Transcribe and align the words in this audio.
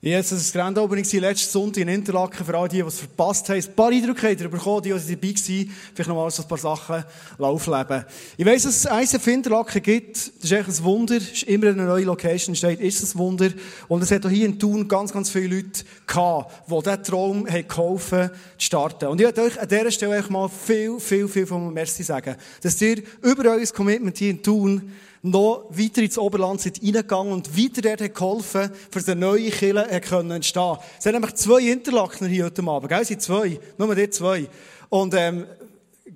Yes, 0.00 0.30
es 0.30 0.54
war 0.54 0.62
Grand 0.62 0.78
Opening 0.78 1.04
letzten 1.20 1.50
Sonntag 1.50 1.80
in 1.80 1.88
Interlaken. 1.88 2.46
Für 2.46 2.56
alle 2.56 2.68
die, 2.68 2.78
es 2.78 3.00
verpasst 3.00 3.48
haben, 3.48 3.58
ein 3.58 3.74
paar 3.74 3.90
Eindrücke 3.90 4.28
habt 4.30 4.40
ihr 4.40 4.48
bekommen, 4.48 4.80
die, 4.80 4.90
die 4.92 5.16
dabei 5.16 5.28
waren. 5.34 5.70
Vielleicht 5.92 6.08
noch 6.08 6.14
mal 6.14 6.28
ein 6.28 6.48
paar 6.48 6.58
Sachen 6.58 7.04
aufleben. 7.36 8.04
Ich 8.36 8.46
weiss, 8.46 8.62
dass 8.62 8.84
es 8.84 9.12
ISF 9.12 9.26
Interlaken 9.26 9.82
gibt. 9.82 10.16
Das 10.16 10.44
ist 10.44 10.52
echt 10.52 10.68
ein 10.68 10.84
Wunder. 10.84 11.16
Es 11.16 11.32
ist 11.32 11.42
immer 11.42 11.70
eine 11.70 11.82
neue 11.82 12.04
Location 12.04 12.54
steht, 12.54 12.78
ist 12.78 13.02
ein 13.02 13.18
Wunder. 13.18 13.50
Und 13.88 14.04
es 14.04 14.12
hat 14.12 14.24
auch 14.24 14.30
hier 14.30 14.46
in 14.46 14.56
Thun 14.56 14.86
ganz, 14.86 15.12
ganz 15.12 15.30
viele 15.30 15.56
Leute 15.56 15.82
gehabt, 16.06 16.70
die 16.70 16.80
diesen 16.80 17.02
Traum 17.02 17.48
haben 17.48 17.66
geholfen 17.66 18.30
zu 18.56 18.64
starten. 18.66 19.08
Und 19.08 19.20
ich 19.20 19.26
möchte 19.26 19.42
euch 19.42 19.60
an 19.60 19.66
dieser 19.66 19.90
Stelle 19.90 20.24
mal 20.28 20.48
viel, 20.48 21.00
viel, 21.00 21.26
viel 21.26 21.46
von 21.46 21.74
Merci 21.74 22.04
sagen. 22.04 22.36
Dass 22.62 22.80
ihr 22.80 23.02
über 23.20 23.50
euer 23.50 23.66
Commitment 23.66 24.16
hier 24.16 24.30
in 24.30 24.44
Thun 24.44 24.92
noch 25.22 25.66
weiter 25.70 26.02
ins 26.02 26.18
Oberland 26.18 26.60
sind 26.60 26.82
reingegangen 26.82 27.32
und 27.32 27.56
weiter 27.56 27.82
dort 27.82 28.00
hat 28.00 28.14
geholfen, 28.14 28.70
für 28.90 29.12
eine 29.12 29.20
neue 29.20 29.50
Kirche 29.50 29.88
entstehen. 29.88 30.76
Es 30.96 31.04
sind 31.04 31.12
nämlich 31.12 31.34
zwei 31.34 31.60
Interlakener 31.60 32.28
hier 32.28 32.44
heute 32.44 32.62
Abend, 32.62 32.88
gell? 32.88 33.02
Es 33.02 33.08
sind 33.08 33.22
zwei. 33.22 33.58
Nur 33.76 33.94
die 33.94 34.10
zwei. 34.10 34.48
Und, 34.88 35.14
ähm, 35.14 35.46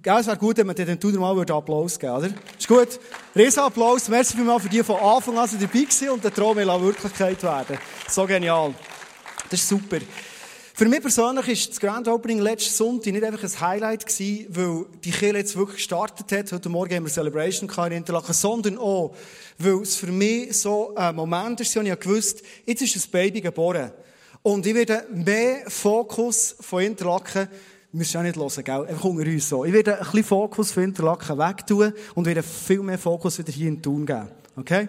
Gell, 0.00 0.18
es 0.18 0.26
wäre 0.26 0.38
gut, 0.38 0.56
wenn 0.56 0.66
man 0.66 0.74
den 0.74 0.98
Tuner 0.98 1.20
mal 1.20 1.32
einen 1.32 1.50
Applaus 1.50 1.98
geben 1.98 2.14
oder? 2.14 2.30
Ist 2.58 2.66
gut. 2.66 2.98
Riesen 3.36 3.60
Applaus. 3.60 4.08
Merci 4.08 4.34
vielmals 4.36 4.62
für 4.62 4.68
die 4.68 4.82
von 4.82 4.96
Anfang 4.96 5.36
an 5.36 5.48
dabei 5.52 5.68
waren 5.74 6.08
und 6.10 6.24
der 6.24 6.32
Traum 6.32 6.56
will 6.56 6.66
Wirklichkeit 6.66 7.42
werden. 7.42 7.78
So 8.08 8.26
genial. 8.26 8.74
Das 9.50 9.60
ist 9.60 9.68
super. 9.68 9.98
Für 10.82 10.88
mich 10.88 11.00
persönlich 11.00 11.46
ist 11.46 11.70
das 11.70 11.78
Grand 11.78 12.08
Opening 12.08 12.40
letzten 12.40 12.74
Sonntag 12.74 13.12
nicht 13.12 13.22
einfach 13.22 13.44
ein 13.44 13.60
Highlight 13.60 14.04
gewesen, 14.04 14.46
weil 14.48 14.86
die 15.04 15.12
Kirche 15.12 15.36
jetzt 15.36 15.56
wirklich 15.56 15.76
gestartet 15.76 16.36
hat. 16.36 16.50
Heute 16.50 16.68
Morgen 16.68 16.92
haben 16.96 17.04
wir 17.04 17.12
Celebration 17.12 17.70
in 17.86 17.98
Interlaken, 17.98 18.32
sondern 18.32 18.78
auch, 18.78 19.14
weil 19.58 19.80
es 19.82 19.94
für 19.94 20.08
mich 20.08 20.58
so 20.58 20.92
ein 20.96 21.14
Moment 21.14 21.60
ist, 21.60 21.76
wo 21.76 21.82
ich 21.82 22.00
gewusst 22.00 22.42
jetzt 22.66 22.82
ist 22.82 22.96
das 22.96 23.06
Baby 23.06 23.40
geboren. 23.40 23.92
Und 24.42 24.66
ich 24.66 24.74
werde 24.74 25.06
mehr 25.12 25.70
Fokus 25.70 26.56
von 26.58 26.82
Interlaken 26.82 27.46
müssen 27.92 28.16
auch 28.16 28.22
nicht 28.24 28.36
hören, 28.36 28.64
gell? 28.64 28.86
Einfach 28.88 29.04
unter 29.04 29.30
uns 29.30 29.48
so. 29.48 29.64
Ich 29.64 29.72
werde 29.72 29.98
ein 29.98 30.04
bisschen 30.04 30.24
Fokus 30.24 30.72
von 30.72 30.82
Interlaken 30.82 31.38
wegtun 31.38 31.92
und 32.16 32.26
werde 32.26 32.42
viel 32.42 32.82
mehr 32.82 32.98
Fokus 32.98 33.38
wieder 33.38 33.52
hier 33.52 33.68
in 33.68 33.80
Thun 33.80 34.04
geben. 34.04 34.26
Okay? 34.56 34.88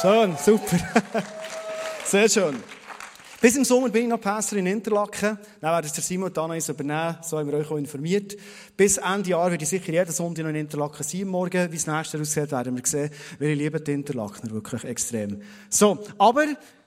Schön, 0.00 0.36
super. 0.40 0.78
Sehr 2.04 2.28
schön. 2.28 2.75
Bis 3.46 3.54
im 3.54 3.64
Sommer 3.64 3.90
bin 3.90 4.02
ich 4.02 4.08
noch 4.08 4.20
Pastor 4.20 4.58
in 4.58 4.66
Interlaken. 4.66 5.38
Dann 5.60 5.70
werden 5.70 5.86
es 5.86 5.92
der 5.92 6.02
Simon 6.02 6.30
und 6.30 6.36
Anais 6.36 6.68
übernehmen. 6.68 7.18
So 7.22 7.38
haben 7.38 7.48
wir 7.48 7.58
euch 7.58 7.70
auch 7.70 7.76
informiert. 7.76 8.36
Bis 8.76 8.96
Ende 8.96 9.30
Jahr 9.30 9.48
werde 9.48 9.62
ich 9.62 9.70
sicher 9.70 9.92
jeden 9.92 10.10
Sonntag 10.10 10.42
noch 10.42 10.50
in 10.50 10.56
Interlaken 10.56 11.04
sein. 11.04 11.28
Morgen, 11.28 11.70
wie 11.70 11.76
es 11.76 11.86
nächstes 11.86 12.20
aussieht, 12.20 12.50
werden 12.50 12.76
wir 12.76 12.84
sehen, 12.84 13.08
weil 13.38 13.50
ich 13.50 13.58
liebe 13.58 13.80
die 13.80 13.92
Interlakener 13.92 14.50
wirklich 14.50 14.82
extrem. 14.82 15.40
So, 15.70 15.96
aber 16.18 16.42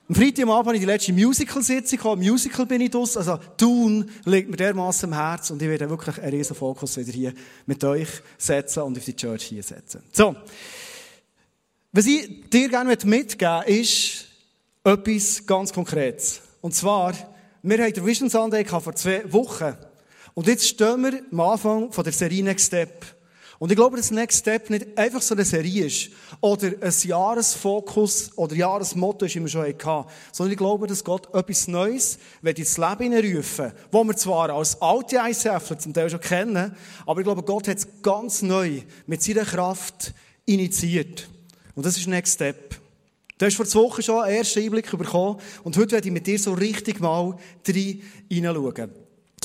am 0.06 0.14
Freitagabend 0.14 0.66
habe 0.66 0.74
ich 0.74 0.80
die 0.80 0.86
letzte 0.86 1.12
Musical-Sitzung 1.14 2.18
Musical 2.18 2.66
bin 2.66 2.82
ich 2.82 2.90
draus. 2.90 3.16
Also, 3.16 3.38
Tun 3.56 4.10
liegt 4.26 4.50
mir 4.50 4.58
dermassen 4.58 5.14
am 5.14 5.18
Herz 5.18 5.50
und 5.50 5.62
ich 5.62 5.68
werde 5.68 5.88
wirklich 5.88 6.18
einen 6.18 6.30
riesen 6.30 6.54
Fokus 6.54 6.94
wieder 6.98 7.12
hier 7.12 7.32
mit 7.64 7.82
euch 7.84 8.10
setzen 8.36 8.82
und 8.82 8.98
auf 8.98 9.04
die 9.06 9.16
Church 9.16 9.44
hier 9.44 9.62
setzen. 9.62 10.02
So. 10.12 10.36
Was 11.90 12.04
ich 12.04 12.50
dir 12.50 12.68
gerne 12.68 12.90
mitgeben 12.90 13.08
möchte, 13.08 13.62
ist 13.66 14.26
etwas 14.84 15.46
ganz 15.46 15.72
Konkretes. 15.72 16.49
Und 16.60 16.74
zwar, 16.74 17.14
wir 17.62 17.82
hatten 17.82 17.94
den 17.94 18.06
Vision 18.06 18.30
Sunday 18.30 18.64
vor 18.64 18.94
zwei 18.94 19.32
Wochen. 19.32 19.76
Und 20.34 20.46
jetzt 20.46 20.66
stehen 20.66 21.02
wir 21.02 21.22
am 21.30 21.40
Anfang 21.40 21.92
von 21.92 22.04
der 22.04 22.12
Serie 22.12 22.42
Next 22.42 22.66
Step. 22.66 23.04
Und 23.58 23.70
ich 23.70 23.76
glaube, 23.76 23.98
dass 23.98 24.10
Next 24.10 24.38
Step 24.38 24.70
nicht 24.70 24.96
einfach 24.96 25.20
so 25.20 25.34
eine 25.34 25.44
Serie 25.44 25.84
ist 25.84 26.10
oder 26.40 26.68
ein 26.80 26.94
Jahresfokus 27.02 28.30
oder 28.38 28.54
Jahresmotto 28.54 29.26
ist, 29.26 29.34
wir 29.34 29.48
schon 29.48 29.66
hatten, 29.66 30.08
sondern 30.32 30.52
ich 30.52 30.56
glaube, 30.56 30.86
dass 30.86 31.04
Gott 31.04 31.28
etwas 31.34 31.68
Neues 31.68 32.18
wird 32.40 32.58
ins 32.58 32.78
Leben 32.78 33.12
hineinrufen, 33.12 33.72
wo 33.92 34.02
wir 34.02 34.16
zwar 34.16 34.48
als 34.48 34.80
alte 34.80 35.16
ICF 35.16 35.76
zum 35.76 35.92
Teil 35.92 36.08
schon 36.08 36.20
kennen, 36.20 36.74
aber 37.04 37.20
ich 37.20 37.24
glaube, 37.24 37.42
Gott 37.42 37.68
hat 37.68 37.76
es 37.76 37.86
ganz 38.00 38.40
neu 38.40 38.80
mit 39.06 39.22
seiner 39.22 39.44
Kraft 39.44 40.14
initiiert. 40.46 41.28
Und 41.74 41.84
das 41.84 41.98
ist 41.98 42.06
Next 42.06 42.36
Step. 42.36 42.79
Du 43.40 43.46
hast 43.46 43.54
vor 43.56 43.64
zwei 43.64 43.80
Wochen 43.80 44.02
schon 44.02 44.22
einen 44.22 44.36
ersten 44.36 44.60
Einblick 44.60 44.90
bekommen 44.90 45.40
und 45.64 45.74
heute 45.78 45.92
werde 45.92 46.06
ich 46.06 46.12
mit 46.12 46.26
dir 46.26 46.38
so 46.38 46.52
richtig 46.52 47.00
mal 47.00 47.38
rein 47.66 48.02
hineinschauen. 48.28 48.90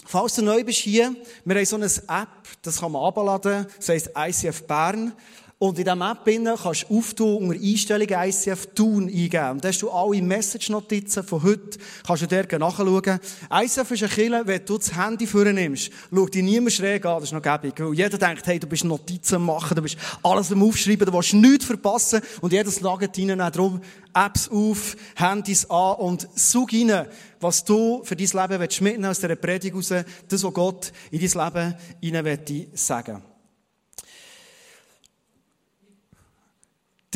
Falls 0.06 0.35
du 0.35 0.41
neu 0.41 0.66
bist 0.66 0.79
hier, 0.79 1.16
wir 1.45 1.56
haben 1.56 1.66
so 1.66 1.78
eine 1.78 1.85
App, 1.85 2.28
das 2.61 2.81
kann 2.81 2.91
man 2.91 3.05
abladen, 3.05 3.66
das 3.78 3.88
heisst 3.88 4.09
ICF 4.13 4.63
Bern. 4.63 5.13
Und 5.57 5.79
in 5.79 5.85
dieser 5.85 6.11
App 6.11 6.25
kannst 6.61 6.85
du 6.89 6.97
auftun, 6.97 7.47
unter 7.47 7.61
Einstellungen 7.61 8.29
ICF 8.29 8.67
Tun 8.75 9.07
eingeben. 9.07 9.51
Und 9.51 9.63
da 9.63 9.69
hast 9.69 9.81
du 9.81 9.89
alle 9.89 10.21
Message-Notizen 10.21 11.23
von 11.23 11.43
heute, 11.43 11.79
kannst 12.05 12.23
du 12.23 12.27
dort 12.27 12.51
nachschauen. 12.51 13.19
ICF 13.49 13.91
ist 13.91 14.03
ein 14.03 14.09
Killer, 14.09 14.45
wenn 14.45 14.66
du 14.66 14.77
das 14.77 14.93
Handy 14.93 15.25
vornimmst, 15.25 15.91
schau 16.13 16.25
dich 16.25 16.43
niemand 16.43 16.73
schräg 16.73 17.05
an, 17.05 17.21
das 17.21 17.29
ist 17.29 17.31
noch 17.31 17.41
gäbig. 17.41 17.73
Weil 17.77 17.93
jeder 17.93 18.17
denkt, 18.17 18.45
hey, 18.45 18.59
du 18.59 18.67
bist 18.67 18.83
Notizen 18.83 19.41
machen, 19.43 19.75
du 19.75 19.81
bist 19.81 19.95
alles 20.23 20.51
am 20.51 20.61
Aufschreiben, 20.61 21.05
du 21.05 21.13
willst 21.13 21.33
nichts 21.33 21.63
verpassen. 21.63 22.19
Und 22.41 22.51
jedes 22.51 22.81
lagert 22.81 23.17
rein, 23.17 23.37
darum 23.37 23.79
Apps 24.13 24.49
auf, 24.49 24.97
Handys 25.16 25.69
an 25.69 25.95
und 25.95 26.27
such 26.35 26.73
rein, 26.73 27.07
was 27.39 27.63
du 27.63 28.03
für 28.03 28.17
dein 28.17 28.49
Leben 28.49 28.61
mitnehmen 28.61 29.05
aus 29.05 29.22
dieser 29.22 29.37
Predigt 29.37 29.73
raus, 29.73 29.87
das, 29.87 30.43
was 30.43 30.53
Gott 30.53 30.91
in 31.11 31.22
dein 31.22 31.45
Leben 31.45 31.75
hinein 32.01 32.67
sagen 32.73 33.23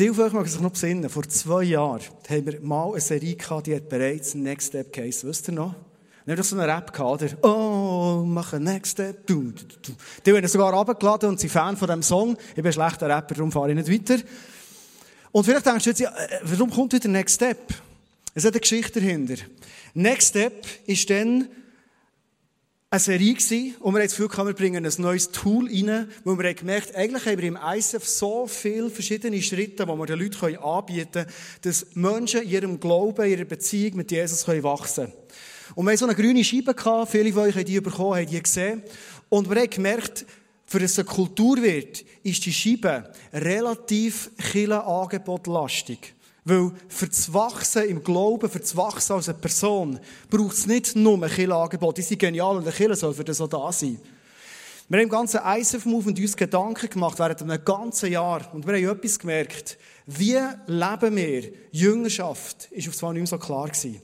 Die 0.00 0.08
von 0.08 0.24
euch 0.24 0.32
mag 0.32 0.48
sich 0.48 0.60
noch 0.62 0.70
besinnen, 0.70 1.10
vor 1.10 1.28
zwei 1.28 1.62
Jahren 1.62 2.00
haben 2.26 2.46
wir 2.46 2.58
mal 2.62 2.92
eine 2.92 3.02
Serie 3.02 3.36
gehabt, 3.36 3.66
die 3.66 3.76
hat 3.76 3.90
bereits 3.90 4.34
Next 4.34 4.68
Step 4.68 4.94
Case. 4.94 5.28
Wisst 5.28 5.48
ihr 5.48 5.52
noch? 5.52 5.74
Wir 6.24 6.36
haben 6.36 6.42
so 6.42 6.56
eine 6.56 6.66
Rap 6.66 6.90
gehabt, 6.90 7.22
oder? 7.22 7.46
Oh, 7.46 8.24
mach 8.24 8.54
ein 8.54 8.62
Next 8.62 8.92
Step. 8.92 9.26
Du, 9.26 9.52
du, 9.52 9.62
du. 9.82 9.92
Die 10.24 10.32
haben 10.32 10.48
sogar 10.48 10.72
runtergeladen 10.72 11.28
und 11.28 11.38
sind 11.38 11.50
Fan 11.50 11.76
von 11.76 11.86
diesem 11.86 12.02
Song. 12.02 12.38
Ich 12.56 12.62
bin 12.62 12.72
schlechter 12.72 13.14
Rapper, 13.14 13.34
darum 13.34 13.52
fahre 13.52 13.72
ich 13.72 13.76
nicht 13.76 13.92
weiter. 13.92 14.24
Und 15.32 15.44
vielleicht 15.44 15.66
denkst 15.66 15.84
du 15.84 15.90
jetzt, 15.90 16.00
ja, 16.00 16.08
äh, 16.08 16.40
warum 16.44 16.70
kommt 16.70 16.94
wieder 16.94 17.08
Next 17.10 17.34
Step? 17.34 17.58
Es 18.34 18.46
hat 18.46 18.54
eine 18.54 18.60
Geschichte 18.60 19.02
dahinter. 19.02 19.34
Next 19.92 20.28
Step 20.28 20.64
ist 20.86 21.10
dann 21.10 21.46
eine 22.92 22.98
Serie 22.98 23.34
gewesen, 23.34 23.76
und 23.78 23.94
wir 23.94 24.00
haben 24.00 24.08
das 24.08 24.16
Gefühl, 24.16 24.46
wir 24.46 24.52
bringen 24.52 24.84
ein 24.84 24.92
neues 24.98 25.30
Tool 25.30 25.68
rein, 25.68 26.08
wo 26.24 26.36
wir 26.36 26.48
haben 26.48 26.56
gemerkt, 26.56 26.92
eigentlich 26.96 27.24
haben 27.24 27.38
wir 27.38 27.46
im 27.46 27.58
ISF 27.76 28.04
so 28.04 28.48
viele 28.48 28.90
verschiedene 28.90 29.40
Schritte, 29.40 29.86
die 29.86 29.92
wir 29.92 30.06
den 30.06 30.18
Leuten 30.18 30.56
anbieten 30.56 31.12
können, 31.12 31.26
dass 31.62 31.86
Menschen 31.94 32.42
in 32.42 32.50
ihrem 32.50 32.80
Glauben, 32.80 33.24
in 33.26 33.30
ihrer 33.30 33.44
Beziehung 33.44 33.94
mit 33.94 34.10
Jesus 34.10 34.48
wachsen 34.48 35.04
können. 35.04 35.16
Und 35.76 35.84
wir 35.84 35.90
haben 35.92 35.98
so 35.98 36.06
eine 36.06 36.16
grüne 36.16 36.42
Scheibe 36.42 36.74
gehabt, 36.74 37.12
viele 37.12 37.32
von 37.32 37.42
euch 37.42 37.54
haben 37.54 37.64
die 37.64 37.80
bekommen, 37.80 38.16
haben 38.16 38.26
die 38.26 38.42
gesehen. 38.42 38.82
Und 39.28 39.48
wir 39.48 39.60
haben 39.60 39.70
gemerkt, 39.70 40.26
für 40.66 40.82
es 40.82 40.98
eine 40.98 41.06
Kultur 41.06 41.62
wird, 41.62 42.04
ist 42.24 42.44
die 42.44 42.52
Scheibe 42.52 43.12
relativ 43.32 44.32
Killenangebotlastig. 44.50 46.12
Weil 46.50 46.72
für 46.88 47.06
das 47.06 47.32
Wachsen 47.32 47.84
im 47.84 48.02
Glauben, 48.02 48.50
für 48.50 48.58
das 48.58 48.76
Wachsen 48.76 49.12
als 49.12 49.28
eine 49.28 49.38
Person, 49.38 50.00
braucht 50.28 50.56
es 50.56 50.66
nicht 50.66 50.96
nur 50.96 51.22
ein 51.22 51.30
Killenangebot. 51.30 51.96
Die 51.96 52.02
sind 52.02 52.18
genial 52.18 52.56
und 52.56 52.64
der 52.64 52.72
Killer 52.72 52.96
soll 52.96 53.14
für 53.14 53.22
das 53.22 53.40
auch 53.40 53.48
da 53.48 53.70
sein. 53.70 54.00
Wir 54.88 54.98
haben 54.98 55.04
im 55.04 55.10
ganzen 55.10 55.38
ISF-Movement 55.44 56.18
uns 56.18 56.36
Gedanken 56.36 56.90
gemacht 56.90 57.20
während 57.20 57.40
einem 57.42 57.64
ganzen 57.64 58.10
Jahr. 58.10 58.52
Und 58.52 58.66
wir 58.66 58.74
haben 58.74 58.98
etwas 58.98 59.20
gemerkt. 59.20 59.78
Wie 60.06 60.40
leben 60.66 61.16
wir 61.16 61.52
Jüngerschaft? 61.70 62.66
Ist 62.72 62.88
auf 62.88 62.96
zwar 62.96 63.12
nicht 63.12 63.20
mehr 63.20 63.26
so 63.28 63.38
klar 63.38 63.68
gewesen. 63.68 64.02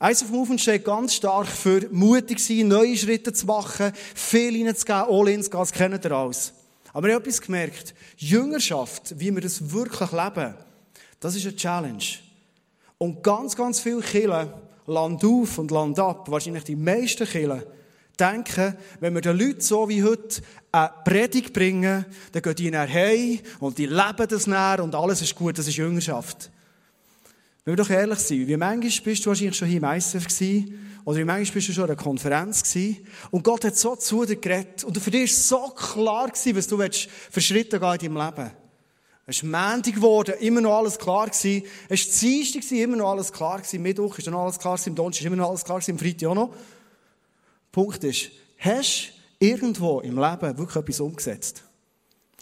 ISF-Movement 0.00 0.62
steht 0.62 0.86
ganz 0.86 1.12
stark 1.12 1.48
für 1.48 1.86
mutig 1.90 2.38
sein, 2.38 2.68
neue 2.68 2.96
Schritte 2.96 3.34
zu 3.34 3.44
machen, 3.44 3.92
viel 4.14 4.54
hineinzugeben, 4.54 5.02
all 5.02 5.28
in 5.28 5.42
zu 5.42 5.50
gehen, 5.50 5.60
das 5.60 5.72
kennt 5.72 6.02
ihr 6.02 6.12
alles. 6.12 6.54
Aber 6.94 7.08
ich 7.08 7.14
habe 7.14 7.24
etwas 7.24 7.42
gemerkt. 7.42 7.94
Jüngerschaft, 8.16 9.20
wie 9.20 9.34
wir 9.34 9.42
das 9.42 9.70
wirklich 9.70 10.12
leben, 10.12 10.54
das 11.20 11.34
ist 11.34 11.46
eine 11.46 11.56
Challenge. 11.56 12.04
Und 12.98 13.22
ganz, 13.22 13.54
ganz 13.56 13.80
viele 13.80 14.00
Kirchen, 14.00 14.52
Land 14.86 15.24
auf 15.24 15.58
und 15.58 15.70
Land 15.70 15.98
ab, 15.98 16.30
wahrscheinlich 16.30 16.64
die 16.64 16.76
meisten 16.76 17.26
Kirchen, 17.26 17.62
denken, 18.18 18.76
wenn 19.00 19.14
wir 19.14 19.20
den 19.20 19.38
Leuten 19.38 19.60
so 19.60 19.88
wie 19.88 20.02
heute 20.02 20.42
eine 20.72 20.90
Predigt 21.04 21.52
bringen, 21.52 22.04
dann 22.32 22.42
gehen 22.42 22.54
die 22.56 22.70
nachher 22.70 23.08
heim 23.08 23.38
und 23.60 23.78
die 23.78 23.86
leben 23.86 24.28
das 24.28 24.46
näher 24.46 24.82
und 24.82 24.94
alles 24.94 25.22
ist 25.22 25.34
gut, 25.34 25.58
das 25.58 25.68
ist 25.68 25.76
Jüngerschaft. 25.76 26.50
Wenn 27.64 27.76
wir 27.76 27.84
doch 27.84 27.90
ehrlich 27.90 28.18
sind, 28.18 28.48
wie 28.48 28.56
manchmal 28.56 29.04
bist 29.04 29.24
du 29.24 29.28
wahrscheinlich 29.28 29.56
schon 29.56 29.68
hier 29.68 29.78
im 29.78 29.84
ISF 29.84 30.26
gewesen, 30.26 31.00
oder 31.04 31.18
wie 31.18 31.24
manchmal 31.24 31.54
bist 31.54 31.68
du 31.68 31.72
schon 31.72 31.84
an 31.84 31.90
einer 31.90 32.02
Konferenz 32.02 32.62
gewesen, 32.62 33.06
und 33.30 33.44
Gott 33.44 33.64
hat 33.64 33.76
so 33.76 33.94
zu 33.94 34.24
dir 34.24 34.36
geredet, 34.36 34.84
und 34.84 34.98
für 34.98 35.10
dich 35.10 35.24
ist 35.24 35.48
so 35.48 35.68
klar 35.68 36.28
gewesen, 36.28 36.56
was 36.56 36.66
du 36.66 36.78
für 37.30 37.40
Schritte 37.40 37.78
gehen 37.78 37.92
in 38.00 38.14
deinem 38.14 38.26
Leben. 38.26 38.50
Es 39.30 39.36
ist 39.36 39.42
Montag 39.42 39.94
geworden, 39.94 40.36
immer 40.40 40.62
noch 40.62 40.78
alles 40.78 40.98
klar 40.98 41.26
gewesen. 41.26 41.62
Es 41.90 42.00
ist 42.00 42.22
Dienstag 42.22 42.72
immer 42.72 42.96
noch 42.96 43.10
alles 43.10 43.30
klar 43.30 43.58
gewesen. 43.58 43.82
Mittwoch 43.82 44.16
ist 44.16 44.26
noch 44.26 44.42
alles 44.42 44.58
klar 44.58 44.76
gewesen. 44.78 44.94
Donnerstag 44.94 45.20
ist 45.20 45.26
immer 45.26 45.36
noch 45.36 45.50
alles 45.50 45.64
klar 45.66 45.80
gewesen. 45.80 45.90
Im 45.90 45.98
Freitag 45.98 46.28
auch 46.30 46.34
noch. 46.34 46.54
Punkt 47.70 48.02
ist, 48.04 48.30
hast 48.56 49.12
du 49.38 49.46
irgendwo 49.46 50.00
im 50.00 50.16
Leben 50.16 50.56
wirklich 50.56 50.76
etwas 50.76 51.00
umgesetzt? 51.00 51.62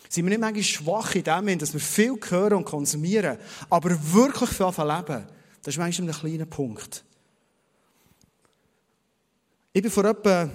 Sind 0.08 0.26
wir 0.26 0.30
nicht 0.30 0.40
manchmal 0.40 0.62
schwach 0.62 1.12
in 1.16 1.24
dem 1.24 1.46
Sinne, 1.46 1.56
dass 1.56 1.72
wir 1.72 1.80
viel 1.80 2.20
hören 2.28 2.58
und 2.58 2.64
konsumieren, 2.64 3.36
aber 3.68 3.90
wirklich 4.12 4.50
viel 4.50 4.66
leben? 4.66 5.26
Das 5.64 5.74
ist 5.74 5.78
manchmal 5.78 6.10
ein 6.10 6.14
kleiner 6.14 6.46
Punkt. 6.46 7.02
Ich 9.72 9.82
bin 9.82 9.90
vor 9.90 10.04
etwa 10.04 10.48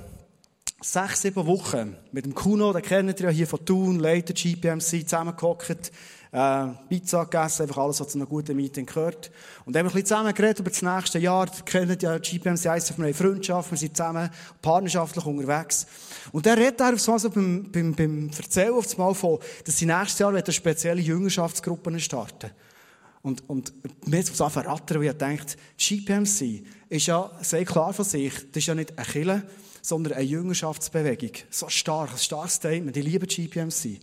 sechs, 0.82 1.22
sieben 1.22 1.46
Wochen 1.46 1.96
mit 2.12 2.26
dem 2.26 2.34
Kuno, 2.34 2.74
den 2.74 2.82
kennt 2.82 3.20
ihr 3.20 3.26
ja 3.28 3.32
hier 3.32 3.48
von 3.48 3.64
Thun, 3.66 4.00
Leiter 4.00 4.34
GPMC, 4.34 5.04
zusammengehockt, 5.04 5.92
äh, 6.32 6.68
Pizza 6.88 7.26
gegessen, 7.26 7.64
einfach 7.64 7.78
alles, 7.78 8.00
was 8.00 8.10
zu 8.10 8.18
einem 8.18 8.28
guten 8.28 8.56
Meeting 8.56 8.86
gehört. 8.86 9.32
Und 9.66 9.76
dann 9.76 9.82
haben 9.82 9.88
wir 9.88 9.92
ein 9.92 10.02
bisschen 10.02 10.06
zusammen 10.06 10.34
geredet 10.34 10.60
über 10.60 10.70
das 10.70 10.82
nächste 10.82 11.20
Jahr. 11.20 11.48
Ihr 11.48 11.64
kennt 11.64 12.02
ja 12.02 12.18
GPMC, 12.18 12.70
heisst, 12.70 12.98
wir 12.98 13.06
haben 13.06 13.14
Freundschaft, 13.14 13.72
wir 13.72 13.78
sind 13.78 13.96
zusammen 13.96 14.30
partnerschaftlich 14.62 15.26
unterwegs. 15.26 15.86
Und 16.32 16.46
dann 16.46 16.58
redet 16.58 16.80
er 16.80 16.94
auf 16.94 17.02
so 17.02 17.30
beim, 17.30 17.70
beim, 17.72 17.94
beim 17.94 18.30
Erzählen 18.30 18.74
auf 18.74 18.92
einmal 18.92 19.14
von, 19.14 19.40
dass 19.66 19.78
sie 19.78 19.86
nächstes 19.86 20.20
Jahr 20.20 20.34
eine 20.34 20.52
spezielle 20.52 21.02
Jüngerschaftsgruppen 21.02 22.00
starten. 22.00 22.52
Und, 23.24 23.48
und 23.48 23.74
mir 24.08 24.20
hat 24.20 24.30
es 24.30 24.38
so 24.38 24.50
verraten, 24.50 25.00
weil 25.00 25.10
ich 25.10 25.18
dachte, 25.18 25.56
GPMC 25.78 26.64
ist 26.90 27.06
ja 27.06 27.30
sehr 27.42 27.66
klar 27.66 27.94
von 27.94 28.06
sich, 28.06 28.34
das 28.34 28.58
ist 28.58 28.66
ja 28.66 28.74
nicht 28.74 28.98
eine 28.98 29.06
Kille, 29.06 29.44
sondern 29.82 30.14
eine 30.14 30.24
Jüngerschaftsbewegung. 30.24 31.32
So 31.50 31.70
stark, 31.70 32.12
ein 32.12 32.18
starkes 32.18 32.56
Statement. 32.56 32.96
Ich 32.98 33.06
liebe 33.06 33.28
GPMC. 33.28 34.00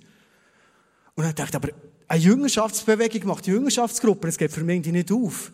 Und 1.15 1.25
dann 1.25 1.35
dachte 1.35 1.51
ich, 1.51 1.55
aber 1.57 1.69
eine 2.09 2.23
Jüngerschaftsbewegung 2.23 3.29
macht 3.29 3.47
Jüngerschaftsgruppen, 3.47 4.29
das 4.29 4.39
geht 4.39 4.51
für 4.51 4.65
mich 4.65 4.85
nicht 4.87 5.13
auf. 5.13 5.53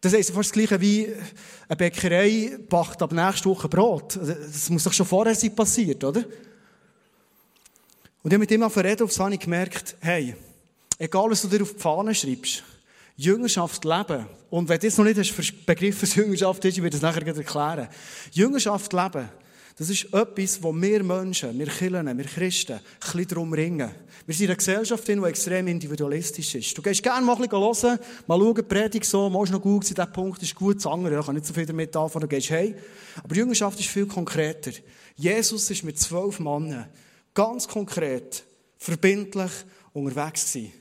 Das 0.00 0.12
ist 0.12 0.30
fast 0.30 0.48
das 0.48 0.52
Gleiche 0.52 0.80
wie 0.80 1.08
eine 1.68 1.76
Bäckerei 1.76 2.58
backt 2.68 3.02
ab 3.02 3.12
nächste 3.12 3.48
Woche 3.48 3.68
Brot. 3.68 4.16
Das 4.16 4.70
muss 4.70 4.84
doch 4.84 4.92
schon 4.92 5.06
vorher 5.06 5.34
sein 5.34 5.54
passiert, 5.54 6.02
oder? 6.02 6.20
Und 8.22 8.30
ich 8.30 8.34
habe 8.34 8.38
mit 8.38 8.50
ihm 8.50 8.62
auf 8.62 8.76
reden, 8.76 9.04
aufs 9.04 9.20
ich 9.30 9.40
gemerkt, 9.40 9.96
hey, 10.00 10.34
egal 10.98 11.30
was 11.30 11.42
du 11.42 11.48
dir 11.48 11.62
auf 11.62 11.74
die 11.74 11.80
Fahne 11.80 12.14
schreibst, 12.14 12.64
Jüngerschaft 13.16 13.84
leben. 13.84 14.26
Und 14.50 14.68
wenn 14.68 14.78
du 14.78 14.86
jetzt 14.86 14.98
noch 14.98 15.04
nicht 15.04 15.18
hast 15.18 15.66
begriffen, 15.66 16.02
was 16.02 16.14
Jüngerschaft 16.14 16.64
ist, 16.64 16.76
ich 16.76 16.82
werde 16.82 16.98
das 16.98 17.02
nachher 17.02 17.26
erklären. 17.26 17.88
Jüngerschaft 18.32 18.92
leben, 18.92 19.28
das 19.78 19.90
ist 19.90 20.12
etwas, 20.14 20.62
wo 20.62 20.74
wir 20.74 21.04
Menschen, 21.04 21.58
wir 21.58 21.66
Kirchen, 21.66 22.18
wir 22.18 22.24
Christen, 22.24 22.72
ein 22.72 22.80
bisschen 22.98 23.28
darum 23.28 23.52
ringen. 23.52 23.90
Wir 24.24 24.34
sind 24.34 24.44
in 24.44 24.50
einer 24.50 24.56
Gesellschaft, 24.56 25.06
die 25.06 25.12
extrem 25.12 25.68
individualistisch 25.68 26.54
ist. 26.54 26.78
Du 26.78 26.80
gehst 26.80 27.02
gerne 27.02 27.26
mal 27.26 27.34
ein 27.34 27.42
bisschen 27.42 27.60
hören, 27.60 27.98
mal 28.26 28.38
schauen, 28.38 28.54
die 28.54 28.62
Predigt 28.62 29.04
so, 29.04 29.28
mal 29.28 29.44
noch 29.44 29.60
gut 29.60 29.84
sein, 29.84 29.94
dieser 29.94 30.06
Punkt 30.06 30.42
ist 30.42 30.54
gut, 30.54 30.76
das 30.76 30.86
andere, 30.86 31.20
ich 31.20 31.26
kann 31.26 31.34
nicht 31.34 31.46
so 31.46 31.52
viel 31.52 31.66
damit 31.66 31.94
anfangen, 31.94 32.22
du 32.22 32.28
gehst 32.28 32.48
hey. 32.48 32.74
Aber 33.22 33.34
Jüngerschaft 33.34 33.78
ist 33.78 33.90
viel 33.90 34.06
konkreter. 34.06 34.72
Jesus 35.14 35.70
ist 35.70 35.84
mit 35.84 35.98
zwölf 35.98 36.40
Männern 36.40 36.88
ganz 37.34 37.68
konkret, 37.68 38.44
verbindlich 38.78 39.52
unterwegs 39.92 40.52
gewesen. 40.52 40.72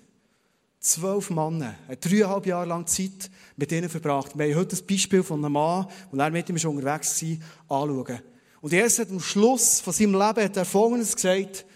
Zwölf 0.80 1.30
Männer, 1.32 1.76
hat 1.90 2.06
dreieinhalb 2.06 2.46
Jahre 2.46 2.68
lang 2.68 2.88
Zeit 2.88 3.30
mit 3.58 3.72
ihnen 3.72 3.90
verbracht. 3.90 4.38
Wir 4.38 4.46
haben 4.46 4.56
heute 4.56 4.70
das 4.70 4.82
Beispiel 4.82 5.22
von 5.22 5.44
einem 5.44 5.54
Mann, 5.54 5.88
und 6.12 6.20
er 6.20 6.30
mit 6.30 6.48
ihm 6.48 6.58
schon 6.58 6.78
unterwegs 6.78 7.22
war, 7.68 7.82
anschauen. 7.82 8.20
Und 8.66 8.74
Jesus 8.74 8.98
hat 8.98 9.12
am 9.12 9.20
Schluss 9.20 9.80
von 9.80 9.94
seinem 9.94 10.14
Leben 10.14 10.44
hat 10.44 10.58
er 10.58 10.66
Folgendes 10.66 11.16
gesagt, 11.16 11.68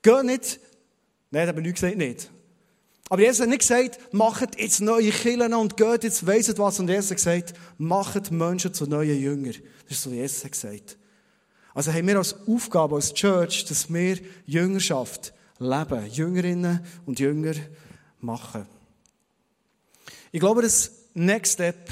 geh 0.00 0.22
nicht, 0.22 0.58
nein, 1.30 1.46
habe 1.46 1.60
ich 1.60 1.66
nicht 1.66 1.74
gesagt, 1.74 1.98
nicht. 1.98 2.30
Aber 3.10 3.20
Jesus 3.20 3.40
hat 3.40 3.50
nicht 3.50 3.58
gesagt, 3.58 4.14
macht 4.14 4.58
jetzt 4.58 4.80
neue 4.80 5.10
Killen 5.10 5.52
und 5.52 5.76
geht 5.76 6.02
jetzt, 6.02 6.26
weiss 6.26 6.56
was. 6.56 6.80
Und 6.80 6.88
Jesus 6.88 7.10
hat 7.10 7.16
gesagt, 7.18 7.52
macht 7.76 8.30
Menschen 8.30 8.72
zu 8.72 8.86
neuen 8.86 9.20
Jüngern. 9.20 9.54
Das 9.86 9.98
ist 9.98 10.02
so, 10.02 10.12
wie 10.12 10.16
Jesus 10.16 10.42
hat 10.42 10.52
gesagt. 10.52 10.96
Also 11.74 11.92
haben 11.92 12.06
wir 12.06 12.16
als 12.16 12.34
Aufgabe, 12.48 12.94
als 12.94 13.12
Church, 13.12 13.66
dass 13.66 13.92
wir 13.92 14.16
Jüngerschaft 14.46 15.34
leben. 15.58 16.06
Jüngerinnen 16.10 16.80
und 17.04 17.20
Jünger 17.20 17.52
machen. 18.18 18.66
Ich 20.32 20.40
glaube, 20.40 20.62
das 20.62 20.90
Next 21.12 21.52
Step, 21.52 21.90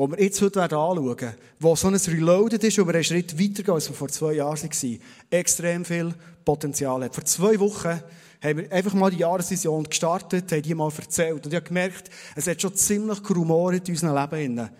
wo 0.00 0.10
wir 0.10 0.18
jetzt 0.18 0.40
heute 0.40 0.62
anschauen 0.62 1.34
wo 1.58 1.76
so 1.76 1.88
ein 1.88 1.94
Reloaded 1.94 2.64
ist, 2.64 2.78
wo 2.78 2.86
wir 2.86 2.94
einen 2.94 3.04
Schritt 3.04 3.38
weitergehen, 3.38 3.74
als 3.74 3.90
wir 3.90 3.94
vor 3.94 4.08
zwei 4.08 4.32
Jahren 4.32 4.58
waren, 4.58 4.98
extrem 5.28 5.84
viel 5.84 6.14
Potenzial 6.42 7.04
hat. 7.04 7.14
Vor 7.14 7.24
zwei 7.26 7.60
Wochen 7.60 8.00
haben 8.42 8.58
wir 8.58 8.72
einfach 8.72 8.94
mal 8.94 9.10
die 9.10 9.18
Jahresvision 9.18 9.84
gestartet, 9.84 10.50
haben 10.52 10.62
die 10.62 10.74
mal 10.74 10.90
erzählt. 10.96 11.44
Und 11.44 11.48
ich 11.48 11.54
habe 11.54 11.66
gemerkt, 11.66 12.08
es 12.34 12.46
hat 12.46 12.62
schon 12.62 12.74
ziemlich 12.74 13.22
gerumort 13.22 13.86
in 13.86 13.94
unserem 13.94 14.16
Leben. 14.16 14.70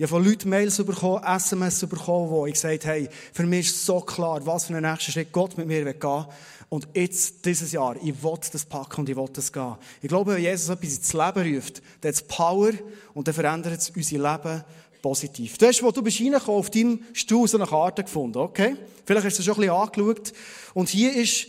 Ich 0.00 0.04
habe 0.04 0.22
von 0.22 0.24
Leuten 0.24 0.48
Mails 0.48 0.76
bekommen, 0.76 1.24
SMS 1.24 1.84
bekommen, 1.84 2.30
wo 2.30 2.46
ich 2.46 2.52
gesagt 2.52 2.86
habe, 2.86 2.98
hey, 2.98 3.08
für 3.32 3.42
mich 3.42 3.66
ist 3.66 3.84
so 3.84 3.98
klar, 3.98 4.46
was 4.46 4.66
für 4.66 4.76
einen 4.76 4.88
nächsten 4.88 5.10
Schritt 5.10 5.32
Gott 5.32 5.58
mit 5.58 5.66
mir 5.66 5.92
gehen 5.92 6.00
will. 6.00 6.26
Und 6.68 6.86
jetzt, 6.94 7.44
dieses 7.44 7.72
Jahr, 7.72 7.96
ich 7.96 8.22
will 8.22 8.38
das 8.52 8.64
packen 8.64 9.00
und 9.00 9.08
ich 9.08 9.16
will 9.16 9.28
das 9.32 9.52
gehen. 9.52 9.74
Ich 10.00 10.06
glaube, 10.06 10.34
wenn 10.34 10.42
Jesus 10.44 10.68
etwas 10.68 10.98
ins 10.98 11.12
Leben 11.12 11.56
ruft, 11.56 11.82
dann 12.00 12.10
hat 12.10 12.14
es 12.14 12.22
Power 12.22 12.70
und 13.12 13.26
dann 13.26 13.34
verändert 13.34 13.80
es 13.80 13.90
unser 13.90 14.18
Leben 14.18 14.64
positiv. 15.02 15.58
Du 15.58 15.66
hast, 15.66 15.82
wo 15.82 15.90
du 15.90 16.00
bist 16.00 16.20
reingekommen, 16.20 16.60
auf 16.60 16.70
deinem 16.70 17.00
Stuhl 17.12 17.48
so 17.48 17.58
eine 17.58 17.66
Karte 17.66 18.04
gefunden, 18.04 18.38
okay? 18.38 18.76
Vielleicht 19.04 19.26
hast 19.26 19.40
du 19.40 19.42
schon 19.42 19.54
ein 19.54 19.62
bisschen 19.62 19.74
angeschaut. 19.74 20.32
Und 20.74 20.90
hier 20.90 21.12
ist 21.12 21.48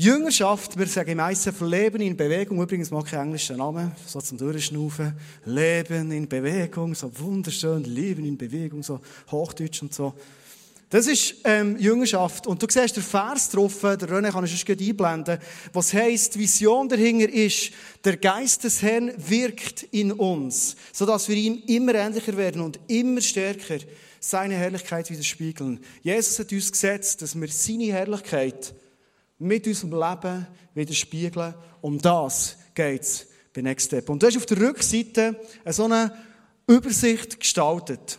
Jüngerschaft, 0.00 0.78
wir 0.78 0.86
sagen 0.86 1.18
ICF 1.18 1.60
Leben 1.62 2.00
in 2.00 2.16
Bewegung, 2.16 2.62
übrigens 2.62 2.92
mag 2.92 3.06
ich 3.08 3.14
englischen 3.14 3.56
Namen, 3.56 3.90
so 4.06 4.20
zum 4.20 4.38
Durchschnaufen. 4.38 5.12
Leben 5.44 6.12
in 6.12 6.28
Bewegung, 6.28 6.94
so 6.94 7.10
wunderschön, 7.18 7.82
Leben 7.82 8.24
in 8.24 8.38
Bewegung, 8.38 8.84
so 8.84 9.00
Hochdeutsch 9.28 9.82
und 9.82 9.92
so. 9.92 10.14
Das 10.88 11.08
ist 11.08 11.34
ähm, 11.42 11.76
Jüngerschaft. 11.80 12.46
Und 12.46 12.62
du 12.62 12.68
siehst 12.70 12.94
den 12.94 13.02
Vers 13.02 13.50
drauf, 13.50 13.80
der 13.80 13.98
René 13.98 14.30
kann 14.30 14.44
ich 14.44 14.56
sonst 14.56 14.70
einblenden, 14.70 15.40
was 15.72 15.92
heisst, 15.92 16.38
Vision 16.38 16.88
dahinter 16.88 17.28
ist, 17.28 17.72
der 18.04 18.18
Geist 18.18 18.62
des 18.62 18.80
Herrn 18.80 19.10
wirkt 19.16 19.82
in 19.90 20.12
uns, 20.12 20.76
sodass 20.92 21.28
wir 21.28 21.34
ihm 21.34 21.60
immer 21.66 21.96
ähnlicher 21.96 22.36
werden 22.36 22.62
und 22.62 22.78
immer 22.86 23.20
stärker 23.20 23.78
seine 24.20 24.54
Herrlichkeit 24.54 25.10
widerspiegeln. 25.10 25.80
Jesus 26.04 26.38
hat 26.38 26.52
uns 26.52 26.70
gesetzt, 26.70 27.20
dass 27.20 27.34
wir 27.34 27.48
seine 27.48 27.92
Herrlichkeit 27.92 28.74
mit 29.38 29.66
unserem 29.66 29.92
Leben 29.92 30.46
widerspiegeln. 30.74 31.54
Um 31.80 31.98
das 31.98 32.56
geht 32.74 33.02
es 33.02 33.26
bei 33.54 33.62
Next 33.62 33.86
Step. 33.86 34.08
Und 34.08 34.22
du 34.22 34.26
hast 34.26 34.36
auf 34.36 34.46
der 34.46 34.60
Rückseite 34.60 35.40
so 35.66 35.84
eine 35.84 36.12
Übersicht 36.66 37.40
gestaltet. 37.40 38.18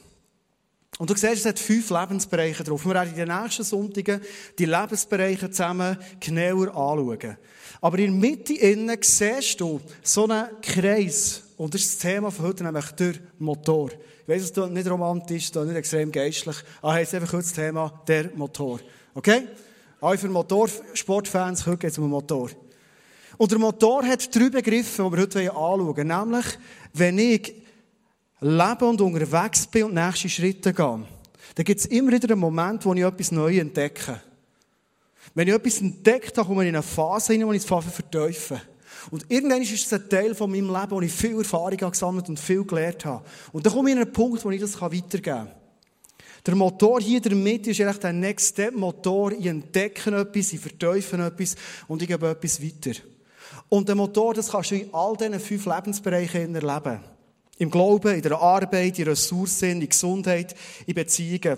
Und 0.98 1.10
du 1.10 1.16
siehst, 1.16 1.34
es 1.34 1.46
hat 1.46 1.60
fünf 1.60 1.90
Lebensbereiche 1.92 2.64
drauf. 2.64 2.86
Wir 2.86 2.94
werden 2.94 3.12
in 3.12 3.26
den 3.26 3.42
nächsten 3.42 3.64
Sonntagen 3.64 4.20
die 4.58 4.66
Lebensbereiche 4.66 5.50
zusammen 5.50 5.98
genauer 6.20 6.68
anschauen. 6.68 7.38
Aber 7.80 8.00
in 8.00 8.20
der 8.20 8.30
Mitte 8.30 8.54
innen 8.54 8.98
siehst 9.02 9.62
du 9.62 9.80
so 10.04 10.26
einen 10.26 10.48
Kreis. 10.62 11.44
Und 11.56 11.74
das 11.74 11.82
ist 11.82 11.94
das 11.94 12.12
Thema 12.12 12.32
von 12.32 12.48
heute, 12.48 12.66
nämlich 12.66 12.92
der 12.92 13.14
Motor. 13.38 13.92
Ich 13.92 14.28
weiss, 14.28 14.44
es 14.44 14.52
ist 14.52 14.58
nicht 14.58 14.90
romantisch, 14.90 15.54
nicht 15.54 15.76
extrem 15.76 16.12
geistlich. 16.12 16.58
Aber 16.82 17.00
es 17.00 17.08
ist 17.08 17.16
einfach 17.16 17.34
heute 17.34 17.44
das 17.44 17.54
Thema 17.54 18.04
der 18.06 18.32
Motor. 18.36 18.82
Okay? 19.14 19.48
Auch 20.02 20.16
für 20.16 20.30
Motorsportfans, 20.30 21.66
heute 21.66 21.78
geht 21.78 21.92
es 21.92 21.98
um 21.98 22.06
einen 22.06 22.12
Motor. 22.12 22.50
Und 23.38 23.52
der 23.52 23.60
Motor 23.60 24.06
hat 24.06 24.34
drei 24.34 24.50
Begriffe, 24.50 25.04
die 25.04 25.12
wir 25.12 25.22
heute 25.22 25.50
anschauen 25.50 25.88
wollen. 25.88 26.08
Nämlich, 26.08 26.46
wenn 26.94 27.18
ich 27.20 27.54
lebe 28.40 28.86
und 28.86 29.02
unterwegs 29.02 29.68
bin 29.68 29.86
und 29.86 29.96
nächste 29.96 30.30
Schritte 30.30 30.74
gehe, 30.74 31.06
dann 31.56 31.66
gibt 31.66 31.80
es 31.82 31.86
immer 31.88 32.14
wieder 32.14 32.32
einen 32.32 32.40
Moment, 32.40 32.86
wo 32.86 32.94
ich 32.94 33.04
etwas 33.04 33.32
Neues 33.32 33.60
entdecke. 33.60 34.22
Wenn 35.34 35.50
ich 35.50 35.54
etwas 35.54 35.82
entdeckt 35.82 36.38
habe, 36.38 36.48
komme 36.48 36.64
ich 36.64 36.70
in 36.70 36.76
eine 36.76 36.84
Phase 36.84 37.34
hinein, 37.34 37.50
wo 37.50 37.54
ich 37.54 37.64
es 37.64 37.66
vertiefe. 37.66 38.62
Und 39.12 39.26
irgendwann 39.28 39.62
ist 39.62 39.74
es 39.74 39.92
ein 39.92 40.10
Teil 40.10 40.34
von 40.34 40.50
meinem 40.50 40.68
Leben, 40.68 40.92
wo 40.92 41.02
ich 41.02 41.12
viel 41.12 41.38
Erfahrung 41.38 41.78
gesammelt 41.78 42.30
und 42.30 42.40
viel 42.40 42.64
gelernt 42.64 43.04
habe. 43.04 43.26
Und 43.52 43.66
dann 43.66 43.74
komme 43.74 43.90
ich 43.90 43.96
in 43.98 44.02
einen 44.02 44.14
Punkt, 44.14 44.44
wo 44.46 44.50
ich 44.50 44.62
das 44.62 44.82
weitergeben 44.82 45.22
kann. 45.24 45.59
Der 46.46 46.56
Motor 46.56 47.02
hier 47.02 47.22
der 47.22 47.36
Mitte 47.36 47.72
ist 47.72 47.82
eigentlich 47.82 47.98
der 47.98 48.14
Next 48.14 48.50
Step 48.50 48.76
Motor. 48.76 49.32
Ich 49.34 49.46
entdecke 49.46 50.16
etwas, 50.16 50.54
ich 50.54 50.60
verteufe 50.60 51.18
etwas 51.18 51.56
und 51.88 52.02
ich 52.02 52.08
gebe 52.08 52.30
etwas 52.30 52.64
weiter. 52.64 53.00
Und 53.68 53.88
der 53.88 53.96
Motor, 53.96 54.34
das 54.34 54.50
kannst 54.50 54.72
du 54.72 54.76
in 54.76 54.94
all 54.94 55.16
diesen 55.18 55.40
fünf 55.40 55.66
Lebensbereichen 55.66 56.56
erleben. 56.56 57.00
Im 57.58 57.70
Glauben, 57.70 58.16
in 58.16 58.22
der 58.22 58.40
Arbeit, 58.40 58.98
in 59.00 59.08
Ressourcen, 59.08 59.82
in 59.82 59.90
Gesundheit, 59.90 60.56
in 60.86 60.96
Beziehungen. 60.96 61.58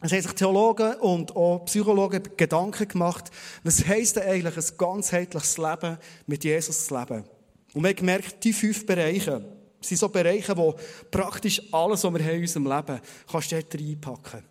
Es 0.00 0.12
haben 0.12 0.22
sich 0.22 0.32
Theologen 0.32 0.94
und 0.96 1.34
auch 1.36 1.64
Psychologen 1.66 2.22
Gedanken 2.36 2.88
gemacht, 2.88 3.30
was 3.62 3.86
heisst 3.86 4.16
denn 4.16 4.24
eigentlich 4.24 4.56
ein 4.56 4.76
ganzheitliches 4.76 5.58
Leben 5.58 5.98
mit 6.26 6.44
Jesus 6.44 6.86
zu 6.86 6.98
leben? 6.98 7.24
Und 7.72 7.82
wir 7.82 7.90
haben 7.90 7.96
gemerkt, 7.96 8.44
die 8.44 8.52
fünf 8.52 8.86
Bereiche, 8.86 9.44
das 9.84 9.90
sind 9.90 9.98
so 9.98 10.08
Bereiche, 10.08 10.56
wo 10.56 10.74
praktisch 11.10 11.60
alles, 11.70 12.04
was 12.04 12.14
wir 12.14 12.24
haben 12.24 12.36
in 12.36 12.40
unserem 12.40 12.66
Leben, 12.66 13.00
kannst 13.30 13.52
du 13.52 13.56
dort 13.56 13.74
reinpacken. 13.74 14.42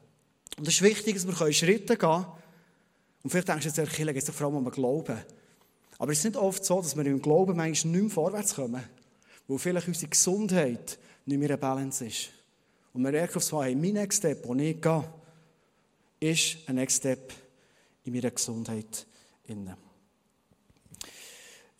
Und 0.60 0.68
es 0.68 0.76
ist 0.76 0.82
wichtig, 0.84 1.16
dass 1.16 1.26
wir 1.26 1.54
Schritte 1.54 1.98
gehen 1.98 1.98
können. 1.98 2.26
Und 3.24 3.32
vielleicht 3.32 3.48
denkst 3.48 3.64
du 3.64 3.70
jetzt, 3.70 3.78
der 3.78 3.88
Kirche 3.88 4.14
geht 4.14 4.30
es 4.30 4.36
vor 4.36 4.46
allem 4.46 4.58
um 4.58 4.64
den 4.64 4.72
Glauben. 4.72 5.18
Aber 5.98 6.12
es 6.12 6.20
ist 6.20 6.26
nicht 6.26 6.38
oft 6.38 6.64
so, 6.64 6.82
dass 6.82 6.96
wir 6.96 7.04
im 7.08 7.20
Glauben 7.20 7.58
manchmal 7.58 7.94
nicht 7.94 8.02
mehr 8.02 8.12
vorwärts 8.12 8.54
kommen. 8.54 8.84
Wo 9.48 9.58
vielleicht 9.58 9.88
unsere 9.88 10.10
Gesundheit 10.10 11.00
nicht 11.26 11.40
mehr 11.40 11.50
eine 11.50 11.58
Balance 11.58 12.06
ist. 12.06 12.30
Und 12.94 13.02
wir 13.02 13.12
merken 13.12 13.38
auf 13.38 13.52
hey, 13.64 13.74
mein 13.74 13.94
Next 13.94 14.20
Step, 14.20 14.48
wo 14.48 14.54
ich 14.54 14.80
gehe, 14.80 15.04
ist 16.20 16.58
ein 16.68 16.76
Next 16.76 16.98
Step 16.98 17.34
in 18.04 18.14
meiner 18.14 18.30
Gesundheit. 18.30 19.08
Innen. 19.46 19.83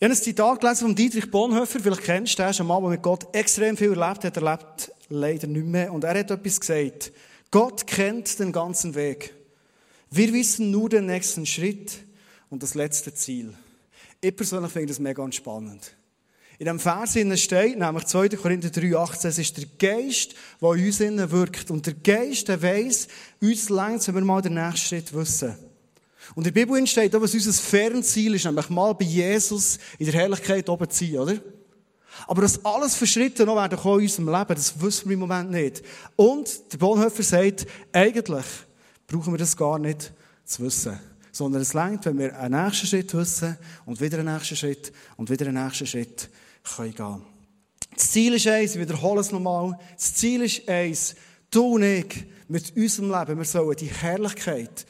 Ich 0.00 0.04
habe 0.04 0.12
ein 0.12 0.20
Zitat 0.20 0.60
gelesen 0.60 0.86
von 0.86 0.94
Dietrich 0.96 1.30
Bonhoeffer, 1.30 1.78
vielleicht 1.78 2.02
kennst 2.02 2.36
du 2.36 2.42
den, 2.42 2.52
ein 2.52 2.66
Mann, 2.66 2.82
der 2.82 2.90
mit 2.90 3.02
Gott 3.02 3.32
extrem 3.32 3.76
viel 3.76 3.96
erlebt 3.96 4.24
hat, 4.24 4.36
er 4.36 4.42
lebt 4.42 4.92
leider 5.08 5.46
nicht 5.46 5.66
mehr. 5.66 5.92
Und 5.92 6.02
er 6.02 6.18
hat 6.18 6.32
etwas 6.32 6.58
gesagt. 6.58 7.12
Gott 7.52 7.86
kennt 7.86 8.40
den 8.40 8.50
ganzen 8.50 8.96
Weg. 8.96 9.32
Wir 10.10 10.32
wissen 10.32 10.72
nur 10.72 10.88
den 10.88 11.06
nächsten 11.06 11.46
Schritt 11.46 11.92
und 12.50 12.64
das 12.64 12.74
letzte 12.74 13.14
Ziel. 13.14 13.54
Ich 14.20 14.34
persönlich 14.34 14.72
finde 14.72 14.88
das 14.88 14.98
mega 14.98 15.30
spannend. 15.30 15.94
In 16.58 16.66
dem 16.66 16.80
Vers 16.80 17.12
steht, 17.12 17.78
nämlich 17.78 18.04
2. 18.04 18.30
Korinther 18.30 18.68
3,18, 18.68 19.28
es 19.28 19.38
ist 19.38 19.56
der 19.56 19.66
Geist, 19.78 20.34
der 20.60 20.72
in 20.72 20.86
uns 20.86 21.00
wirkt. 21.30 21.70
Und 21.70 21.86
der 21.86 21.94
Geist, 21.94 22.48
der 22.48 22.60
weiss, 22.62 23.06
uns 23.40 23.68
längt, 23.68 24.06
wenn 24.08 24.14
wir 24.14 24.20
mal 24.22 24.42
den 24.42 24.54
nächsten 24.54 24.88
Schritt 24.88 25.14
wissen. 25.14 25.56
Und 26.34 26.46
in 26.46 26.52
der 26.52 26.60
Bibel 26.60 26.86
steht 26.86 27.14
auch, 27.14 27.20
was 27.20 27.34
unser 27.34 27.52
Fernziel 27.52 28.34
ist, 28.34 28.44
nämlich 28.44 28.68
mal 28.70 28.94
bei 28.94 29.04
Jesus 29.04 29.78
in 29.98 30.06
der 30.06 30.14
Herrlichkeit 30.14 30.68
oben 30.68 30.88
zu 30.90 31.04
sein, 31.04 31.18
oder? 31.18 31.36
Aber 32.26 32.42
dass 32.42 32.64
alles 32.64 32.94
für 32.94 33.06
Schritte 33.06 33.44
noch 33.44 33.56
werden 33.56 33.78
kommen 33.78 34.00
in 34.00 34.06
unserem 34.06 34.28
Leben, 34.28 34.54
das 34.54 34.80
wissen 34.80 35.08
wir 35.08 35.14
im 35.14 35.20
Moment 35.20 35.50
nicht. 35.50 35.82
Und 36.16 36.72
der 36.72 36.78
Bonhoeffer 36.78 37.22
sagt, 37.22 37.66
eigentlich 37.92 38.44
brauchen 39.06 39.32
wir 39.32 39.38
das 39.38 39.56
gar 39.56 39.78
nicht 39.78 40.12
zu 40.44 40.62
wissen. 40.62 40.98
Sondern 41.32 41.62
es 41.62 41.74
längt, 41.74 42.06
wenn 42.06 42.18
wir 42.18 42.38
einen 42.38 42.64
nächsten 42.64 42.86
Schritt 42.86 43.12
wissen 43.14 43.58
und 43.86 44.00
wieder 44.00 44.18
einen 44.20 44.32
nächsten 44.32 44.56
Schritt 44.56 44.92
und 45.16 45.28
wieder 45.30 45.46
einen 45.48 45.64
nächsten 45.64 45.86
Schritt 45.86 46.30
können 46.62 46.94
gehen. 46.94 47.22
Das 47.94 48.10
Ziel 48.10 48.34
ist 48.34 48.46
eins, 48.46 48.74
ich 48.74 48.80
wiederhole 48.80 49.20
es 49.20 49.32
nochmal. 49.32 49.78
Das 49.94 50.14
Ziel 50.14 50.42
ist 50.42 50.68
eins, 50.68 51.14
du 51.50 51.74
und 51.74 51.82
ich 51.82 52.24
mit 52.48 52.76
unserem 52.76 53.10
Leben, 53.10 53.38
wir 53.38 53.44
sollen 53.44 53.76
die 53.76 53.86
Herrlichkeit 53.86 54.86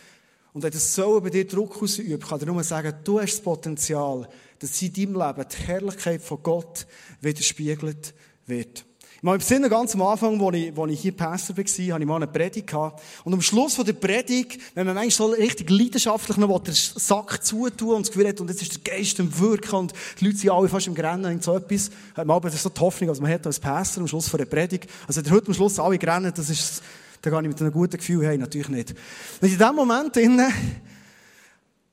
und 0.55 0.63
wenn 0.63 0.71
das 0.71 0.95
so 0.95 1.21
bei 1.21 1.31
dir 1.31 1.47
Druck 1.47 1.83
ausübt, 1.83 2.29
kann 2.29 2.39
ich 2.39 2.47
nur 2.47 2.63
sagen, 2.63 2.95
du 3.03 3.21
hast 3.21 3.35
das 3.35 3.43
Potenzial, 3.43 4.29
dass 4.61 4.81
in 4.81 4.93
deinem 4.93 5.21
Leben 5.21 5.49
die 5.51 5.67
Herrlichkeit 5.67 6.23
von 6.23 6.43
Gott 6.45 6.87
widerspiegelt 7.21 8.15
wird. 8.47 8.85
Mal 9.21 9.35
im 9.35 9.41
Sinne 9.41 9.69
ganz 9.69 9.95
am 9.95 10.03
Anfang, 10.03 10.39
wo 10.39 10.53
ich, 10.53 10.77
wo 10.77 10.87
ich 10.87 11.01
hier 11.01 11.11
Pastor 11.11 11.57
war, 11.57 11.65
hatte 11.65 11.81
ich 11.81 12.07
mal 12.07 12.17
eine 12.17 12.29
Predigt 12.29 12.69
gehabt. 12.69 13.03
Und 13.25 13.33
am 13.33 13.41
Schluss 13.41 13.75
von 13.75 13.85
der 13.85 13.95
Predigt, 13.95 14.61
wenn 14.75 14.87
man 14.87 14.95
manchmal 14.95 15.29
so 15.31 15.35
richtig 15.35 15.71
leidenschaftlich 15.71 16.37
noch 16.37 16.61
den 16.61 16.75
Sack 16.75 17.43
zutun 17.43 17.97
und 17.97 18.07
das 18.07 18.13
Gefühl 18.13 18.29
hat, 18.29 18.41
und 18.41 18.49
jetzt 18.49 18.63
ist 18.63 18.87
der 18.87 18.95
Geist 18.95 19.19
im 19.19 19.37
Wirken 19.37 19.75
und 19.75 19.95
die 20.21 20.27
Leute 20.27 20.37
sind 20.37 20.51
alle 20.51 20.69
fast 20.69 20.87
im 20.87 20.95
Grennen 20.95 21.25
und 21.25 21.43
so 21.43 21.57
etwas, 21.57 21.91
hat 22.15 22.27
man 22.27 22.37
aber 22.37 22.51
so 22.51 22.69
die 22.69 22.81
Hoffnung, 22.81 23.11
als 23.11 23.21
man 23.21 23.33
hat 23.33 23.45
als 23.45 23.59
Pastor 23.59 24.03
am 24.03 24.09
Schluss 24.09 24.29
von 24.29 24.39
der 24.39 24.45
Predigt. 24.45 24.89
Also, 25.09 25.21
heute 25.29 25.49
am 25.49 25.55
Schluss 25.55 25.81
alle 25.81 25.99
grennen, 25.99 26.33
das 26.33 26.49
ist, 26.49 26.83
da 27.25 27.31
gehe 27.31 27.41
ich 27.41 27.49
mit 27.49 27.61
einem 27.61 27.73
guten 27.73 27.97
Gefühl 27.97 28.27
hey, 28.27 28.37
natürlich 28.37 28.69
nicht. 28.69 28.95
Und 29.41 29.51
in 29.51 29.59
dem 29.59 29.75
Moment 29.75 30.17
innen, 30.19 30.53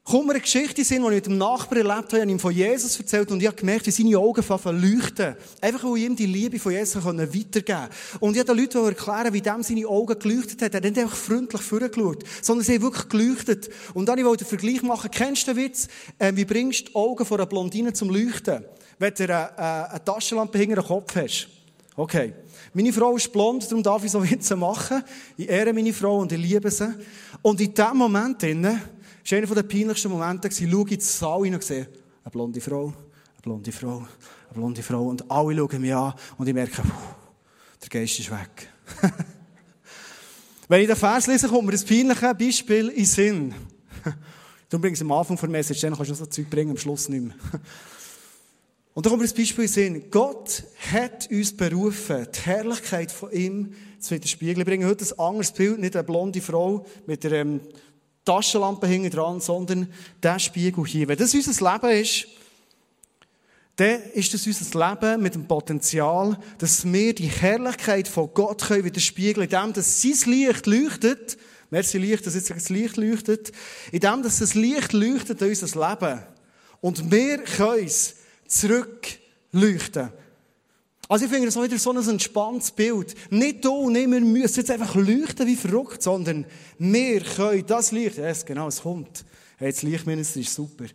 kommt 0.03 0.25
mir 0.25 0.33
eine 0.33 0.41
Geschichte 0.41 0.81
in 0.81 0.87
die 0.87 0.95
ich 0.95 1.01
mit 1.01 1.25
dem 1.27 1.37
Nachbar 1.37 1.77
erlebt 1.77 2.11
habe, 2.11 2.23
ich 2.23 2.29
ihm 2.29 2.39
von 2.39 2.51
Jesus 2.51 2.99
erzählt 2.99 3.31
und 3.31 3.39
ich 3.39 3.47
habe 3.47 3.55
gemerkt, 3.55 3.87
wie 3.87 3.91
seine 3.91 4.17
Augen 4.17 4.43
leuchten. 4.81 5.35
Einfach, 5.61 5.83
weil 5.85 5.97
ich 5.97 6.03
ihm 6.03 6.15
die 6.17 6.25
Liebe 6.25 6.59
von 6.59 6.73
Jesus 6.73 7.05
weitergeben 7.05 7.31
konnte. 7.31 7.89
Und 8.19 8.33
ich 8.33 8.39
habe 8.39 8.53
den 8.53 8.57
Leuten 8.57 8.85
erklären, 8.85 9.33
wie 9.33 9.41
dem 9.41 9.63
seine 9.63 9.87
Augen 9.87 10.19
geleuchtet 10.19 10.61
hat. 10.63 10.73
Er 10.73 10.77
hat 10.77 10.83
nicht 10.83 10.99
einfach 10.99 11.15
freundlich 11.15 11.61
vorgeschaut, 11.61 12.25
sondern 12.41 12.65
sie 12.65 12.75
haben 12.75 12.81
wirklich 12.81 13.07
geleuchtet. 13.07 13.69
Und 13.93 14.07
dann 14.07 14.21
wollte 14.25 14.43
ich 14.43 14.49
den 14.49 14.59
Vergleich 14.59 14.81
machen. 14.83 15.09
Kennst 15.11 15.47
du 15.47 15.53
den 15.53 15.63
Witz? 15.63 15.87
Äh, 16.17 16.33
wie 16.35 16.45
bringst 16.45 16.87
du 16.87 16.91
die 16.91 16.95
Augen 16.95 17.25
von 17.25 17.39
einer 17.39 17.47
Blondine 17.47 17.93
zum 17.93 18.09
Leuchten? 18.09 18.65
Wenn 18.99 19.13
du 19.13 19.23
eine, 19.23 19.93
äh, 19.95 19.99
Taschenlampe 20.03 20.57
hinter 20.57 20.81
den 20.81 20.85
Kopf 20.85 21.15
hast. 21.15 21.47
Okay. 21.95 22.33
Meine 22.73 22.93
Frau 22.93 23.15
ist 23.17 23.31
blond, 23.31 23.65
darum 23.65 23.83
darf 23.83 24.03
ich 24.03 24.11
so 24.11 24.23
Witze 24.23 24.55
machen. 24.55 25.03
Ich 25.35 25.49
ehre 25.49 25.73
meine 25.73 25.91
Frau 25.91 26.19
und 26.19 26.31
ich 26.31 26.39
liebe 26.39 26.71
sie. 26.71 26.93
Und 27.41 27.59
in 27.59 27.73
diesem 27.73 27.97
Moment, 27.97 28.41
innen, 28.43 28.81
war 29.29 29.37
einer 29.37 29.47
der 29.47 29.63
peinlichsten 29.63 30.09
Momente, 30.09 30.47
ich 30.47 30.57
schaue 30.57 30.81
in 30.81 30.87
den 30.87 30.99
Saal 30.99 31.43
hinein 31.43 31.55
und 31.55 31.63
sehe, 31.63 31.87
eine 32.23 32.31
blonde 32.31 32.61
Frau, 32.61 32.85
eine 32.85 33.41
blonde 33.41 33.71
Frau, 33.71 33.97
eine 33.97 34.53
blonde 34.53 34.83
Frau. 34.83 35.03
Und 35.07 35.29
alle 35.29 35.55
schauen 35.55 35.81
mich 35.81 35.93
an 35.93 36.13
und 36.37 36.47
ich 36.47 36.53
merke, 36.53 36.81
der 37.81 37.89
Geist 37.89 38.19
ist 38.19 38.31
weg. 38.31 38.69
Wenn 40.67 40.81
ich 40.81 40.87
den 40.87 40.95
Vers 40.95 41.27
lese, 41.27 41.49
kommt 41.49 41.65
mir 41.65 41.73
das 41.73 41.83
peinliche 41.83 42.33
Beispiel 42.33 42.89
in 42.89 42.95
den 42.95 43.05
Sinn. 43.05 43.53
Du 44.69 44.79
bringst 44.79 45.01
am 45.01 45.11
Anfang 45.11 45.37
von 45.37 45.51
Message, 45.51 45.81
dann 45.81 45.93
kannst 45.93 46.11
du 46.11 46.15
so 46.15 46.25
Zeug 46.25 46.49
bringen, 46.49 46.71
am 46.71 46.77
Schluss 46.77 47.09
nicht 47.09 47.25
mehr. 47.25 47.35
Und 48.93 49.05
da 49.05 49.09
kommt 49.09 49.21
mir 49.21 49.27
das 49.27 49.35
Beispiel 49.35 49.85
in. 49.85 50.11
Gott 50.11 50.63
hat 50.91 51.29
uns 51.31 51.55
berufen, 51.55 52.27
die 52.35 52.39
Herrlichkeit 52.41 53.11
von 53.11 53.31
ihm 53.31 53.73
zu 53.99 54.15
widerspiegeln. 54.15 54.59
Ich 54.59 54.65
bringe 54.65 54.85
heute 54.85 55.05
ein 55.05 55.19
anderes 55.19 55.51
Bild, 55.51 55.79
nicht 55.79 55.95
eine 55.95 56.03
blonde 56.03 56.41
Frau 56.41 56.85
mit 57.05 57.25
einer 57.25 57.35
ähm, 57.35 57.61
Taschenlampe 58.25 58.87
hinten 58.87 59.09
dran, 59.09 59.39
sondern 59.39 59.87
der 60.21 60.39
Spiegel 60.39 60.85
hier. 60.85 61.07
Wenn 61.07 61.17
das 61.17 61.33
unser 61.33 61.71
Leben 61.71 62.01
ist, 62.01 62.27
dann 63.77 64.01
ist 64.13 64.33
das 64.33 64.45
unser 64.45 64.89
Leben 64.89 65.23
mit 65.23 65.35
dem 65.35 65.47
Potenzial, 65.47 66.37
dass 66.57 66.83
wir 66.83 67.15
die 67.15 67.27
Herrlichkeit 67.29 68.09
von 68.09 68.29
Gott 68.33 68.63
können 68.63 68.83
widerspiegeln 68.83 69.47
können, 69.47 69.69
indem 69.69 69.73
dass 69.73 70.01
sein 70.01 70.31
Licht 70.33 70.67
leuchtet. 70.67 71.37
Merci 71.69 71.97
Licht, 71.97 72.27
dass 72.27 72.35
jetzt 72.35 72.49
das 72.49 72.67
Licht 72.67 72.97
leuchtet. 72.97 73.53
Indem 73.93 74.21
dass 74.21 74.39
das 74.39 74.53
Licht 74.53 74.91
leuchtet 74.91 75.41
in 75.41 75.47
unser 75.47 75.89
Leben. 75.89 76.23
Und 76.81 77.09
wir 77.09 77.37
können 77.37 77.85
es 77.85 78.15
zurückleuchten. 78.51 80.09
Also 81.07 81.25
ich 81.25 81.31
finde 81.31 81.47
das 81.47 81.57
auch 81.57 81.63
wieder 81.63 81.77
so 81.77 81.91
ein 81.91 82.09
entspanntes 82.09 82.71
Bild. 82.71 83.13
Nicht 83.31 83.65
du, 83.65 83.89
nicht 83.89 84.09
wir 84.09 84.21
müssen 84.21 84.59
jetzt 84.59 84.71
einfach 84.71 84.95
leuchten 84.95 85.45
wie 85.45 85.55
verrückt, 85.55 86.01
sondern 86.01 86.45
wir 86.79 87.21
können 87.21 87.65
das 87.65 87.91
Licht, 87.91 88.17
yes, 88.17 88.45
genau, 88.45 88.67
es 88.67 88.81
kommt. 88.81 89.25
Hey, 89.57 89.71
das 89.71 89.83
Lichtminister 89.83 90.39
ist 90.39 90.53
super. 90.53 90.85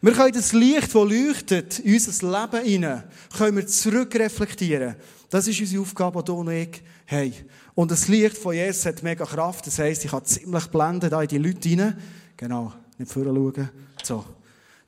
Wir 0.00 0.12
können 0.12 0.32
das 0.32 0.52
Licht, 0.52 0.94
das 0.94 0.94
leuchtet, 0.94 1.78
in 1.80 1.94
unser 1.94 2.40
Leben 2.40 2.64
hinein, 2.64 3.04
können 3.36 3.56
wir 3.56 3.66
zurückreflektieren. 3.66 4.96
Das 5.28 5.48
ist 5.48 5.60
unsere 5.60 5.82
Aufgabe, 5.82 6.20
die 6.20 6.26
du 6.26 6.34
und 6.34 6.50
ich 6.50 6.82
haben. 7.06 7.34
Und 7.74 7.90
das 7.90 8.08
Licht 8.08 8.38
von 8.38 8.54
Jesus 8.54 8.86
hat 8.86 9.02
mega 9.02 9.24
Kraft. 9.24 9.66
Das 9.66 9.78
heisst, 9.78 10.04
ich 10.04 10.10
kann 10.10 10.24
ziemlich 10.24 10.66
blenden 10.68 11.10
da 11.10 11.20
in 11.20 11.28
die 11.28 11.38
Leute 11.38 11.68
hinein. 11.68 11.98
Genau, 12.36 12.72
nicht 12.96 13.10
vorher 13.10 13.34
schauen. 13.34 13.70
So. 14.02 14.24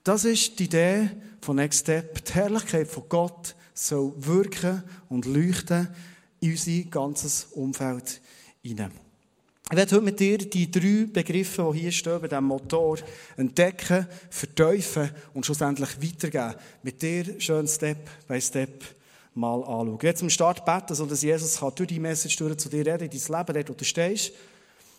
Das 0.04 0.24
ist 0.24 0.56
die 0.58 0.64
Idee 0.64 1.10
von 1.46 1.56
Next 1.56 1.82
Step. 1.82 2.24
Die 2.24 2.34
Herrlichkeit 2.34 2.88
von 2.88 3.04
Gott 3.08 3.54
soll 3.72 4.12
wirken 4.16 4.82
und 5.08 5.26
leuchten 5.26 5.86
in 6.40 6.50
unser 6.50 6.90
ganzes 6.90 7.44
Umfeld 7.52 8.20
hinein. 8.62 8.90
Ich 9.70 9.76
werde 9.76 9.94
heute 9.94 10.04
mit 10.04 10.18
dir 10.18 10.38
die 10.38 10.68
drei 10.68 11.06
Begriffe, 11.06 11.70
die 11.72 11.78
hier 11.78 11.92
stehen, 11.92 12.20
bei 12.20 12.26
diesem 12.26 12.44
Motor, 12.44 12.98
entdecken, 13.36 14.08
verteufeln 14.28 15.12
und 15.34 15.46
schlussendlich 15.46 15.90
weitergeben. 16.02 16.60
Mit 16.82 17.00
dir 17.00 17.40
schön 17.40 17.68
Step 17.68 18.26
by 18.26 18.40
Step 18.40 18.84
mal 19.34 19.60
anschauen. 19.60 20.02
Werde 20.02 20.18
zum 20.18 20.30
Start 20.30 20.64
beten, 20.64 20.96
sodass 20.96 21.22
Jesus 21.22 21.60
durch 21.60 21.88
die 21.88 22.00
Message 22.00 22.36
durch 22.36 22.56
zu 22.56 22.68
dir 22.68 22.84
reden, 22.84 23.08
in 23.08 23.10
dein 23.10 23.38
Leben, 23.38 23.54
dort 23.54 23.68
wo 23.68 23.74
du 23.74 23.84
stehst. 23.84 24.32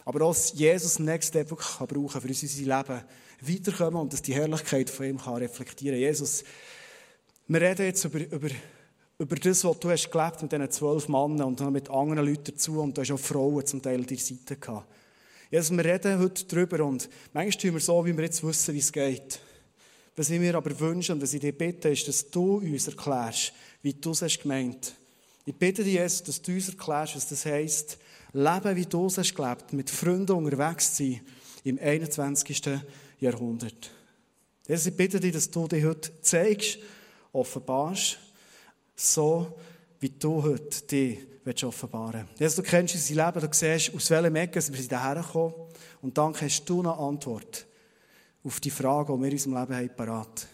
Aber 0.06 0.22
auch, 0.22 0.36
Jesus 0.54 1.00
Next 1.00 1.28
Step 1.28 1.50
wirklich 1.50 1.78
kann 1.78 1.88
für 1.90 2.00
unser 2.00 2.78
Leben 2.78 3.04
weiterkommen 3.42 4.02
und 4.02 4.14
dass 4.14 4.22
die 4.22 4.34
Herrlichkeit 4.34 4.90
von 4.90 5.06
ihm 5.06 5.18
kann 5.18 5.36
reflektieren 5.36 6.00
Jesus, 6.00 6.44
wir 7.48 7.62
reden 7.62 7.86
jetzt 7.86 8.04
über, 8.04 8.20
über, 8.20 8.50
über 9.20 9.36
das, 9.36 9.64
was 9.64 9.80
du 9.80 9.90
hast 9.90 10.12
gelebt 10.12 10.42
mit 10.42 10.52
diesen 10.52 10.72
zwölf 10.72 11.08
Männern 11.08 11.44
und 11.44 11.60
dann 11.60 11.74
mit 11.74 11.90
anderen 11.90 12.26
Leuten 12.26 12.52
dazu 12.52 12.82
und 12.82 12.98
du 12.98 13.02
hast 13.02 13.12
auch 13.12 13.20
Frauen 13.20 13.66
zum 13.66 13.82
Teil 13.82 14.00
an 14.00 14.06
deiner 14.06 14.20
Seite 14.20 14.58
gehabt. 14.58 14.88
Jesus, 15.50 15.72
wir 15.72 15.86
reden 15.86 16.20
heute 16.20 16.44
darüber 16.46 16.84
und 16.84 17.10
manchmal 17.32 17.62
tun 17.62 17.74
wir 17.74 17.80
so, 17.80 18.06
wie 18.06 18.16
wir 18.16 18.26
jetzt 18.26 18.44
wissen, 18.44 18.74
wie 18.74 18.80
es 18.80 18.92
geht. 18.92 19.40
Was 20.18 20.30
ich 20.30 20.40
mir 20.40 20.56
aber 20.56 20.78
wünsche 20.80 21.14
und 21.14 21.22
was 21.22 21.34
ich 21.34 21.40
dir 21.40 21.54
bitte, 21.54 21.90
ist, 21.90 22.08
dass 22.08 22.30
du 22.30 22.58
uns 22.58 22.88
erklärst, 22.88 23.54
wie 23.82 23.94
du 23.94 24.12
es 24.12 24.22
hast 24.22 24.42
gemeint. 24.42 24.94
Ich 25.46 25.56
bitte 25.56 25.84
dich, 25.84 25.94
Jesus, 25.94 26.24
dass 26.24 26.42
du 26.42 26.52
uns 26.52 26.68
erklärst, 26.68 27.16
was 27.16 27.30
das 27.30 27.46
heisst, 27.46 27.98
leben, 28.34 28.76
wie 28.76 28.86
du 28.86 29.06
es 29.06 29.18
hast 29.18 29.34
gelebt, 29.34 29.72
mit 29.72 29.90
Freunden 29.90 30.34
unterwegs 30.34 30.98
sein 30.98 31.22
im 31.64 31.80
21. 31.80 32.62
Jahrhundert. 33.20 33.92
Jesus, 34.68 34.88
ich 34.88 34.98
bitte 34.98 35.20
dich, 35.20 35.34
dass 35.34 35.50
du 35.50 35.68
dich 35.68 35.84
heute 35.84 36.22
zeigst, 36.22 36.80
offenbarst, 37.32 38.20
so 38.96 39.58
wie 40.00 40.10
du 40.10 40.44
heute 40.44 40.82
dich 40.84 41.64
offenbaren 41.64 42.28
willst. 42.28 42.40
Jesus, 42.40 42.56
du 42.58 42.64
kennst 42.64 42.96
unser 42.96 43.26
Leben, 43.26 43.48
du 43.48 43.54
siehst, 43.54 43.94
aus 43.96 44.10
welchem 44.10 44.36
Ecke 44.36 44.56
wir 44.56 44.62
sind 44.62 44.92
hergekommen 44.92 45.54
und 46.02 46.18
dann 46.18 46.34
hast 46.40 46.66
du 46.66 46.80
eine 46.80 46.94
Antwort 46.94 47.66
auf 48.44 48.60
die 48.60 48.70
Frage, 48.70 49.14
die 49.14 49.20
wir 49.20 49.28
in 49.28 49.34
unserem 49.34 49.60
Leben 49.60 49.76
haben, 49.76 49.96
parat. 49.96 50.48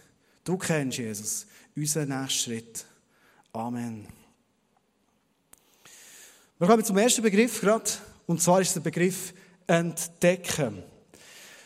Du 0.44 0.58
kennst, 0.58 0.98
Jesus, 0.98 1.48
unseren 1.76 2.10
nächsten 2.10 2.30
Schritt. 2.30 2.86
Amen. 3.52 4.08
Wir 6.60 6.68
kommen 6.68 6.86
zum 6.86 6.98
ersten 6.98 7.22
Begriff 7.22 7.62
gerade, 7.62 7.90
und 8.28 8.42
zwar 8.42 8.62
ist 8.62 8.76
der 8.76 8.82
Begriff 8.82 9.34
entdecken. 9.68 10.84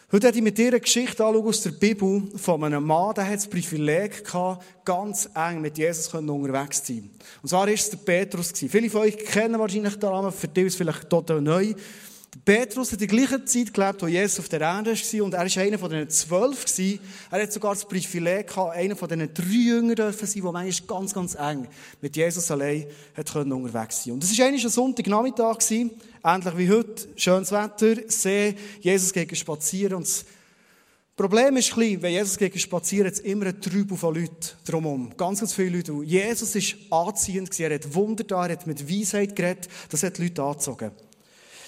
Heute 0.10 0.24
werde 0.24 0.38
ich 0.38 0.44
mit 0.46 0.58
dir 0.58 0.70
eine 0.70 0.80
Geschichte 0.80 1.26
aus 1.26 1.64
der 1.64 1.72
Bibel 1.72 2.30
von 2.38 2.64
einem 2.64 2.86
Mann, 2.86 3.14
der 3.14 3.28
hat 3.28 3.36
das 3.36 3.48
Privileg 3.50 4.24
gehabt, 4.24 4.64
ganz 4.86 5.30
eng 5.36 5.60
mit 5.60 5.78
Jesus 5.78 6.08
unterwegs 6.14 6.82
zu 6.82 6.94
sein. 6.94 7.10
Und 7.42 7.50
zwar 7.50 7.68
war 7.68 7.68
es 7.68 7.90
der 7.90 7.98
Petrus. 7.98 8.54
Viele 8.54 8.90
von 8.90 9.02
euch 9.02 9.18
kennen 9.18 9.60
wahrscheinlich 9.60 10.00
den 10.00 10.10
Namen, 10.10 10.32
für 10.32 10.48
dich 10.48 10.68
ist 10.68 10.74
es 10.74 10.78
vielleicht 10.78 11.10
total 11.10 11.42
neu. 11.42 11.74
Petrus 12.44 12.92
hat 12.92 13.02
in 13.02 13.08
der 13.08 13.18
gleichen 13.18 13.48
Zeit 13.48 13.74
gelebt, 13.74 14.02
wo 14.02 14.08
Jesus 14.08 14.40
auf 14.40 14.50
der 14.50 14.62
Erde 14.62 14.92
war 14.92 15.24
und 15.24 15.34
er 15.34 15.40
war 15.46 15.64
einer 15.64 15.80
von 15.80 15.90
den 15.90 16.10
zwölf. 16.10 16.66
Er 17.32 17.42
hat 17.42 17.54
sogar 17.54 17.74
das 17.74 17.86
Privileg 17.86 18.48
gehabt, 18.48 18.76
einer 18.76 18.96
von 18.96 19.10
den 19.10 19.34
drei 19.34 19.44
Jüngern 19.44 19.96
dürfen 19.96 20.28
sein, 20.28 20.34
die 20.34 20.42
manchmal 20.42 21.00
ganz, 21.00 21.14
ganz 21.14 21.36
eng 21.36 21.68
mit 22.02 22.16
Jesus 22.16 22.52
allein 22.52 22.86
hat 23.16 23.32
können 23.32 23.52
unterwegs 23.52 24.04
sein. 24.04 24.14
Und 24.14 24.24
es 24.24 24.38
war 24.38 24.46
eigentlich 24.46 24.64
ein 24.64 24.70
Sonntagnachmittag, 24.70 25.58
ähnlich 25.72 26.58
wie 26.58 26.70
heute, 26.70 27.08
schönes 27.16 27.52
Wetter, 27.52 28.02
See, 28.08 28.56
Jesus 28.82 29.14
geht 29.14 29.36
spazieren 29.38 29.96
und 29.96 30.06
das 30.06 30.26
Problem 31.16 31.58
ist 31.58 31.74
klein, 31.74 32.02
wenn 32.02 32.14
Jesus 32.14 32.38
geht 32.38 32.60
spazieren, 32.62 33.08
hat 33.08 33.14
es 33.14 33.20
immer 33.22 33.48
ein 33.48 33.60
Trübel 33.60 33.98
von 33.98 34.14
Leuten 34.14 34.36
drumherum. 34.66 35.14
Ganz, 35.18 35.40
ganz 35.40 35.54
viele 35.54 35.78
Leute. 35.78 35.94
Jesus 36.04 36.56
war 36.92 37.08
anziehend, 37.08 37.60
er 37.60 37.74
hat 37.74 37.94
Wunder 37.96 38.24
da, 38.24 38.46
er 38.46 38.54
hat 38.54 38.68
mit 38.68 38.88
Weisheit 38.88 39.36
geredet, 39.36 39.68
das 39.90 40.04
hat 40.04 40.18
die 40.18 40.24
Leute 40.24 40.44
angezogen. 40.44 40.92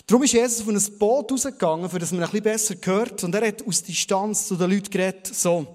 Darum 0.10 0.24
ist 0.24 0.34
Jesus 0.34 0.62
auf 0.62 0.68
ein 0.68 0.98
Boot 0.98 1.32
rausgegangen, 1.32 1.88
für 1.88 2.00
das 2.00 2.12
man 2.12 2.24
ein 2.24 2.32
bisschen 2.32 2.44
besser 2.44 2.76
hört. 2.82 3.24
Und 3.24 3.36
er 3.36 3.48
hat 3.48 3.68
aus 3.68 3.84
Distanz 3.84 4.48
zu 4.48 4.56
den 4.56 4.72
Leuten 4.72 4.90
geredet, 4.90 5.28
so. 5.28 5.68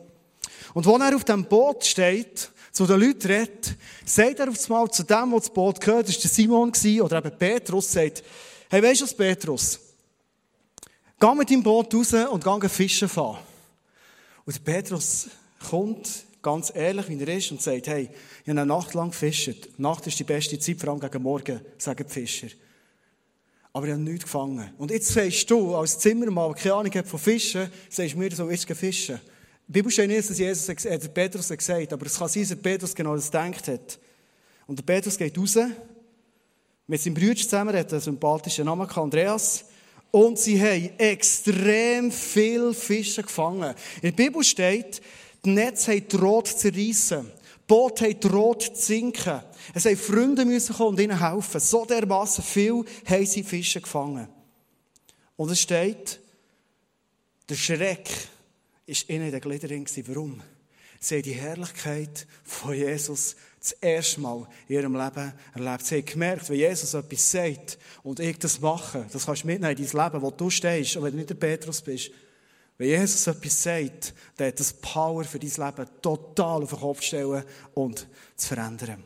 Und 0.75 0.85
wenn 0.85 1.01
er 1.03 1.15
auf 1.15 1.23
dem 1.23 1.45
Boot 1.45 1.85
steht, 1.85 2.51
zu 2.73 2.85
den 2.85 2.99
Leuten 2.99 3.29
redet, 3.29 3.77
sagt 4.05 4.41
er 4.41 4.49
auf 4.49 4.69
einmal 4.69 4.91
zu 4.91 5.05
dem, 5.05 5.31
der 5.31 5.39
das 5.39 5.51
Boot 5.51 5.81
gehört, 5.81 6.09
das 6.09 6.17
war 6.25 6.29
Simon, 6.29 6.73
oder 7.01 7.19
eben 7.19 7.39
Petrus, 7.39 7.93
sagt, 7.93 8.25
hey, 8.71 8.83
weisst 8.83 9.03
du 9.03 9.05
was, 9.05 9.15
Petrus? 9.15 9.79
Geh 11.21 11.35
mit 11.37 11.49
deinem 11.49 11.63
Boot 11.63 11.95
raus 11.95 12.13
und 12.13 12.61
geh 12.61 12.69
fischen 12.69 13.09
fahren. 13.09 13.39
Und 14.45 14.65
Petrus 14.65 15.29
kommt, 15.71 16.09
ganz 16.43 16.73
ehrlich, 16.75 17.09
wie 17.09 17.21
er 17.23 17.37
ist, 17.37 17.53
und 17.53 17.63
sagt, 17.63 17.87
hey, 17.87 18.11
ich 18.43 18.49
habe 18.49 18.61
eine 18.61 18.67
Nacht 18.67 18.95
lang 18.95 19.13
gefischt. 19.13 19.69
Nacht 19.79 20.09
ist 20.09 20.19
die 20.19 20.25
beste 20.25 20.59
Zeit, 20.59 20.81
vor 20.81 20.89
allem 20.89 20.99
gegen 20.99 21.23
Morgen, 21.23 21.61
sagen 21.79 22.05
die 22.05 22.13
Fischer. 22.13 22.49
Aber 23.75 23.87
ich 23.87 23.93
habe 23.93 24.03
nichts 24.03 24.25
gefangen. 24.25 24.73
Und 24.79 24.93
jetzt 24.93 25.09
sagst 25.09 25.51
du, 25.51 25.75
als 25.75 25.99
Zimmermann, 25.99 26.53
der 26.53 26.63
keine 26.63 26.75
Ahnung 26.77 26.95
hat 26.95 27.09
von 27.09 27.19
Fischen, 27.19 27.69
sagst 27.91 28.15
du 28.15 28.19
mir, 28.19 28.31
so 28.31 28.49
jetzt 28.49 28.65
fischen. 28.73 29.21
Die 29.67 29.73
Bibel 29.73 29.91
steht 29.91 30.09
nicht, 30.09 30.31
dass 30.31 30.39
Jesus, 30.39 30.69
äh, 30.69 30.97
der 30.97 31.09
Petrus 31.09 31.49
gesagt 31.49 31.83
hat, 31.83 31.93
aber 31.93 32.07
es 32.07 32.17
kann 32.17 32.29
sein, 32.29 32.43
dass 32.43 32.51
der 32.51 32.57
Petrus 32.57 32.95
genau 32.95 33.17
das 33.17 33.27
gedacht 33.27 33.67
hat. 33.67 33.99
Und 34.69 34.79
der 34.79 34.85
Petrus 34.85 35.19
geht 35.19 35.37
raus, 35.37 35.59
mit 36.87 37.01
seinem 37.01 37.15
Bruder 37.15 37.35
zusammen, 37.35 37.75
er 37.75 37.81
hat 37.81 37.93
einen 37.93 38.01
sympathischen 38.01 38.67
Namen, 38.67 38.89
Andreas, 38.89 39.65
und 40.13 40.39
sie 40.39 40.61
haben 40.61 40.91
extrem 40.97 42.13
viel 42.13 42.73
Fische 42.75 43.25
gefangen. 43.25 43.75
In 43.97 44.03
der 44.03 44.13
Bibel 44.13 44.45
steht, 44.45 45.03
die 45.45 45.51
Netze 45.51 45.91
haben 45.91 46.07
droht 46.07 46.47
zu 46.47 46.69
reissen. 46.69 47.29
Boot 47.67 48.01
haben 48.03 48.21
droht 48.21 48.63
zu 48.63 48.75
sinken. 48.75 49.41
Es 49.73 49.87
haben 49.87 49.97
Freunde 49.97 50.45
müssen 50.45 50.75
kommen 50.75 50.91
und 50.91 51.01
ihnen 51.01 51.19
helfen. 51.19 51.61
So 51.61 51.85
dermassen 51.85 52.45
viel 52.45 52.85
haben 53.07 53.27
sie 53.27 53.43
Fische 53.43 53.81
gefangen. 53.81 54.29
Und 55.37 55.51
es 55.51 55.61
steht, 55.61 56.21
der 57.49 57.57
Schreck 57.57 58.09
ist 58.87 59.09
ihnen 59.09 59.27
in 59.27 59.33
den 59.33 59.41
Gliedern. 59.41 59.85
Warum? 60.07 60.43
Sie 61.01 61.17
haben 61.17 61.23
die 61.23 61.33
Herrlichkeit 61.33 62.27
von 62.45 62.75
Jesus 62.75 63.37
das 63.61 63.73
erste 63.73 64.21
Mal 64.21 64.47
in 64.69 64.77
ihrem 64.77 64.95
Leben 64.95 65.33
erlebt. 65.55 65.87
Sie 65.87 65.97
haben 65.97 66.05
gemerkt, 66.05 66.49
wenn 66.49 66.57
Jesus 66.57 66.95
etwas 66.95 67.31
sagt 67.31 67.79
und 68.03 68.21
ich 68.21 68.39
das 68.39 68.61
mache, 68.61 69.07
das 69.13 69.27
kannst 69.27 69.43
du 69.43 69.47
mitnehmen 69.47 69.77
in 69.77 69.87
dein 69.87 70.05
Leben, 70.05 70.23
wo 70.23 70.31
du 70.31 70.51
stehst, 70.51 70.97
und 70.97 71.05
wenn 71.05 71.13
du 71.13 71.19
nicht 71.19 71.31
der 71.31 71.35
Petrus 71.35 71.81
bist. 71.81 72.11
Wenn 72.85 73.01
Jesus 73.01 73.27
etwas 73.27 73.63
sagt, 73.63 74.13
dann 74.37 74.49
hat 74.49 74.61
das 74.61 74.75
Power 74.75 75.25
für 75.25 75.39
dein 75.39 75.49
Leben 75.49 75.91
total 76.03 76.63
auf 76.65 76.69
den 76.69 76.81
Kopf 76.81 77.01
stellen 77.01 77.43
und 77.73 78.07
zu 78.37 78.49
verändern. 78.49 79.03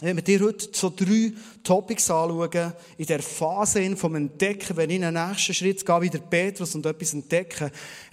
Wenn 0.00 0.16
wir 0.16 0.22
dir 0.22 0.40
heute 0.40 0.68
so 0.72 0.88
drei 0.88 1.34
Topics 1.62 2.10
anschauen, 2.10 2.72
in 2.96 3.04
der 3.04 3.20
Phase 3.20 3.94
vom 3.94 4.14
Entdecken, 4.14 4.78
wenn 4.78 4.88
ich 4.88 4.96
in 4.96 5.02
den 5.02 5.12
nächsten 5.14 5.52
Schritt 5.52 5.84
gehe, 5.84 6.00
wie 6.00 6.08
der 6.08 6.20
Petrus 6.20 6.74
und 6.74 6.86
etwas 6.86 7.12
entdecken, 7.12 7.66
hat 7.66 7.72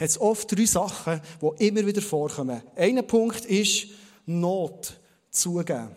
es 0.10 0.19
oft 0.19 0.51
drei 0.51 0.65
Sachen, 0.65 1.21
die 1.41 1.67
immer 1.67 1.86
wieder 1.86 2.01
vorkommen. 2.01 2.62
Einer 2.75 3.03
Punkt 3.03 3.45
ist 3.45 3.88
Not 4.25 5.00
zugeben. 5.29 5.88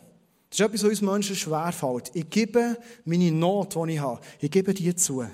Das 0.50 0.60
ist 0.60 0.66
etwas, 0.66 0.84
was 0.84 0.90
uns 0.90 1.02
Menschen 1.02 1.34
schwerfällt. 1.34 2.12
Ich 2.14 2.30
gebe 2.30 2.78
meine 3.04 3.32
Not, 3.32 3.74
die 3.74 3.94
ich 3.94 3.98
habe, 3.98 4.20
ich 4.38 4.52
gebe 4.52 4.72
die 4.72 4.94
zu. 4.94 5.24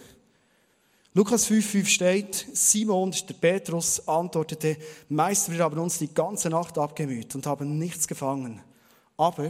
Lukas 1.12 1.50
5,5 1.50 1.86
steht, 1.86 2.46
Simon, 2.52 3.10
der 3.10 3.34
Petrus, 3.34 4.06
antwortete, 4.06 4.76
Meister, 5.08 5.50
wir 5.50 5.58
haben 5.58 5.80
uns 5.80 5.98
die 5.98 6.14
ganze 6.14 6.48
Nacht 6.50 6.78
abgemüht 6.78 7.34
und 7.34 7.46
haben 7.46 7.78
nichts 7.78 8.06
gefangen. 8.06 8.60
Aber, 9.16 9.48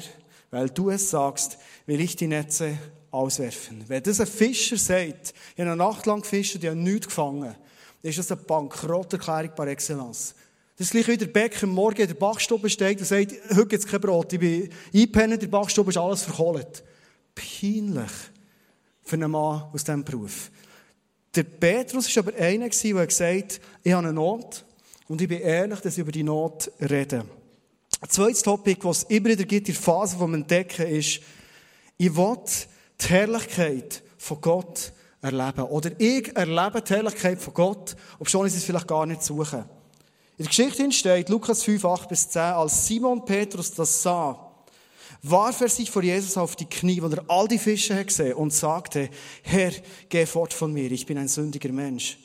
weil 0.50 0.70
du 0.70 0.88
es 0.88 1.11
sagst, 1.11 1.58
will 1.85 2.00
ich 2.00 2.16
die 2.16 2.28
Netze 2.28 2.78
auswerfen. 3.11 3.85
Wenn 3.88 4.02
das 4.02 4.20
ein 4.20 4.26
Fischer 4.26 4.78
sagt, 4.78 5.35
ich 5.54 5.61
habe 5.61 5.72
eine 5.72 5.76
Nacht 5.76 6.06
lang 6.06 6.22
gefischt, 6.22 6.56
ich 6.56 6.66
habe 6.66 6.76
nichts 6.76 7.08
gefangen, 7.08 7.54
dann 8.02 8.11
ist 8.11 8.18
das 8.18 8.32
eine 8.32 8.40
Bankrotterklärung 8.40 9.54
par 9.54 9.66
excellence. 9.66 10.35
Das 10.78 10.87
ist 10.87 10.92
gleich 10.92 11.08
wie 11.08 11.18
der 11.18 11.26
Bäcker 11.26 11.66
morgen 11.66 12.00
in 12.00 12.08
der 12.08 12.14
Backstube 12.14 12.70
steht 12.70 13.00
und 13.00 13.04
sagt, 13.04 13.32
heute 13.50 13.66
gibt 13.66 13.85
es 13.85 13.87
kein 13.87 14.00
Brot, 14.00 14.32
ich 14.32 14.40
bin 14.40 14.70
eingepennt, 14.94 15.35
in 15.35 15.40
der 15.40 15.46
Backstube 15.48 15.90
ist 15.90 15.98
alles 15.98 16.22
verkohlt. 16.22 16.82
Peinlich 17.35 18.11
für 19.02 19.16
einen 19.16 19.30
Mann 19.30 19.64
aus 19.74 19.85
diesem 19.85 20.02
Beruf. 20.02 20.50
Der 21.34 21.44
Petrus 21.44 22.14
war 22.16 22.24
aber 22.26 22.36
einer, 22.36 22.68
der 22.68 23.06
gesagt 23.06 23.20
hat, 23.20 23.60
ich 23.82 23.92
habe 23.92 24.06
eine 24.06 24.12
Not 24.12 24.64
und 25.08 25.20
ich 25.20 25.28
bin 25.28 25.40
ehrlich, 25.40 25.80
dass 25.80 25.94
ich 25.94 26.00
über 26.00 26.12
die 26.12 26.24
Not 26.24 26.70
rede. 26.80 27.24
Ein 28.00 28.08
zweites 28.08 28.42
Topic, 28.42 28.80
was 28.82 28.98
es 28.98 29.04
immer 29.04 29.28
wieder 29.28 29.44
gibt 29.44 29.68
in 29.68 29.74
der 29.74 29.82
Phase 29.82 30.16
des 30.16 30.34
Entdecken, 30.34 30.86
ist, 30.86 31.20
ich 31.98 32.16
will 32.16 32.36
die 33.00 33.08
Herrlichkeit 33.08 34.02
von 34.18 34.40
Gott 34.40 34.92
erleben. 35.20 35.64
Oder 35.64 35.90
ich 35.98 36.34
erlebe 36.34 36.82
die 36.82 36.94
Herrlichkeit 36.94 37.40
von 37.40 37.54
Gott, 37.54 37.96
obwohl 38.18 38.46
ich 38.46 38.56
es 38.56 38.64
vielleicht 38.64 38.88
gar 38.88 39.06
nicht 39.06 39.22
suche. 39.22 39.68
In 40.38 40.44
der 40.44 40.46
Geschichte 40.46 40.90
steht, 40.92 41.28
Lukas 41.28 41.62
5, 41.62 41.84
8 41.84 42.08
bis 42.08 42.28
10, 42.30 42.40
als 42.40 42.86
Simon 42.86 43.24
Petrus 43.24 43.72
das 43.72 44.02
sah, 44.02 44.49
warf 45.22 45.61
er 45.61 45.68
sich 45.68 45.90
vor 45.90 46.02
Jesus 46.02 46.37
auf 46.37 46.56
die 46.56 46.66
Knie, 46.66 47.02
wo 47.02 47.09
er 47.09 47.24
all 47.28 47.48
die 47.48 47.59
Fische 47.59 48.04
gesehen 48.04 48.35
und 48.35 48.52
sagte, 48.52 49.11
Herr, 49.42 49.72
geh 50.09 50.26
fort 50.26 50.52
von 50.52 50.72
mir, 50.72 50.90
ich 50.90 51.06
bin 51.06 51.18
ein 51.18 51.28
sündiger 51.28 51.72
Mensch. 51.72 52.18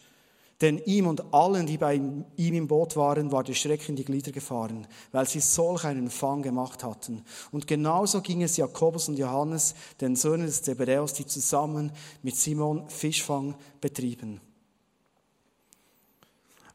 Denn 0.62 0.79
ihm 0.86 1.08
und 1.08 1.34
allen, 1.34 1.65
die 1.65 1.77
bei 1.77 1.95
ihm 1.95 2.25
im 2.38 2.67
Boot 2.67 2.95
waren, 2.95 3.29
war 3.31 3.43
der 3.43 3.53
Schreck 3.53 3.89
in 3.89 3.97
die 3.97 4.05
Glieder 4.05 4.31
gefahren, 4.31 4.88
weil 5.12 5.27
sie 5.27 5.41
solch 5.41 5.84
einen 5.84 6.10
Fang 6.10 6.41
gemacht 6.41 6.81
hatten. 6.81 7.23
Und 7.51 7.67
genauso 7.67 8.21
ging 8.21 8.41
es 8.41 8.55
Jakobus 8.55 9.10
und 9.10 9.17
Johannes, 9.17 9.75
den 9.99 10.15
Söhnen 10.15 10.45
des 10.45 10.63
Zebedäus, 10.63 11.12
die 11.12 11.25
zusammen 11.25 11.91
mit 12.23 12.38
Simon 12.38 12.89
Fischfang 12.89 13.55
betrieben. 13.81 14.39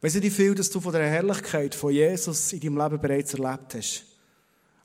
Weißt 0.03 0.17
du, 0.17 0.23
wie 0.23 0.31
viel, 0.31 0.55
dass 0.55 0.71
du 0.71 0.81
von 0.81 0.93
der 0.93 1.09
Herrlichkeit 1.09 1.75
von 1.75 1.93
Jesus 1.93 2.53
in 2.53 2.61
deinem 2.61 2.79
Leben 2.79 3.01
bereits 3.01 3.33
erlebt 3.33 3.75
hast? 3.75 4.10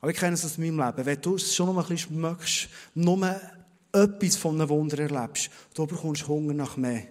Aber 0.06 0.12
ich 0.12 0.20
kenne 0.20 0.36
es 0.36 0.46
aus 0.46 0.60
meinem 0.60 0.78
Leben. 0.78 1.04
Wenn 1.04 1.20
du 1.20 1.34
es 1.34 1.56
schon 1.56 1.66
noch 1.66 1.90
ein 1.90 1.96
bisschen 1.96 2.16
schmeckst, 2.16 2.70
nur 2.94 3.42
etwas 3.92 4.36
von 4.36 4.54
einem 4.54 4.70
Wunder 4.70 5.00
erlebst, 5.00 5.50
du 5.74 5.88
bekommst 5.88 6.28
Hunger 6.28 6.54
nach 6.54 6.78
mehr. 6.78 7.06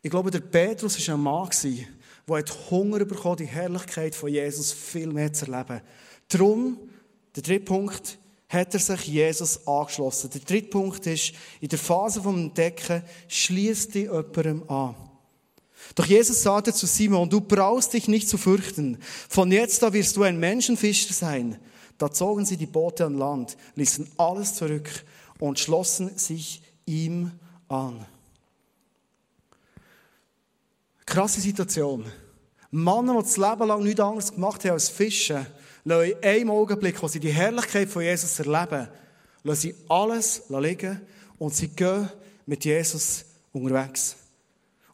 Ich 0.00 0.12
glaube, 0.12 0.30
der 0.30 0.38
Petrus 0.38 1.08
war 1.08 1.14
ein 1.16 1.20
Mann, 1.20 1.50
der 2.28 2.70
Hunger 2.70 3.04
bekommen 3.04 3.38
die 3.38 3.46
Herrlichkeit 3.46 4.14
von 4.14 4.28
Jesus 4.28 4.70
viel 4.70 5.08
mehr 5.08 5.32
zu 5.32 5.50
erleben. 5.50 5.80
Darum, 6.28 6.78
der 7.34 7.42
dritte 7.42 7.64
Punkt, 7.64 8.16
hat 8.48 8.72
er 8.74 8.78
sich 8.78 9.06
Jesus 9.08 9.66
angeschlossen. 9.66 10.30
Der 10.30 10.40
dritte 10.42 10.68
Punkt 10.68 11.04
ist, 11.08 11.32
in 11.60 11.68
der 11.68 11.80
Phase 11.80 12.20
des 12.20 12.32
Entdecken, 12.32 13.02
schließt 13.26 13.92
dich 13.92 14.04
jemandem 14.04 14.62
an. 14.70 14.94
Doch 15.96 16.06
Jesus 16.06 16.44
sagte 16.44 16.72
zu 16.72 16.86
Simon, 16.86 17.28
du 17.28 17.40
brauchst 17.40 17.92
dich 17.92 18.06
nicht 18.06 18.28
zu 18.28 18.38
fürchten. 18.38 18.98
Von 19.28 19.50
jetzt 19.50 19.82
an 19.82 19.92
wirst 19.92 20.16
du 20.16 20.22
ein 20.22 20.38
Menschenfischer 20.38 21.12
sein. 21.12 21.58
Da 21.98 22.10
zogen 22.10 22.44
sie 22.44 22.56
die 22.56 22.66
Boote 22.66 23.06
an 23.06 23.18
Land, 23.18 23.56
ließen 23.76 24.10
alles 24.16 24.54
zurück 24.54 24.88
und 25.38 25.58
schlossen 25.58 26.16
sich 26.18 26.62
ihm 26.86 27.30
an. 27.68 28.04
Krasse 31.06 31.40
Situation. 31.40 32.04
Männer, 32.70 33.18
die 33.18 33.22
das 33.22 33.36
Leben 33.36 33.68
lang 33.68 33.82
nichts 33.84 34.00
anderes 34.00 34.32
gemacht 34.32 34.64
haben 34.64 34.72
als 34.72 34.88
Fischen, 34.88 35.46
lassen 35.84 36.10
in 36.10 36.24
einem 36.24 36.50
Augenblick, 36.50 37.00
wo 37.02 37.08
sie 37.08 37.20
die 37.20 37.32
Herrlichkeit 37.32 37.88
von 37.88 38.02
Jesus 38.02 38.38
erleben, 38.40 38.88
lassen 39.44 39.60
sie 39.60 39.74
alles 39.88 40.42
liegen 40.48 41.00
und 41.38 41.54
sie 41.54 41.68
gehen 41.68 42.08
mit 42.46 42.64
Jesus 42.64 43.24
unterwegs. 43.52 44.16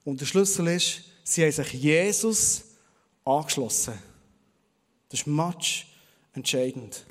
Und 0.04 0.20
der 0.20 0.26
Schlüssel 0.26 0.66
ist, 0.68 1.02
sie 1.24 1.42
haben 1.42 1.52
sich 1.52 1.72
Jesus 1.72 2.64
angeschlossen. 3.24 3.94
Das 5.08 5.20
ist 5.20 5.26
much 5.26 5.86
entscheidend. 6.32 7.06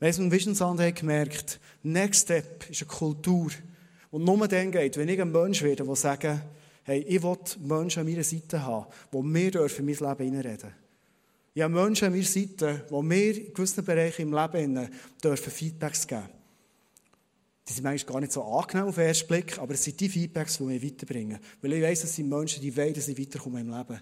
Haben 0.00 0.24
im 0.24 0.32
Vision 0.32 0.54
Sunday 0.54 0.92
gemerkt, 0.92 1.60
Next 1.82 2.22
Step 2.22 2.68
ist 2.70 2.82
eine 2.82 2.88
Kultur, 2.88 3.50
die 4.12 4.18
nur 4.18 4.48
dann 4.48 4.72
geht, 4.72 4.96
wenn 4.96 5.08
ich 5.08 5.20
ein 5.20 5.30
Mensch 5.30 5.62
werde, 5.62 5.84
der 5.84 5.96
sagt, 5.96 6.26
hey, 6.84 7.00
ich 7.00 7.22
will 7.22 7.36
Menschen 7.60 8.00
an 8.00 8.06
meiner 8.06 8.24
Seite 8.24 8.62
haben, 8.62 8.86
die 9.12 9.22
mir 9.22 9.50
dürfen 9.50 9.86
in 9.88 9.96
mein 9.98 10.08
Leben 10.08 10.24
hineinreden. 10.24 10.74
Ich 11.52 11.62
habe 11.62 11.74
Menschen 11.74 12.06
an 12.06 12.12
meiner 12.12 12.24
Seite, 12.24 12.86
die 12.90 13.02
mir 13.02 13.36
in 13.36 13.54
gewissen 13.54 13.84
Bereichen 13.84 14.22
im 14.22 14.32
Leben 14.32 14.88
dürfen 15.22 15.52
Feedbacks 15.52 16.06
geben. 16.06 16.28
die 17.68 17.72
sind 17.72 17.84
manchmal 17.84 18.14
gar 18.14 18.20
nicht 18.20 18.32
so 18.32 18.42
angenehm 18.42 18.88
auf 18.88 18.94
den 18.94 19.06
ersten 19.06 19.28
Blick, 19.28 19.58
aber 19.58 19.74
es 19.74 19.84
sind 19.84 20.00
die 20.00 20.08
Feedbacks, 20.08 20.58
die 20.58 20.64
mich 20.64 20.82
weiterbringen. 20.82 21.38
Weil 21.60 21.74
ich 21.74 21.82
weiss, 21.82 22.04
es 22.04 22.16
sind 22.16 22.28
Menschen, 22.28 22.62
die 22.62 22.76
wollen, 22.76 22.94
dass 22.94 23.08
ich 23.08 23.18
weiterkomme 23.18 23.60
im 23.60 23.70
Leben. 23.70 24.00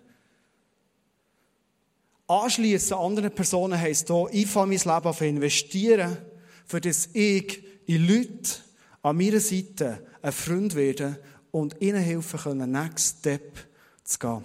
Anschließen 2.29 2.95
an 2.95 3.07
anderen 3.07 3.35
Personen 3.35 3.81
heisst 3.81 4.09
hier, 4.09 4.29
ich 4.31 4.47
fange 4.47 4.77
mein 4.77 4.95
Leben 4.95 5.09
auf 5.09 5.21
investieren, 5.23 6.19
für 6.67 6.81
das 6.81 7.09
ich 7.15 7.63
in 7.87 8.07
Leute 8.07 8.61
an 9.01 9.17
meiner 9.17 9.41
Seite 9.41 10.07
ein 10.21 10.33
Freund 10.33 10.75
werde 10.75 11.19
und 11.51 11.81
ihnen 11.81 12.03
helfen 12.03 12.39
können, 12.39 12.71
Next 12.71 13.21
Step 13.21 13.67
zu 14.05 14.19
gehen. 14.19 14.45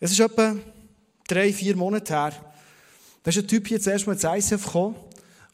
Es 0.00 0.10
ist 0.10 0.18
etwa 0.18 0.56
drei, 1.28 1.52
vier 1.52 1.76
Monate 1.76 2.12
her, 2.12 2.32
da 3.22 3.28
ist 3.28 3.38
ein 3.38 3.46
Typ 3.46 3.68
hier 3.68 3.80
zuerst 3.80 4.06
mal 4.08 4.14
ins 4.14 4.24
ICF 4.24 4.64
gekommen 4.64 4.96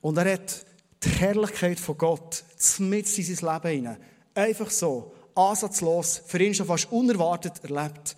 und 0.01 0.17
er 0.17 0.33
hat 0.33 0.65
die 1.05 1.11
Herrlichkeit 1.11 1.79
von 1.79 1.99
Gott 1.99 2.45
mit 2.79 3.19
in 3.19 3.25
sein 3.25 3.55
Leben 3.55 3.69
hinein. 3.69 3.97
Einfach 4.35 4.71
so, 4.71 5.13
ansatzlos, 5.35 6.23
für 6.27 6.43
ihn 6.43 6.55
schon 6.55 6.67
fast 6.67 6.91
unerwartet 6.91 7.63
erlebt. 7.63 8.17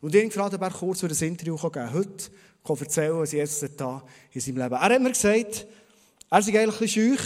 Und 0.00 0.14
ich 0.14 0.24
gefragt, 0.24 0.54
ob 0.54 0.62
er 0.62 0.70
kurz 0.70 1.00
für 1.00 1.08
das 1.08 1.22
Interview 1.22 1.56
geben 1.56 1.72
kann. 1.72 1.92
Heute 1.92 2.30
kann 2.64 2.76
erzählen, 2.78 3.18
was 3.18 3.32
jetzt 3.32 3.80
da 3.80 4.02
in 4.32 4.40
seinem 4.40 4.58
Leben. 4.58 4.74
Er 4.74 4.80
hat 4.80 5.02
mir 5.02 5.10
gesagt, 5.10 5.66
er 6.30 6.42
sei 6.42 6.60
eigentlich 6.60 6.80
ein 6.80 6.88
schüch. 6.88 7.20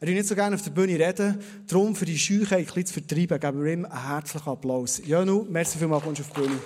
Er 0.00 0.06
will 0.06 0.14
nicht 0.14 0.28
so 0.28 0.34
gerne 0.34 0.54
auf 0.54 0.62
der 0.62 0.70
Bühne 0.70 0.98
reden. 0.98 1.38
Darum, 1.66 1.94
für 1.94 2.04
die 2.04 2.18
Scheuchheit 2.18 2.60
ein 2.60 2.64
bisschen 2.64 2.86
zu 2.86 2.92
vertreiben, 2.94 3.40
geben 3.40 3.64
wir 3.64 3.72
ihm 3.72 3.84
einen 3.84 4.08
herzlichen 4.08 4.48
Applaus. 4.48 5.02
Janu, 5.04 5.44
merci 5.48 5.78
vielmals, 5.78 6.04
kommst 6.04 6.20
du 6.20 6.24
auf 6.24 6.32
die 6.32 6.40
Bühne. 6.40 6.60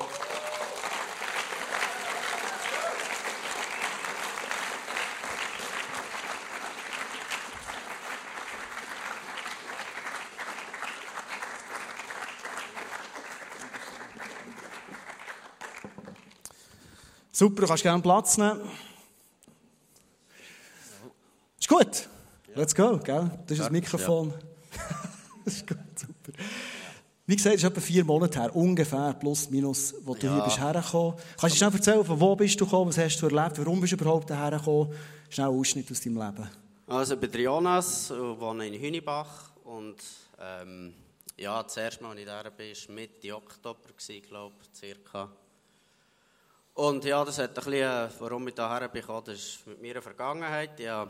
Super, 17.42 17.62
du 17.62 17.66
kannst 17.66 17.83
gerne 17.83 18.00
Platz 18.00 18.38
nehmen. 18.38 18.61
Ist 21.59 21.68
gut. 21.68 22.09
Let's 22.55 22.72
go, 22.72 22.98
gell? 22.98 23.33
Das 23.48 23.59
ist 23.59 23.64
das 23.64 23.70
Mikrofon. 23.72 24.33
das 25.44 25.55
ist 25.57 25.66
gut, 25.66 25.76
super. 25.96 26.38
Wie 27.26 27.35
gesagt, 27.35 27.57
es 27.57 27.64
ist 27.64 27.68
etwa 27.68 27.81
vier 27.81 28.05
Monate 28.05 28.40
her, 28.40 28.55
ungefähr, 28.55 29.12
plus, 29.14 29.50
minus, 29.50 29.92
wo 30.05 30.14
du 30.14 30.24
ja. 30.24 30.35
hier 30.35 30.44
bist 30.44 30.61
hergekommen. 30.61 31.14
Kannst 31.37 31.57
du 31.57 31.59
schnell 31.59 31.72
erzählen, 31.72 32.05
von 32.05 32.20
wo 32.20 32.37
bist 32.37 32.61
du 32.61 32.64
gekommen, 32.64 32.90
was 32.90 32.98
hast 32.98 33.20
du 33.20 33.26
erlebt, 33.26 33.59
warum 33.59 33.81
bist 33.81 33.92
du 33.92 33.96
überhaupt 33.96 34.31
hergekommen? 34.31 34.94
Schnell 35.28 35.48
ein 35.48 35.59
Ausschnitt 35.59 35.90
aus 35.90 36.00
deinem 36.00 36.18
Leben. 36.18 36.48
Also, 36.87 37.14
ich 37.14 37.20
bin 37.20 37.40
Jonas, 37.40 38.11
wohne 38.11 38.68
in 38.68 38.81
Hünibach 38.81 39.50
und 39.64 39.96
ähm, 40.40 40.94
ja, 41.37 41.61
das 41.61 41.76
erste 41.76 42.05
Mal, 42.05 42.11
als 42.11 42.20
ich 42.20 42.26
da 42.26 42.42
bin, 42.50 42.72
war 42.72 42.94
Mitte 42.94 43.35
Oktober, 43.35 43.88
glaube 44.28 44.55
ich, 44.62 44.78
circa. 44.78 45.28
Und 46.75 47.05
ja, 47.05 47.23
das 47.23 47.39
hat 47.39 47.51
ein 47.51 47.55
bisschen, 47.55 47.83
äh, 47.83 48.09
warum 48.19 48.49
ich 48.49 48.55
hierher 48.55 48.89
bin, 48.89 49.05
das 49.07 49.39
ist 49.39 49.67
mit 49.67 49.83
meiner 49.83 50.01
Vergangenheit. 50.01 50.81
Ja, 50.81 51.07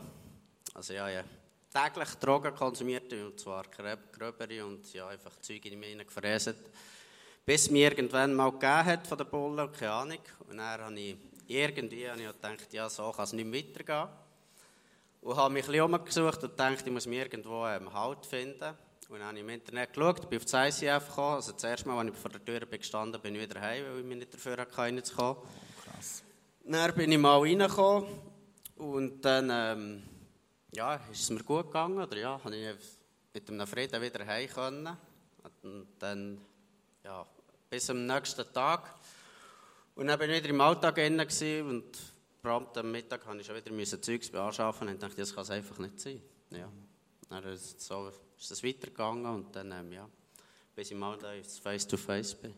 also 0.73 0.93
ja, 0.93 1.07
ja, 1.07 1.23
täglich 1.73 2.09
Drogen 2.15 2.53
konsumiert, 2.53 3.11
und 3.13 3.39
zwar 3.39 3.63
gröbere 3.63 4.65
und 4.65 4.93
ja, 4.93 5.07
einfach 5.07 5.39
Zeug 5.39 5.65
in 5.65 5.79
mich 5.79 5.97
gefräset. 5.97 6.57
Bis 7.45 7.69
mir 7.69 7.91
irgendwann 7.91 8.33
mal 8.33 8.51
gegeben 8.51 8.85
hat 8.85 9.07
von 9.07 9.17
der 9.17 9.25
Bulle, 9.25 9.69
keine 9.69 9.91
Ahnung. 9.91 10.19
Und 10.49 10.57
dann 10.57 10.81
habe 10.81 10.99
ich 10.99 11.15
irgendwie 11.47 12.09
habe 12.09 12.21
ich 12.21 12.27
gedacht, 12.27 12.73
ja, 12.73 12.89
so 12.89 13.11
kann 13.11 13.23
es 13.23 13.33
nicht 13.33 13.53
weitergehen. 13.53 14.09
Und 15.21 15.37
habe 15.37 15.53
mich 15.53 15.63
ein 15.63 15.71
bisschen 15.71 15.85
umgesucht 15.85 16.43
und 16.43 16.51
gedacht, 16.51 16.83
ich 16.85 16.91
muss 16.91 17.07
mich 17.07 17.19
irgendwo 17.19 17.65
ähm, 17.67 17.93
Halt 17.93 18.25
finden. 18.25 18.77
Und 19.13 19.19
dann 19.19 19.27
habe 19.27 19.37
ich 19.37 19.43
im 19.43 19.49
Internet 19.49 19.93
geschaut, 19.93 20.27
bin 20.27 20.39
auf 20.39 20.45
das 20.45 20.81
ICF 20.81 21.07
gekommen. 21.07 21.35
Also 21.35 21.51
das 21.51 21.63
erste 21.63 21.87
Mal, 21.87 21.99
als 21.99 22.15
ich 22.15 22.19
vor 22.19 22.31
der 22.31 22.43
Tür 22.43 22.61
bin 22.61 22.79
gestanden 22.79 23.21
bin, 23.21 23.35
ich 23.35 23.41
wieder 23.43 23.61
heim, 23.61 23.85
weil 23.85 23.99
ich 23.99 24.05
mich 24.05 24.17
nicht 24.17 24.33
dafür 24.33 24.57
hatte, 24.57 25.03
zu 25.03 25.15
kommen. 25.15 25.37
Oh, 25.39 25.83
krass. 25.83 26.23
Dann 26.65 26.95
bin 26.95 27.11
ich 27.11 27.19
mal 27.19 27.37
reingekommen 27.37 28.09
und 28.75 29.21
dann 29.21 29.49
ähm, 29.51 30.03
ja, 30.73 30.95
ist 31.11 31.21
es 31.21 31.29
mir 31.29 31.43
gut 31.43 31.67
gegangen. 31.67 31.99
Oder 31.99 32.17
ja, 32.17 32.43
habe 32.43 32.55
ich 32.55 32.75
mit 33.35 33.47
einem 33.51 33.67
Frieden 33.67 34.01
wieder 34.01 34.25
heim 34.25 34.49
können. 34.49 34.97
Und 35.61 35.87
dann, 35.99 36.41
ja, 37.03 37.23
bis 37.69 37.91
am 37.91 38.07
nächsten 38.07 38.51
Tag. 38.51 38.95
Und 39.93 40.07
dann 40.07 40.17
bin 40.17 40.31
ich 40.31 40.37
wieder 40.37 40.49
im 40.49 40.59
Alltag 40.59 40.97
und 40.97 41.83
prompt 42.41 42.79
am 42.79 42.91
Mittag 42.91 43.23
musste 43.27 43.41
ich 43.41 43.63
schon 43.63 43.77
wieder 43.77 44.01
Zeugs 44.01 44.31
beanschaffen 44.31 44.87
und 44.87 45.03
dachte, 45.03 45.17
das 45.17 45.35
kann 45.35 45.43
es 45.43 45.51
einfach 45.51 45.77
nicht 45.77 45.99
sein. 45.99 46.19
Ja. 46.49 46.67
Dann 47.33 47.43
ist 47.45 47.81
so 47.81 48.11
ist 48.37 48.51
es 48.51 48.63
weitergegangen 48.63 49.25
und 49.25 49.55
dann, 49.55 49.71
ähm, 49.71 49.91
ja, 49.91 50.07
bis 50.75 50.91
ich 50.91 50.97
mal 50.97 51.17
da 51.17 51.29
Face-to-Face 51.63 52.35
bin. 52.35 52.53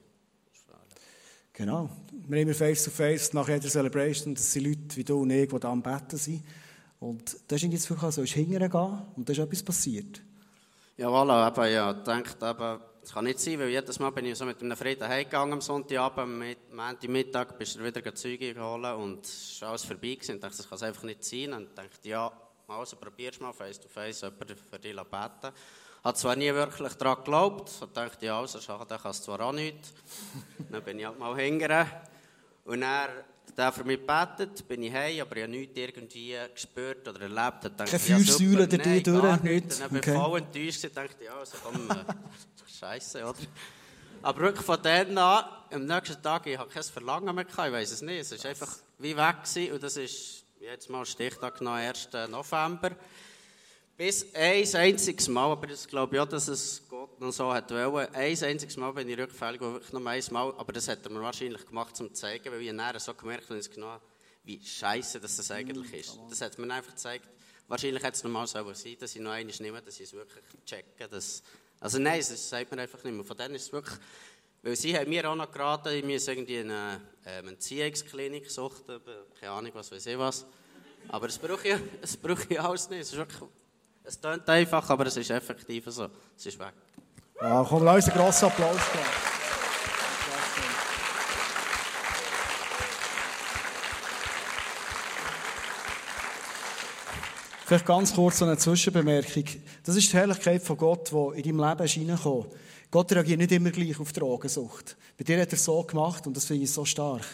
Genau. 1.53 1.89
Wir 2.27 2.41
haben 2.41 2.53
Face-to-Face 2.53 3.31
nach 3.31 3.47
jeder 3.47 3.69
Celebration, 3.69 4.35
das 4.35 4.51
sind 4.51 4.65
Leute 4.65 4.97
wie 4.97 5.05
du 5.05 5.21
und 5.21 5.29
ich, 5.29 5.47
die 5.47 5.59
da 5.59 5.71
am 5.71 5.81
Betten 5.81 6.17
sind. 6.17 6.43
Und 6.99 7.38
da 7.47 7.55
ist 7.55 7.61
jetzt 7.61 7.89
wirklich 7.89 8.11
so, 8.11 8.23
ist 8.23 8.33
hingehen 8.33 8.69
und 8.71 9.29
da 9.29 9.31
ist 9.31 9.39
etwas 9.39 9.63
passiert. 9.63 10.21
Ja, 10.97 11.07
voilà, 11.07 11.47
eben, 11.47 11.73
ja, 11.73 11.93
denkt 11.93 12.43
eben, 12.43 12.79
das 12.99 13.13
kann 13.13 13.23
nicht 13.23 13.39
sein, 13.39 13.59
weil 13.59 13.69
jedes 13.69 13.99
Mal 13.99 14.09
bin 14.09 14.25
ich 14.25 14.38
so 14.38 14.43
mit 14.43 14.61
einem 14.61 14.75
Frieden 14.75 15.07
heimgegangen 15.07 15.53
am 15.53 15.61
Sonntagabend, 15.61 16.39
mit 16.39 16.73
Montagmittag 16.73 17.57
bist 17.57 17.77
du 17.77 17.83
wieder 17.85 18.13
Zeuge 18.13 18.53
geholt 18.53 18.97
und 18.97 19.23
es 19.23 19.61
war 19.61 19.69
alles 19.69 19.85
vorbei 19.85 20.15
gewesen. 20.15 20.35
Ich 20.35 20.41
dachte, 20.41 20.57
das 20.57 20.67
kann 20.67 20.75
es 20.75 20.83
einfach 20.83 21.03
nicht 21.03 21.23
sein. 21.23 21.53
Und 21.53 21.69
ich 21.69 21.75
dachte, 21.75 22.09
ja, 22.09 22.31
also 22.67 22.95
probierst 22.95 23.41
mal 23.41 23.54
face 23.54 23.80
to 23.80 23.88
face 23.88 24.21
jemanden 24.21 24.56
für 24.58 24.80
dich 24.80 24.95
beten. 24.95 25.54
Hat 26.04 26.17
zwar 26.17 26.36
nie 26.36 26.54
wirklich 26.54 26.93
daran 26.93 27.17
geglaubt, 27.17 27.71
hat 27.82 27.89
gedacht, 27.89 28.21
ja, 28.21 28.39
also 28.39 28.60
schade, 28.60 28.97
kann 29.01 29.12
es 29.12 29.21
zwar 29.21 29.39
auch 29.41 29.51
nicht. 29.51 29.93
dann 30.71 30.84
bin 30.84 30.99
ich 30.99 31.06
halt 31.06 31.17
mal 31.17 31.36
hingern. 31.36 31.88
Und 32.65 32.84
er 32.84 33.10
der 33.58 33.71
für 33.71 33.84
mich 33.84 34.06
betet, 34.06 34.67
bin 34.67 34.84
ich 34.84 34.93
heim, 34.93 35.21
aber 35.21 35.38
ich 35.38 35.43
habe 35.43 35.51
nichts 35.51 35.78
irgendwie 35.78 36.36
gespürt 36.54 37.08
oder 37.08 37.21
erlebt. 37.21 37.78
Keine 37.78 37.91
ja, 37.91 37.99
Feuersäule 37.99 38.67
durch 38.67 38.82
dich 38.82 39.04
durch? 39.04 39.41
Nicht. 39.41 39.82
Dann 39.82 39.89
bin 39.89 39.99
ich 39.99 40.06
voll 40.06 40.39
enttäuscht 40.39 40.84
und 40.84 40.97
dachte, 40.97 41.23
ja, 41.23 41.38
also 41.38 41.58
komm, 41.63 41.89
äh, 41.89 41.95
Scheiße, 42.80 43.23
oder? 43.23 43.39
Aber 44.21 44.41
wirklich 44.41 44.65
von 44.65 44.82
dann 44.82 45.17
an, 45.17 45.45
am 45.71 45.86
nächsten 45.86 46.21
Tag, 46.21 46.47
ich 46.47 46.58
habe 46.58 46.69
kein 46.69 46.84
Verlangen 46.84 47.34
mehr 47.34 47.45
ich 47.47 47.58
weiß 47.58 47.91
es 47.91 48.01
nicht. 48.01 48.32
Es 48.32 48.43
war 48.43 48.49
einfach 48.49 48.75
wie 48.97 49.15
weg 49.15 49.43
gewesen, 49.43 49.73
und 49.73 49.84
das 49.84 49.97
ist 49.97 50.44
jetzt 50.65 50.89
mal 50.89 51.06
Stichtag 51.06 51.60
genommen, 51.60 51.78
1. 51.78 52.10
November. 52.30 52.91
Bis 53.95 54.34
ein 54.34 54.65
einziges 54.75 55.28
Mal, 55.28 55.51
aber 55.51 55.67
das 55.67 55.88
glaube 55.88 56.15
ich 56.15 56.21
auch, 56.21 56.28
dass 56.28 56.47
es 56.47 56.82
Gott 56.89 57.21
noch 57.21 57.32
so 57.32 57.54
hat 57.54 57.69
wollen. 57.69 58.13
Ein 58.13 58.43
einziges 58.43 58.75
Mal 58.75 58.91
bin 58.91 59.08
ich 59.08 59.17
rückfällig, 59.17 59.62
wirklich 59.62 59.93
noch 59.93 60.04
einmal, 60.04 60.54
aber 60.58 60.73
das 60.73 60.88
hat 60.88 61.06
er 61.06 61.12
mir 61.12 61.21
wahrscheinlich 61.21 61.65
gemacht, 61.65 61.99
um 62.01 62.08
zu 62.08 62.13
zeigen, 62.13 62.51
weil 62.51 62.62
ich 62.62 62.73
nachher 62.73 62.99
so 62.99 63.13
gemerkt 63.13 63.49
habe, 63.49 63.62
genau, 63.62 64.01
wie 64.43 64.60
scheiße 64.60 65.19
das, 65.19 65.38
das 65.38 65.51
eigentlich 65.51 65.93
ist. 65.93 66.19
Das 66.30 66.41
hat 66.41 66.58
mir 66.58 66.73
einfach 66.73 66.91
gezeigt, 66.91 67.30
wahrscheinlich 67.67 68.04
hätte 68.04 68.17
es 68.17 68.23
normal 68.23 68.47
so 68.47 68.73
sein, 68.73 68.95
dass 68.99 69.15
ich 69.15 69.21
noch 69.21 69.32
einmal 69.32 69.56
nehme, 69.60 69.82
dass 69.82 69.99
ich 69.99 70.08
es 70.08 70.13
wirklich 70.13 70.43
checke. 70.65 71.08
Dass, 71.08 71.43
also 71.80 71.99
nein, 71.99 72.19
das 72.19 72.49
sagt 72.49 72.71
man 72.71 72.80
einfach 72.80 73.04
nicht 73.04 73.13
mehr. 73.13 73.23
Von 73.23 73.38
denen 73.38 73.56
ist 73.56 73.67
es 73.67 73.71
wirklich, 73.71 73.99
weil 74.65 74.75
sie 74.75 74.97
haben 74.97 75.08
mir 75.08 75.30
auch 75.30 75.36
noch 75.36 75.51
geraten, 75.51 75.89
ich 75.93 76.04
muss 76.04 76.28
irgendwie 76.28 76.58
eine 76.58 76.99
ähm, 77.23 77.49
Entziehungsklinik 77.49 78.49
suchen, 78.49 78.99
keine 79.39 79.51
Ahnung, 79.51 79.71
was 79.75 79.91
weiß 79.91 80.08
ich 80.08 80.17
was. 80.17 80.43
Aber 81.08 81.28
es 81.28 81.38
brauche 81.38 81.67
ich, 81.67 81.75
es 82.01 82.17
brauche 82.17 82.47
ich 82.49 82.60
alles 82.60 82.89
nicht. 82.89 83.01
Es, 83.01 83.12
ist 83.12 83.17
wirklich, 83.17 83.41
es 84.04 84.19
klingt 84.19 84.49
einfach, 84.49 84.89
aber 84.89 85.06
es 85.06 85.17
ist 85.17 85.30
effektiv 85.30 85.84
so. 85.89 86.10
Es 86.36 86.47
ist 86.47 86.58
weg. 86.58 86.73
Ja, 87.39 87.63
komm, 87.63 87.84
lass 87.84 88.06
uns 88.06 88.10
einen 88.10 88.17
grossen 88.17 88.45
Applaus 88.45 88.91
geben. 88.91 89.06
Vielleicht 97.67 97.86
ganz 97.86 98.15
kurz 98.15 98.41
eine 98.41 98.58
Zwischenbemerkung. 98.58 99.43
Das 99.84 99.95
ist 99.95 100.12
die 100.12 100.17
Herrlichkeit 100.17 100.63
von 100.63 100.78
Gott, 100.78 101.12
die 101.12 101.49
in 101.49 101.58
deinem 101.58 101.69
Leben 101.69 101.86
ist 101.86 101.97
reingekommen. 101.97 102.45
Gott 102.91 103.12
reagiert 103.12 103.39
nicht 103.39 103.52
immer 103.52 103.71
gleich 103.71 104.00
auf 104.00 104.13
Drogensucht. 104.13 104.95
Bei 105.17 105.24
dir 105.24 105.41
hat 105.41 105.50
er 105.50 105.54
es 105.54 105.65
so 105.65 105.82
gemacht 105.84 106.26
und 106.28 106.36
das 106.36 106.45
finde 106.45 106.63
ich 106.63 106.71
so 106.71 106.86
stark. 106.86 107.26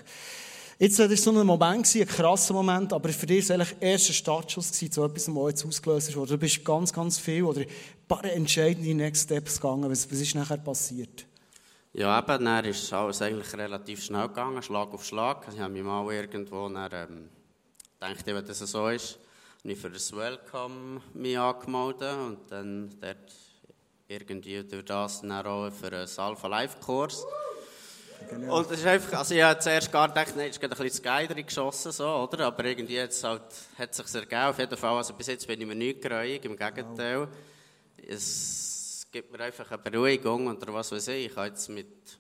Jetzt 0.82 0.98
war 0.98 1.12
es 1.12 1.24
so 1.24 1.30
ein 1.30 1.46
Moment, 1.46 1.96
ein 1.96 2.08
krasser 2.08 2.56
Moment, 2.56 2.92
aber 2.92 3.10
für 3.10 3.28
dich 3.28 3.48
war 3.48 3.60
es 3.60 3.62
eigentlich 3.62 3.82
erster 3.82 4.14
Startschuss 4.14 4.72
zu 4.72 4.86
etwas, 4.86 5.28
was 5.28 5.50
jetzt 5.52 5.66
ausgelöst 5.66 6.16
wurde. 6.16 6.32
Du 6.32 6.38
bist 6.40 6.66
ganz, 6.66 6.92
ganz 6.92 7.20
viel 7.20 7.44
oder 7.44 7.62
ein 7.62 7.68
paar 8.08 8.26
entscheidende 8.26 8.96
Next 8.96 9.26
Steps 9.26 9.62
gegangen. 9.62 9.92
Was, 9.92 10.12
was 10.12 10.20
ist 10.20 10.34
nachher 10.34 10.58
passiert? 10.58 11.28
Ja, 11.94 12.18
eben, 12.18 12.46
dann 12.46 12.66
ist 12.66 12.92
alles 12.94 13.22
eigentlich 13.22 13.54
relativ 13.54 14.04
schnell 14.04 14.28
gegangen, 14.30 14.64
Schlag 14.64 14.92
auf 14.92 15.06
Schlag. 15.06 15.46
Ich 15.54 15.60
habe 15.60 15.72
mich 15.72 15.84
mal 15.84 16.12
irgendwo 16.12 16.68
dann, 16.70 16.90
ähm, 16.94 17.30
gedacht, 18.00 18.26
wenn 18.26 18.46
das 18.46 18.60
so 18.60 18.88
ist, 18.88 19.20
habe 19.60 19.74
ich 19.74 19.78
für 19.78 19.90
das 19.92 20.16
Welcome 20.16 21.02
mich 21.14 21.38
angemeldet 21.38 22.18
und 22.18 22.40
dann 22.50 22.90
dort 23.00 23.32
irgendwie 24.12 24.64
durch 24.64 24.86
das 24.86 25.22
dann 25.22 25.32
auch 25.32 25.72
für 25.72 25.88
einen 25.88 26.10
Alpha 26.18 26.48
Life 26.48 26.78
Kurs. 26.80 27.26
Genau. 28.30 28.60
Und 28.60 28.72
ist 28.72 28.86
einfach, 28.86 29.20
also 29.20 29.34
ich 29.34 29.42
habe 29.42 29.60
zuerst 29.60 29.92
gar 29.92 30.08
gedacht, 30.08 30.34
nein, 30.36 30.50
es 30.50 30.58
ist 30.58 30.64
ein 30.64 30.70
bisschen 30.70 31.04
geil 31.04 31.28
geschossen, 31.28 31.92
so, 31.92 32.08
oder? 32.08 32.46
Aber 32.46 32.64
irgendwie 32.66 32.96
jetzt 32.96 33.24
halt, 33.24 33.42
hat 33.78 33.92
es 33.92 33.98
sich 33.98 34.16
ergeben. 34.16 34.44
Auf 34.44 34.60
jeden 34.60 34.78
Fall, 34.78 34.98
also 34.98 35.14
bis 35.14 35.28
jetzt 35.28 35.48
bin 35.48 35.60
ich 35.60 35.68
mir 35.68 35.76
nicht 35.76 36.02
gereut, 36.02 36.46
im 36.46 36.56
Gegenteil. 36.56 37.28
es 38.08 39.08
gibt 39.12 39.32
mir 39.32 39.44
einfach 39.44 39.70
eine 39.72 39.80
Beruhigung 39.80 40.48
oder 40.56 40.74
was 40.74 40.92
weiß 40.92 41.08
ich. 41.10 41.28
Ich 41.28 41.36
kann 41.36 41.48
jetzt 41.48 41.68
mit 41.70 42.20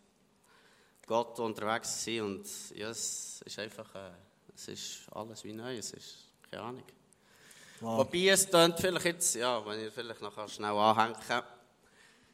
Gott 1.05 1.39
unterwegs 1.39 2.03
sein 2.03 2.21
und 2.21 2.47
ja, 2.75 2.89
es 2.89 3.41
ist 3.45 3.59
einfach, 3.59 3.93
äh, 3.95 4.11
es 4.55 4.67
ist 4.67 5.01
alles 5.11 5.43
wie 5.43 5.53
neu, 5.53 5.77
es 5.77 5.91
ist 5.91 6.17
keine 6.49 6.63
Ahnung. 6.63 6.83
Wow. 7.79 7.99
Wobei 7.99 8.27
es 8.27 8.47
klingt 8.47 8.79
vielleicht 8.79 9.05
jetzt, 9.05 9.35
ja, 9.35 9.65
wenn 9.65 9.87
ich 9.87 9.93
vielleicht 9.93 10.21
noch 10.21 10.49
schnell 10.49 10.71
anhängen 10.71 11.15
kann. 11.27 11.43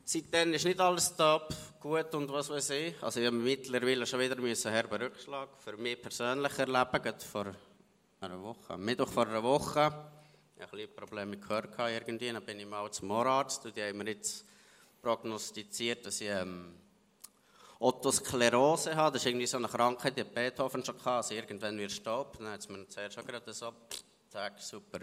Seitdem 0.10 0.54
ist 0.54 0.64
nicht 0.64 0.80
alles 0.80 1.14
top, 1.18 1.54
gut 1.82 2.16
und 2.16 2.32
was 2.32 2.50
weiß 2.50 2.70
ich. 2.70 3.04
Also 3.04 3.20
ich 3.20 3.26
habe 3.26 3.36
mittlerweile 3.36 4.06
schon 4.06 4.22
wieder 4.22 4.38
einen 4.38 4.56
herben 4.56 5.02
Rückschlag 5.02 5.50
für 5.62 5.76
mich 5.76 6.02
persönlich 6.02 6.58
erleben, 6.58 7.02
gerade 7.04 7.20
vor 7.20 7.54
einer 8.22 8.42
Woche. 8.42 8.78
Mittwoch 8.78 9.10
vor 9.10 9.28
einer 9.28 9.44
Woche. 9.44 9.94
Ich 10.56 10.64
hatte 10.64 10.78
ein 10.78 10.96
Problem 10.96 11.32
mit 11.32 11.42
Gehör 11.42 11.90
irgendwie. 11.90 12.32
Dann 12.32 12.42
bin 12.42 12.58
ich 12.58 12.66
mal 12.66 12.90
zum 12.90 13.12
Ohrarzt 13.12 13.66
und 13.66 13.76
die 13.76 13.84
haben 13.84 13.98
mir 13.98 14.12
jetzt 14.12 14.46
prognostiziert, 15.02 16.06
dass 16.06 16.22
ich 16.22 16.30
ähm, 16.30 16.76
Otosklerose 17.78 18.96
habe. 18.96 19.12
Das 19.12 19.24
ist 19.24 19.28
irgendwie 19.28 19.46
so 19.46 19.58
eine 19.58 19.68
Krankheit, 19.68 20.18
die 20.18 20.24
Beethoven 20.24 20.86
schon 20.86 20.96
gehabt. 20.96 21.18
Also 21.18 21.34
irgendwann 21.34 21.78
wird 21.78 21.92
stoppen. 21.92 22.46
Dann 22.46 22.54
hat 22.54 22.62
es 22.62 22.70
mir 22.70 22.88
zuerst 22.88 23.16
schon 23.16 23.26
gerade 23.26 23.54
so, 23.54 23.74
Tag, 24.32 24.58
super. 24.62 25.00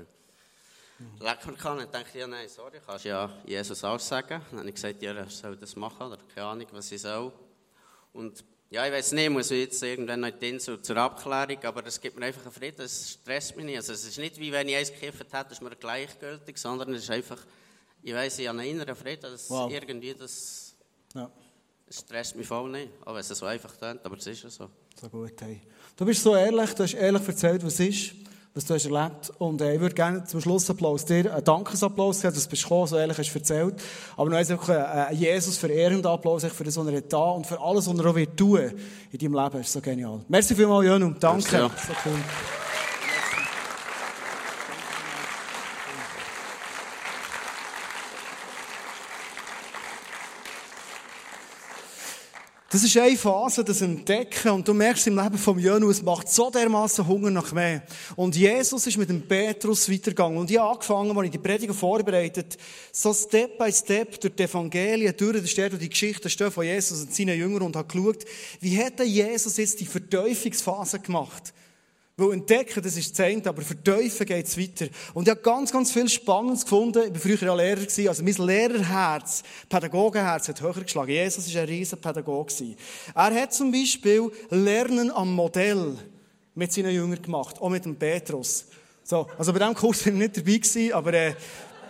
Lecker 1.20 1.52
kann. 1.52 1.78
Dann 1.78 1.90
dachte 1.90 2.08
ich, 2.12 2.20
ja, 2.20 2.26
nein, 2.26 2.48
sorry, 2.48 2.80
kannst 2.84 3.04
ja 3.04 3.30
Jesus 3.44 3.82
auch 3.84 3.98
sagen. 3.98 4.40
Dann 4.50 4.60
habe 4.60 4.68
ich 4.68 4.74
gesagt, 4.74 5.02
ja, 5.02 5.12
er 5.12 5.28
soll 5.28 5.56
das 5.56 5.74
machen 5.76 6.06
oder 6.06 6.18
keine 6.34 6.46
Ahnung, 6.46 6.66
was 6.72 6.92
ich 6.92 7.00
soll. 7.00 7.32
Und 8.12 8.44
ja, 8.70 8.86
ich 8.86 8.92
weiß 8.92 9.12
nicht, 9.12 9.30
muss 9.30 9.50
ich 9.50 9.64
jetzt 9.64 9.82
irgendwann 9.82 10.20
noch 10.20 10.28
in 10.28 10.38
die 10.38 10.48
Insel 10.50 10.80
zur 10.80 10.96
Abklärung, 10.96 11.62
aber 11.64 11.86
es 11.86 12.00
gibt 12.00 12.18
mir 12.18 12.26
einfach 12.26 12.42
einen 12.42 12.52
Frieden, 12.52 12.82
es 12.82 13.12
stresst 13.12 13.56
mich 13.56 13.64
nicht. 13.64 13.76
Also 13.76 13.92
es 13.92 14.04
ist 14.04 14.18
nicht 14.18 14.38
wie 14.38 14.50
wenn 14.50 14.68
ich 14.68 14.76
eins 14.76 14.92
gekifft 14.92 15.32
hätte, 15.32 15.52
ist 15.52 15.62
mir 15.62 15.70
gleichgültig, 15.76 16.58
sondern 16.58 16.92
es 16.94 17.04
ist 17.04 17.10
einfach, 17.10 17.38
ich 18.02 18.14
weiß, 18.14 18.38
ich 18.38 18.48
habe 18.48 18.58
einen 18.58 18.70
inneren 18.70 18.96
Frieden, 18.96 19.22
dass 19.22 19.50
wow. 19.50 19.70
irgendwie 19.70 20.14
das, 20.14 20.74
ja. 21.14 21.30
es 21.86 21.98
stresst 22.00 22.36
mich 22.36 22.46
voll 22.46 22.70
nicht, 22.70 22.90
auch 23.04 23.14
wenn 23.14 23.20
es 23.20 23.28
so 23.28 23.46
einfach 23.46 23.76
klingt, 23.76 24.04
aber 24.04 24.16
es 24.16 24.26
ist 24.26 24.42
ja 24.42 24.50
so. 24.50 24.70
So 25.00 25.08
gut, 25.08 25.40
hey. 25.40 25.60
Du 25.96 26.04
bist 26.04 26.22
so 26.22 26.34
ehrlich, 26.34 26.72
du 26.74 26.82
hast 26.82 26.94
ehrlich 26.94 27.28
erzählt, 27.28 27.64
was 27.64 27.74
es 27.74 27.80
ist 27.80 28.14
was 28.54 28.64
du 28.64 28.74
hast 28.74 28.86
erlebt. 28.86 29.32
Und 29.38 29.60
äh, 29.60 29.74
ich 29.74 29.80
würde 29.80 29.94
gerne 29.94 30.24
zum 30.24 30.40
Schlussapplaus 30.40 31.04
dir 31.04 31.34
einen 31.34 31.44
Dankesapplaus 31.44 32.20
geben, 32.20 32.34
dass 32.34 32.44
du 32.44 32.50
bist 32.50 32.62
gekommen, 32.62 32.86
so 32.86 32.96
ehrlich 32.96 33.18
hast 33.18 33.34
erzählt. 33.34 33.74
Aber 34.16 34.30
noch 34.30 34.36
einfach 34.36 34.68
einen 34.68 35.18
Jesus 35.18 35.58
verehrenden 35.58 36.06
Applaus 36.06 36.44
für 36.44 36.64
das, 36.64 36.76
was 36.76 36.86
er 36.86 37.00
da 37.00 37.30
und 37.30 37.46
für 37.46 37.60
alles, 37.60 37.88
was 37.88 37.98
er 37.98 38.06
auch 38.06 38.14
wird 38.14 38.36
tun 38.36 38.72
in 39.10 39.18
deinem 39.18 39.34
Leben. 39.34 39.58
Das 39.58 39.66
ist 39.66 39.72
so 39.72 39.80
genial. 39.80 40.20
Merci 40.28 40.54
vielmals, 40.54 40.86
Jön, 40.86 41.02
und 41.02 41.22
danke. 41.22 41.56
Ja. 41.56 41.68
So 41.68 41.92
cool. 42.04 42.18
Das 52.74 52.82
ist 52.82 52.96
eine 52.96 53.16
Phase, 53.16 53.62
das 53.62 53.82
Entdecken. 53.82 54.50
Und 54.50 54.66
du 54.66 54.74
merkst 54.74 55.06
im 55.06 55.16
Leben 55.16 55.38
vom 55.38 55.60
Jönu, 55.60 55.90
es 55.90 56.02
macht 56.02 56.28
so 56.28 56.50
dermaßen 56.50 57.06
Hunger 57.06 57.30
nach 57.30 57.52
mehr. 57.52 57.84
Und 58.16 58.34
Jesus 58.34 58.84
ist 58.88 58.96
mit 58.96 59.08
dem 59.08 59.22
Petrus 59.22 59.88
weitergegangen. 59.88 60.38
Und 60.38 60.50
ich 60.50 60.58
habe 60.58 60.72
angefangen, 60.72 61.16
als 61.16 61.26
ich 61.26 61.30
die 61.30 61.38
Prediger 61.38 61.72
vorbereitet, 61.72 62.58
so 62.90 63.14
Step 63.14 63.58
by 63.58 63.70
Step 63.70 64.20
durch 64.20 64.34
die 64.34 64.42
Evangelien 64.42 65.14
durch, 65.16 65.40
da 65.40 65.46
steht 65.46 65.80
die 65.80 65.88
Geschichte 65.88 66.50
von 66.50 66.64
Jesus 66.64 67.02
und 67.02 67.14
seinen 67.14 67.38
Jüngern 67.38 67.62
und 67.62 67.76
habe 67.76 67.86
geschaut, 67.86 68.24
wie 68.58 68.76
hat 68.76 68.98
Jesus 69.04 69.56
jetzt 69.56 69.78
die 69.78 69.86
Verteufungsphase 69.86 70.98
gemacht? 70.98 71.54
Weil 72.16 72.34
entdecken, 72.34 72.80
das 72.80 72.96
ist 72.96 73.18
das 73.18 73.26
eine, 73.26 73.44
aber 73.44 73.62
verteufeln 73.62 74.26
geht 74.26 74.46
es 74.46 74.56
weiter. 74.56 74.86
Und 75.14 75.26
ich 75.26 75.30
habe 75.30 75.40
ganz, 75.40 75.72
ganz 75.72 75.90
viel 75.90 76.08
Spannendes 76.08 76.62
gefunden. 76.62 77.02
Ich 77.08 77.12
war 77.12 77.20
früher 77.20 77.48
ja 77.48 77.54
Lehrer, 77.56 77.80
gewesen, 77.80 78.06
also 78.06 78.22
mein 78.22 78.34
Lehrerherz, 78.34 79.42
Pädagogenherz 79.68 80.46
hat 80.46 80.60
höher 80.60 80.80
geschlagen. 80.80 81.10
Jesus 81.10 81.52
war 81.52 81.62
ein 81.62 81.68
riesen 81.68 82.00
Pädagoge. 82.00 82.76
Er 83.16 83.34
hat 83.34 83.52
zum 83.52 83.72
Beispiel 83.72 84.30
Lernen 84.50 85.10
am 85.10 85.32
Modell 85.32 85.96
mit 86.54 86.72
seinen 86.72 86.94
Jüngern 86.94 87.20
gemacht, 87.20 87.60
auch 87.60 87.68
mit 87.68 87.84
dem 87.84 87.96
Petrus. 87.96 88.66
So, 89.02 89.26
also 89.36 89.52
bei 89.52 89.58
diesem 89.58 89.74
Kurs 89.74 90.02
bin 90.04 90.14
ich 90.14 90.20
nicht 90.20 90.36
dabei 90.36 90.58
gewesen, 90.58 90.92
aber 90.92 91.14
äh, 91.14 91.34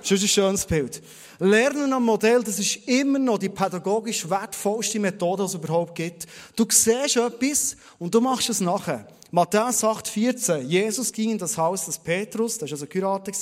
schon 0.03 0.17
ein 0.17 0.29
schönes 0.29 0.65
Bild. 0.65 1.03
Lernen 1.39 1.93
am 1.93 2.03
Modell, 2.03 2.43
das 2.43 2.59
ist 2.59 2.77
immer 2.89 3.19
noch 3.19 3.37
die 3.37 3.51
pädagogisch 3.51 4.29
wertvollste 4.31 4.99
Methode, 5.01 5.43
die 5.43 5.49
es 5.49 5.55
überhaupt 5.55 5.95
gibt. 5.95 6.27
Du 6.57 6.65
siehst 6.67 7.19
etwas 7.19 7.77
und 7.99 8.15
du 8.15 8.23
machst 8.23 8.49
es 8.49 8.63
nachher. 8.63 9.07
Matthäus 9.35 9.83
8, 9.83 10.07
14. 10.07 10.69
Jesus 10.69 11.13
ging 11.13 11.33
in 11.33 11.39
das 11.39 11.59
Haus 11.59 11.87
des 11.87 11.99
Petrus, 11.99 12.57
das 12.57 12.71
war 12.71 12.75
also 12.77 12.87
geheiratet, 12.87 13.37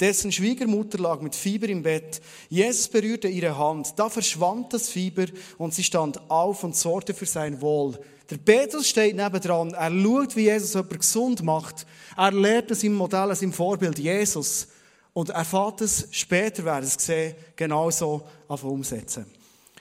dessen 0.00 0.32
Schwiegermutter 0.32 0.96
lag 0.96 1.20
mit 1.20 1.34
Fieber 1.34 1.68
im 1.68 1.82
Bett. 1.82 2.22
Jesus 2.48 2.88
berührte 2.88 3.28
ihre 3.28 3.58
Hand. 3.58 3.92
Da 3.96 4.08
verschwand 4.08 4.72
das 4.72 4.88
Fieber 4.88 5.26
und 5.58 5.74
sie 5.74 5.84
stand 5.84 6.30
auf 6.30 6.64
und 6.64 6.74
sorgte 6.74 7.12
für 7.12 7.26
sein 7.26 7.60
Wohl. 7.60 7.98
Der 8.30 8.38
Petrus 8.38 8.88
steht 8.88 9.14
nebendran. 9.14 9.74
Er 9.74 9.90
schaut, 9.90 10.36
wie 10.36 10.44
Jesus 10.44 10.72
jemanden 10.72 11.00
gesund 11.00 11.42
macht. 11.42 11.86
Er 12.16 12.32
lernt 12.32 12.70
es 12.70 12.82
im 12.82 12.94
Modell, 12.94 13.30
es 13.30 13.42
im 13.42 13.52
Vorbild 13.52 13.98
Jesus. 13.98 14.68
Und 15.12 15.28
er 15.28 15.44
fährt 15.44 15.82
es 15.82 16.08
später, 16.12 16.64
werden 16.64 16.86
es 16.86 16.94
sehen, 16.94 17.34
genauso 17.56 18.22
auf 18.48 18.64
umsetzen. 18.64 19.26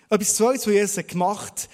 Etwas 0.10 0.36
Zweites, 0.36 0.68
was 0.68 0.74
Jesus 0.74 1.08
gemacht 1.08 1.62
hat, 1.62 1.70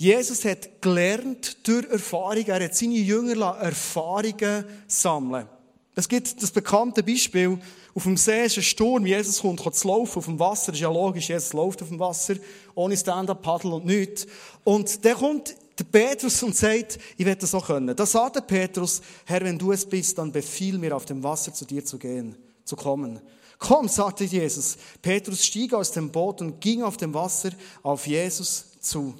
Jesus 0.00 0.46
hat 0.46 0.80
gelernt 0.80 1.58
durch 1.68 1.86
Erfahrung. 1.90 2.46
Er 2.46 2.64
hat 2.64 2.74
seine 2.74 2.94
Jünger 2.94 3.58
Erfahrungen 3.58 4.64
sammeln. 4.86 5.46
Es 5.94 6.08
gibt 6.08 6.42
das 6.42 6.50
bekannte 6.50 7.02
Beispiel, 7.02 7.58
auf 7.94 8.04
dem 8.04 8.16
See 8.16 8.46
ist 8.46 8.56
ein 8.56 8.62
Sturm, 8.62 9.04
Jesus 9.04 9.42
kommt, 9.42 9.60
kommt 9.60 9.76
zu 9.76 9.88
laufen 9.88 10.18
auf 10.18 10.24
dem 10.24 10.38
Wasser, 10.38 10.72
ist 10.72 10.80
ja 10.80 10.90
logisch, 10.90 11.28
Jesus 11.28 11.52
läuft 11.52 11.82
auf 11.82 11.88
dem 11.88 11.98
Wasser, 11.98 12.36
ohne 12.74 12.96
Stand-Up-Paddle 12.96 13.74
und 13.74 13.84
nichts. 13.84 14.26
Und 14.64 15.04
dann 15.04 15.16
kommt 15.18 15.54
der 15.78 15.84
Petrus 15.84 16.42
und 16.42 16.56
sagt, 16.56 16.98
ich 17.18 17.26
werde 17.26 17.42
das 17.42 17.54
auch 17.54 17.66
können. 17.66 17.94
Da 17.94 18.06
sagt 18.06 18.36
der 18.36 18.40
Petrus, 18.40 19.02
Herr, 19.26 19.42
wenn 19.42 19.58
du 19.58 19.70
es 19.70 19.84
bist, 19.84 20.16
dann 20.16 20.32
befiehl 20.32 20.78
mir, 20.78 20.96
auf 20.96 21.04
dem 21.04 21.22
Wasser 21.22 21.52
zu 21.52 21.66
dir 21.66 21.84
zu 21.84 21.98
gehen, 21.98 22.36
zu 22.64 22.74
kommen. 22.74 23.20
Komm, 23.58 23.86
sagte 23.86 24.24
Jesus. 24.24 24.78
Petrus 25.02 25.44
stieg 25.44 25.74
aus 25.74 25.92
dem 25.92 26.10
Boot 26.10 26.40
und 26.40 26.58
ging 26.58 26.82
auf 26.82 26.96
dem 26.96 27.12
Wasser 27.12 27.50
auf 27.82 28.06
Jesus 28.06 28.64
zu. 28.80 29.14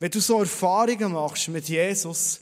Wenn 0.00 0.10
du 0.10 0.18
so 0.18 0.40
Erfahrungen 0.40 1.12
machst 1.12 1.48
mit 1.48 1.68
Jesus, 1.68 2.40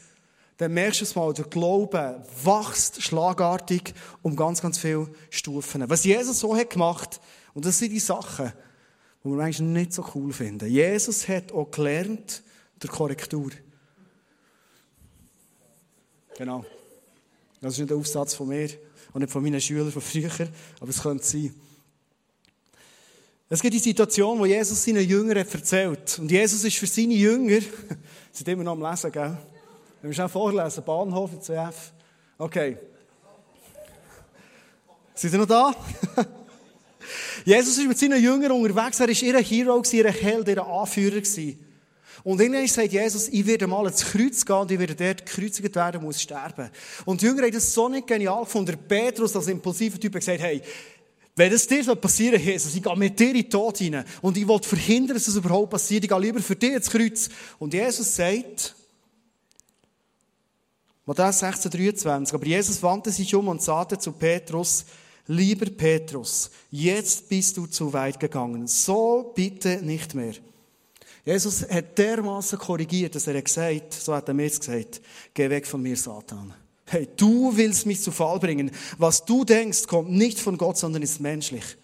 dann 0.57 0.73
merkst 0.73 1.01
du 1.01 1.05
es 1.05 1.15
mal, 1.17 1.35
der 1.35 1.45
Glaube 1.45 2.25
wächst 2.45 3.03
schlagartig 3.03 3.93
um 4.23 4.37
ganz, 4.37 4.63
ganz 4.63 4.79
viele 4.79 5.09
Stufen. 5.29 5.85
Was 5.91 6.05
Jesus 6.05 6.39
so 6.39 6.57
hat 6.57 6.71
gemacht, 6.71 7.21
und 7.55 7.65
das 7.65 7.79
sind 7.79 7.91
die 7.91 7.99
Sachen, 7.99 8.53
die 9.25 9.29
wir 9.29 9.37
manchmal 9.37 9.69
nicht 9.71 9.93
so 9.93 10.05
cool 10.15 10.33
finden. 10.33 10.69
Jesus 10.69 11.29
hat 11.29 11.51
auch 11.51 11.71
gelernt 11.71 12.43
der 12.81 12.91
Korrektur. 12.91 13.51
Genau. 16.37 16.65
Das 17.61 17.73
ist 17.73 17.79
nicht 17.81 17.91
der 17.91 17.97
Aufsatz 17.97 18.35
von 18.35 18.49
mir 18.49 18.71
und 19.13 19.23
nicht 19.23 19.33
von 19.33 19.43
meinen 19.43 19.61
Schülern 19.61 19.91
von 19.91 20.03
früher, 20.03 20.31
aber 20.81 20.91
es 20.91 21.03
könnte 21.03 21.25
sein. 21.25 21.53
Es 23.51 23.63
gibt 23.63 23.73
die 23.73 23.79
Situation, 23.79 24.39
wo 24.39 24.45
Jesus 24.45 24.85
seinen 24.85 25.09
Jüngern 25.09 25.39
erzählt. 25.39 26.19
Und 26.19 26.31
Jesus 26.31 26.65
ist 26.65 26.77
für 26.77 26.87
seine 26.87 27.15
Jünger, 27.15 27.61
sind 28.33 28.49
immer 28.49 28.65
noch 28.65 28.73
am 28.73 28.83
Lesen, 28.83 29.11
gell? 29.11 29.39
Wir 30.03 30.13
schnell 30.13 30.29
vorlesen, 30.29 30.85
Bahnhof 30.85 31.31
CF. 31.41 31.93
Okay. 32.37 32.77
Sind 35.15 35.31
Sie 35.31 35.39
noch 35.39 35.47
da? 35.47 35.75
Jesus 37.45 37.79
ist 37.79 37.89
mit 37.89 37.99
seinen 37.99 38.23
Jüngern 38.23 38.53
unterwegs. 38.53 39.01
Er 39.01 39.09
war 39.09 39.23
ihr 39.23 39.39
Hero, 39.39 39.83
ihr 39.93 40.13
Held, 40.13 40.49
ihr 40.49 40.65
Anführer. 40.65 41.23
Und 42.25 42.41
irgendwann 42.41 42.67
sagt 42.67 42.93
Jesus, 42.93 43.29
ich 43.29 43.47
werde 43.47 43.67
mal 43.67 43.87
ins 43.87 44.05
Kreuz 44.05 44.45
gehen 44.45 44.57
und 44.57 44.71
ich 44.71 44.79
werde 44.79 44.95
dort 44.95 45.25
gekreuzigt 45.25 45.75
werden, 45.75 46.03
muss 46.03 46.21
sterben. 46.21 46.71
Und 47.07 47.23
die 47.23 47.27
Jünger 47.27 47.43
haben 47.43 47.53
das 47.53 47.73
so 47.73 47.89
nicht 47.89 48.07
genial 48.07 48.45
gefunden. 48.45 48.67
Der 48.67 48.77
Petrus, 48.77 49.35
als 49.35 49.49
impulsiver 49.49 49.99
Typ, 49.99 50.15
hat 50.15 50.21
gesagt, 50.21 50.41
hey, 50.41 50.63
wenn 51.39 51.53
es 51.53 51.67
dir 51.67 51.95
passieren 51.95 52.39
soll, 52.39 52.53
Jesus, 52.53 52.75
ich 52.75 52.83
gehe 52.83 52.97
mit 52.97 53.19
dir 53.19 53.29
in 53.29 53.35
den 53.35 53.51
Tod 53.51 53.79
hinein 53.79 54.05
und 54.21 54.37
ich 54.37 54.47
will 54.47 54.61
verhindern, 54.61 55.17
dass 55.17 55.29
es 55.29 55.37
überhaupt 55.37 55.71
passiert, 55.71 56.05
ich 56.05 56.11
gehe 56.11 56.21
lieber 56.21 56.41
für 56.41 56.57
dich 56.57 56.73
ins 56.73 56.91
Kreuz. 56.91 57.29
Und 57.59 57.73
Jesus 57.73 58.17
sagt, 58.17 58.75
Matthäus 61.07 61.39
16, 61.39 61.71
23, 61.71 62.35
aber 62.35 62.45
Jesus 62.45 62.83
wandte 62.83 63.11
sich 63.11 63.35
um 63.35 63.49
und 63.49 63.63
sagte 63.63 63.99
zu 63.99 64.13
Petrus, 64.13 64.85
lieber 65.27 65.67
Petrus, 65.71 66.51
jetzt 66.71 67.29
bist 67.29 67.57
du 67.57 67.67
zu 67.67 67.93
weit 67.93 68.19
gegangen, 68.19 68.67
so 68.67 69.33
bitte 69.35 69.81
nicht 69.81 70.15
mehr. 70.15 70.35
Jesus 71.25 71.67
hat 71.69 71.97
dermaßen 71.97 72.59
korrigiert, 72.59 73.15
dass 73.15 73.27
er 73.27 73.41
gesagt, 73.41 73.95
so 73.95 74.15
hat 74.15 74.29
er 74.29 74.35
mir 74.35 74.49
gesagt, 74.49 75.01
geh 75.33 75.49
weg 75.49 75.67
von 75.67 75.81
mir, 75.81 75.97
Satan. 75.97 76.53
Hey, 76.91 77.07
du 77.17 77.55
willst 77.55 77.85
mich 77.85 78.01
zu 78.01 78.11
Fall 78.11 78.39
bringen. 78.39 78.71
Was 78.97 79.25
du 79.25 79.45
denkst, 79.45 79.87
kommt 79.87 80.11
nicht 80.11 80.41
von 80.41 80.57
Gott, 80.57 80.79
sondern 80.79 81.03
ist 81.03 81.21
menschlich. 81.21 81.77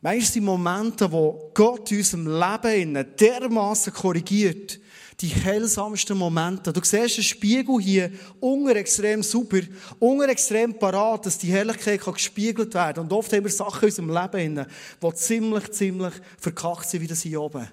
Manchmal 0.00 0.32
sind 0.32 0.44
Momente, 0.44 1.12
wo 1.12 1.50
Gott 1.52 1.90
in 1.90 1.98
unserem 1.98 2.26
Leben 2.26 3.06
dermaßen 3.18 3.92
korrigiert, 3.92 4.80
die 5.20 5.28
heilsamsten 5.28 6.16
Momente. 6.16 6.72
Du 6.72 6.80
siehst 6.82 7.18
einen 7.18 7.24
Spiegel 7.24 7.80
hier, 7.80 8.12
unter 8.40 8.76
extrem 8.76 9.22
super, 9.22 9.60
unter 9.98 10.28
extrem 10.28 10.78
parat, 10.78 11.26
dass 11.26 11.36
die 11.36 11.50
Herrlichkeit 11.50 12.00
kann 12.00 12.14
gespiegelt 12.14 12.72
werden 12.72 13.00
Und 13.00 13.12
oft 13.12 13.32
haben 13.32 13.44
wir 13.44 13.50
Sachen 13.50 13.80
in 13.80 13.86
unserem 13.86 14.10
Leben, 14.10 14.66
die 15.02 15.14
ziemlich, 15.14 15.72
ziemlich 15.72 16.14
verkackt 16.38 16.88
sind, 16.88 17.02
wie 17.02 17.08
das 17.08 17.22
hier 17.22 17.42
oben. 17.42 17.68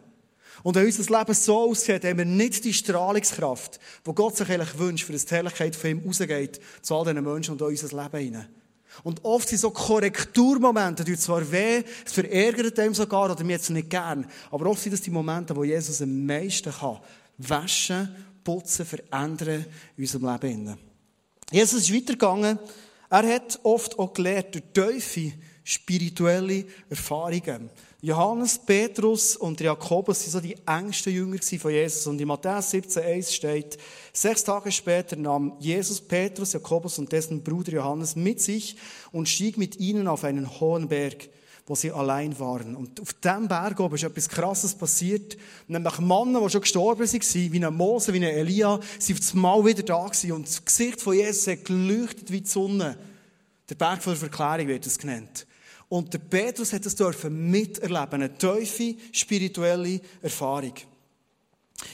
Und 0.65 0.73
wenn 0.73 0.85
unser 0.87 1.19
Leben 1.19 1.33
so 1.35 1.69
aussieht, 1.69 2.03
haben 2.05 2.17
wir 2.17 2.25
nicht 2.25 2.63
die 2.63 2.73
Strahlungskraft, 2.73 3.79
die 4.03 4.15
Gott 4.15 4.35
sich 4.35 4.49
eigentlich 4.49 4.75
wünscht, 4.79 5.05
für 5.05 5.13
dass 5.13 5.23
die 5.23 5.35
Herrlichkeit 5.35 5.75
von 5.75 5.91
ihm 5.91 6.01
rausgeht, 6.03 6.59
zu 6.81 6.95
all 6.95 7.03
diesen 7.05 7.23
Menschen 7.23 7.51
und 7.51 7.61
in 7.61 7.67
unser 7.67 8.03
Leben 8.03 8.17
hinein. 8.17 8.47
Und 9.03 9.23
oft 9.23 9.47
sind 9.47 9.59
so 9.59 9.69
Korrekturmomente, 9.69 11.03
die 11.03 11.17
zwar 11.17 11.51
weh, 11.51 11.83
es 12.03 12.13
verärgert 12.13 12.79
einem 12.79 12.95
sogar, 12.95 13.31
oder 13.31 13.43
mir 13.43 13.53
jetzt 13.53 13.69
nicht 13.69 13.91
gern, 13.91 14.25
aber 14.49 14.65
oft 14.65 14.81
sind 14.81 14.93
das 14.93 15.01
die 15.01 15.11
Momente, 15.11 15.55
wo 15.55 15.63
Jesus 15.63 16.01
am 16.01 16.25
meisten 16.25 16.73
kann. 16.73 16.97
Waschen, 17.37 18.15
putzen, 18.43 18.87
verändern 18.87 19.67
in 19.97 20.03
unserem 20.03 20.31
Leben. 20.31 20.79
Jesus 21.51 21.81
ist 21.81 21.93
weitergegangen. 21.93 22.57
Er 23.11 23.35
hat 23.35 23.59
oft 23.61 23.99
auch 23.99 24.11
gelernt 24.11 24.63
durch 24.73 25.03
tiefe 25.03 25.33
spirituelle 25.63 26.65
Erfahrungen. 26.89 27.69
Johannes, 28.05 28.59
Petrus 28.59 29.35
und 29.35 29.59
Jakobus 29.59 30.21
waren 30.21 30.31
so 30.31 30.39
die 30.39 30.55
engsten 30.67 31.11
Jünger 31.11 31.39
von 31.41 31.71
Jesus. 31.71 32.05
Und 32.05 32.21
in 32.21 32.27
Matthäus 32.27 32.71
17,1 32.71 33.31
steht, 33.31 33.79
sechs 34.13 34.43
Tage 34.43 34.71
später 34.71 35.15
nahm 35.15 35.53
Jesus 35.57 36.01
Petrus, 36.01 36.53
Jakobus 36.53 36.99
und 36.99 37.11
dessen 37.11 37.41
Bruder 37.41 37.71
Johannes 37.71 38.15
mit 38.15 38.39
sich 38.39 38.75
und 39.11 39.27
stieg 39.27 39.57
mit 39.57 39.79
ihnen 39.79 40.07
auf 40.07 40.23
einen 40.23 40.59
hohen 40.59 40.87
Berg, 40.87 41.29
wo 41.65 41.73
sie 41.73 41.91
allein 41.91 42.37
waren. 42.37 42.75
Und 42.75 43.01
auf 43.01 43.11
diesem 43.13 43.47
Berg 43.47 43.79
oben 43.79 43.95
ist 43.95 44.03
etwas 44.03 44.29
Krasses 44.29 44.75
passiert. 44.75 45.35
Nämlich 45.67 45.97
Männer, 45.97 46.41
die 46.41 46.49
schon 46.51 46.61
gestorben 46.61 47.11
waren, 47.11 47.53
wie 47.53 47.65
ein 47.65 47.73
Mose, 47.73 48.13
wie 48.13 48.17
ein 48.17 48.23
Elia, 48.35 48.79
sind 48.99 49.15
auf 49.15 49.19
das 49.21 49.33
Mal 49.33 49.65
wieder 49.65 49.81
da 49.81 50.05
gewesen. 50.05 50.31
Und 50.33 50.45
das 50.45 50.63
Gesicht 50.63 51.01
von 51.01 51.15
Jesus 51.15 51.47
hat 51.47 51.65
geleuchtet 51.65 52.31
wie 52.31 52.41
die 52.41 52.47
Sonne. 52.47 52.99
Der 53.67 53.73
Berg 53.73 54.03
von 54.03 54.13
der 54.13 54.19
Verklärung 54.19 54.67
wird 54.67 54.85
es 54.85 54.99
genannt. 54.99 55.47
Und 55.89 56.13
der 56.13 56.19
Petrus 56.19 56.73
hat 56.73 56.85
das 56.85 56.95
dürfen 56.95 57.49
miterleben, 57.49 58.13
eine 58.13 58.37
tiefe 58.37 58.95
spirituelle 59.11 60.01
Erfahrung. 60.21 60.73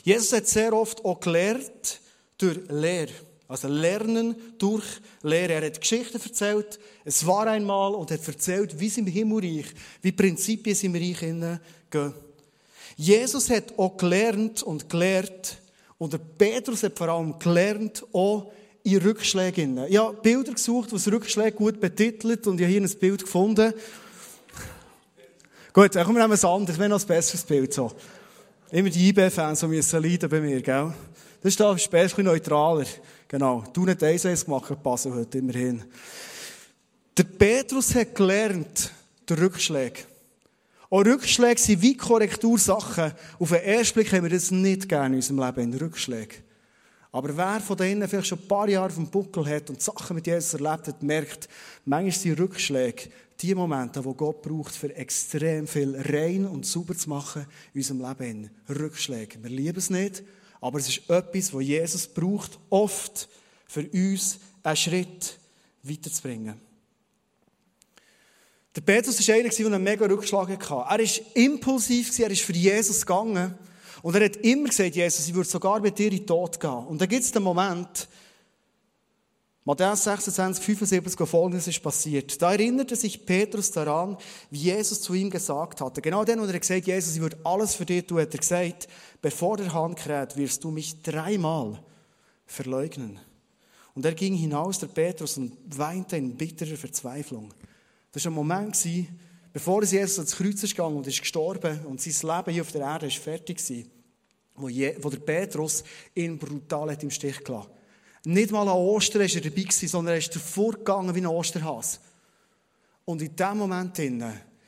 Jesus 0.04 0.34
hat 0.34 0.48
sehr 0.48 0.74
oft 0.74 1.04
auch 1.04 1.20
gelehrt 1.20 2.00
durch 2.38 2.60
Lehre. 2.70 3.12
Also 3.48 3.68
Lernen 3.68 4.36
durch 4.58 4.86
Lehre. 5.24 5.54
Er 5.54 5.66
hat 5.66 5.82
Geschichten 5.82 6.22
erzählt. 6.22 6.80
Es 7.04 7.26
war 7.26 7.48
einmal 7.48 7.94
und 7.96 8.10
hat 8.10 8.26
erzählt, 8.26 8.80
wie 8.80 8.88
es 8.88 8.98
im 8.98 9.08
Himmelreich, 9.08 9.66
wie 10.02 10.12
Prinzipien 10.14 10.78
im 10.84 10.96
Reich 10.96 11.20
gehen. 11.20 12.14
Jesus 12.96 13.50
hat 13.50 13.78
auch 13.78 13.98
gelernt 13.98 14.64
und 14.64 14.88
gelehrt. 14.90 15.58
Und 15.98 16.14
der 16.14 16.20
Petrus 16.20 16.84
hat 16.84 16.98
vor 16.98 17.10
allem 17.10 17.38
gelernt, 17.40 18.06
auch 18.14 18.52
in 18.84 18.98
Rückschlägen. 18.98 19.86
Ich 19.88 19.98
habe 19.98 20.18
Bilder 20.22 20.54
gesucht, 20.54 20.92
die 20.92 21.10
Rückschläge 21.10 21.52
gut 21.52 21.80
betitelt 21.80 22.48
und 22.48 22.60
ich 22.60 22.66
habe 22.66 22.72
hier 22.72 22.82
ein 22.82 23.00
Bild 23.00 23.22
gefunden. 23.22 23.74
Gut, 25.74 25.96
dann 25.96 26.04
kommen 26.04 26.18
wir 26.18 26.28
nehmen 26.28 26.40
ein 26.40 26.50
anderes, 26.50 26.78
wir 26.78 26.84
haben 26.84 26.92
noch 26.92 27.02
ein 27.02 27.08
besseres 27.08 27.44
Bild. 27.44 27.74
So. 27.74 27.92
Immer 28.72 28.90
die 28.90 29.10
IB-Fans, 29.10 29.60
die 29.62 29.68
müssen 29.68 30.04
leiden 30.04 30.30
bei 30.30 30.42
mir, 30.42 30.62
gell? 30.62 30.94
Das 31.42 31.54
ist 31.54 31.60
da 31.60 31.72
ein 31.72 31.76
bisschen 31.76 32.26
neutraler. 32.26 32.86
Genau. 33.28 33.64
Du 33.74 33.86
nicht 33.86 34.04
eins 34.04 34.26
eins 34.26 34.46
gemacht, 34.46 34.72
passen 34.84 35.14
heute 35.14 35.38
immerhin. 35.38 35.84
Der 37.18 37.24
Petrus 37.24 37.96
hat 37.96 38.14
gelernt, 38.14 38.92
der 39.28 39.40
Rückschläge. 39.40 40.02
Auch 40.90 41.06
Rückschläge 41.06 41.60
sind 41.60 41.82
wie 41.82 41.96
Korrektursachen. 41.96 43.14
Auf 43.40 43.50
den 43.50 43.62
ersten 43.62 43.94
Blick 43.94 44.12
haben 44.12 44.24
wir 44.24 44.30
das 44.30 44.52
nicht 44.52 44.90
gerne 44.90 45.08
in 45.08 45.16
unserem 45.16 45.40
Leben, 45.40 45.74
Rückschläge. 45.74 46.36
Aber 47.12 47.36
wer 47.36 47.60
von 47.60 47.78
denen 47.78 48.08
vielleicht 48.08 48.28
schon 48.28 48.40
ein 48.40 48.48
paar 48.48 48.70
Jahre 48.70 48.88
auf 48.88 48.96
dem 48.96 49.10
Buckel 49.10 49.46
hat 49.46 49.70
und 49.70 49.82
Sachen 49.82 50.16
mit 50.16 50.28
Jesus 50.28 50.54
erlebt 50.54 50.88
hat, 50.88 51.04
merkt, 51.04 51.50
manchmal 51.84 52.12
sind 52.12 52.40
Rückschläge 52.40 53.10
die 53.42 53.56
Momente, 53.56 54.04
wo 54.06 54.14
Gott 54.14 54.42
braucht, 54.42 54.76
für 54.76 54.96
extrem 54.96 55.68
viel 55.68 56.00
rein 56.00 56.46
und 56.46 56.66
sauber 56.66 56.96
zu 56.96 57.10
machen 57.10 57.46
in 57.74 57.80
unserem 57.80 58.02
Leben. 58.08 58.52
Rückschläge. 58.70 59.42
Wir 59.42 59.50
lieben 59.50 59.78
es 59.78 59.90
nicht, 59.90 60.24
aber 60.60 60.80
es 60.80 60.88
ist 60.88 61.10
etwas, 61.10 61.52
wo 61.52 61.60
Jesus 61.60 62.08
braucht, 62.08 62.60
oft 62.70 63.28
für 63.68 63.88
uns 63.90 64.40
einen 64.64 64.76
Schritt 64.76 65.40
weiterzubringen. 65.82 66.60
Der 68.76 68.82
Petrus 68.82 69.28
war 69.28 69.36
einer, 69.36 69.50
der 69.50 69.66
einen 69.66 69.84
mega 69.84 70.06
Rückschlag 70.06 70.50
hatte. 70.50 70.66
Er 70.74 71.00
war 71.00 71.26
impulsiv, 71.34 72.18
er 72.20 72.32
ist 72.32 72.42
für 72.42 72.54
Jesus 72.54 73.02
gegangen. 73.02 73.56
Und 74.02 74.16
er 74.16 74.26
hat 74.26 74.38
immer 74.38 74.70
gesagt, 74.70 74.96
Jesus, 74.96 75.28
ich 75.28 75.34
würde 75.34 75.50
sogar 75.50 75.80
mit 75.80 75.98
dir 75.98 76.12
in 76.12 76.18
den 76.18 76.28
Tod 76.28 76.60
gehen. 76.60 76.88
Und 76.88 77.00
dann 77.00 77.10
gibt 77.10 77.24
es 77.24 77.32
den 77.32 77.44
Moment, 77.44 78.08
Matthäus 79.64 80.04
26, 80.06 80.66
75, 80.66 81.28
folgendes 81.30 81.68
ist 81.68 81.84
passiert. 81.84 82.42
Da 82.42 82.52
erinnerte 82.52 82.96
sich 82.96 83.24
Petrus 83.24 83.70
daran, 83.70 84.18
wie 84.50 84.58
Jesus 84.58 85.02
zu 85.02 85.14
ihm 85.14 85.30
gesagt 85.30 85.82
hatte. 85.82 86.02
Genau 86.02 86.26
dann, 86.26 86.42
wo 86.42 86.46
er 86.46 86.60
gesagt 86.60 86.88
Jesus, 86.88 87.16
ich 87.16 87.22
würde 87.22 87.38
alles 87.44 87.76
für 87.76 87.86
dich 87.86 88.08
tun, 88.08 88.22
hat 88.22 88.34
er 88.34 88.40
gesagt, 88.40 88.88
bevor 89.22 89.58
der 89.58 89.72
Hahn 89.72 89.94
kräht, 89.94 90.36
wirst 90.36 90.64
du 90.64 90.72
mich 90.72 91.04
dreimal 91.04 91.78
verleugnen. 92.48 93.20
Und 93.94 94.04
er 94.04 94.14
ging 94.14 94.34
hinaus, 94.34 94.80
der 94.80 94.88
Petrus, 94.88 95.38
und 95.38 95.56
weinte 95.78 96.18
in 96.18 96.36
bitterer 96.36 96.78
Verzweiflung. 96.78 97.54
Das 98.14 98.26
war 98.26 98.32
ein 98.32 98.36
Moment, 98.36 98.76
bevor 99.54 99.84
Jesus 99.84 100.20
ans 100.20 100.36
Kreuz 100.36 100.64
ist 100.64 100.76
gegangen 100.76 100.98
und 100.98 101.08
ist 101.08 101.22
gestorben 101.22 101.86
und 101.86 102.02
sein 102.02 102.36
Leben 102.36 102.54
hier 102.54 102.62
auf 102.62 102.72
der 102.72 102.82
Erde 102.82 103.08
ist 103.08 103.18
fertig 103.18 103.60
war, 103.70 103.84
wo, 104.56 104.68
wo 104.68 105.10
der 105.10 105.20
Petrus 105.20 105.84
ihn 106.16 106.38
brutal 106.38 106.92
hat 106.92 107.04
im 107.04 107.12
Stich 107.12 107.44
gelassen 107.44 107.72
Nicht 108.26 108.52
mal 108.52 108.68
an 108.68 108.76
Ostern 108.76 109.22
war 109.22 109.30
er 109.30 109.42
dabei, 109.42 109.66
sondern 109.70 110.14
er 110.14 110.20
ist 110.20 110.36
davor 110.36 110.74
gegangen 110.74 111.16
wie 111.16 111.22
ein 111.22 111.28
Osterhas. 111.28 112.00
Und 113.06 113.22
in 113.22 113.36
diesem 113.36 113.58
Moment, 113.58 113.98
in 114.00 114.24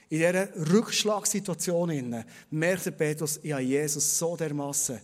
dieser 0.09 0.49
Rückschlagssituation, 0.71 2.25
merkt 2.49 2.85
der 2.85 2.91
Petrus, 2.91 3.39
ich 3.41 3.51
habe 3.51 3.61
Jesus 3.61 4.17
so 4.17 4.35
dermassen 4.35 4.99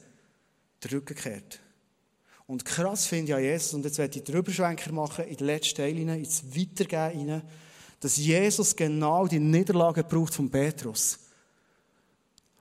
den 0.83 0.91
Rücken 0.91 1.15
gekehrt. 1.15 1.59
Und 2.47 2.65
krass 2.65 3.05
finde 3.05 3.31
ich 3.31 3.35
an 3.35 3.43
Jesus, 3.43 3.73
und 3.75 3.85
jetzt 3.85 3.99
werde 3.99 4.17
ich 4.17 4.23
den 4.23 4.35
Überschwenker 4.35 4.91
machen, 4.91 5.25
in 5.25 5.37
den 5.37 5.45
letzten 5.45 5.77
Teil 5.77 5.93
hinein, 5.93 6.19
ins 6.19 6.43
Weitergehen 6.55 7.19
hinein, 7.19 7.43
dass 7.99 8.17
Jesus 8.17 8.75
genau 8.75 9.27
die 9.27 9.39
Niederlage 9.39 10.03
braucht 10.03 10.33
von 10.33 10.49
Petrus. 10.49 11.19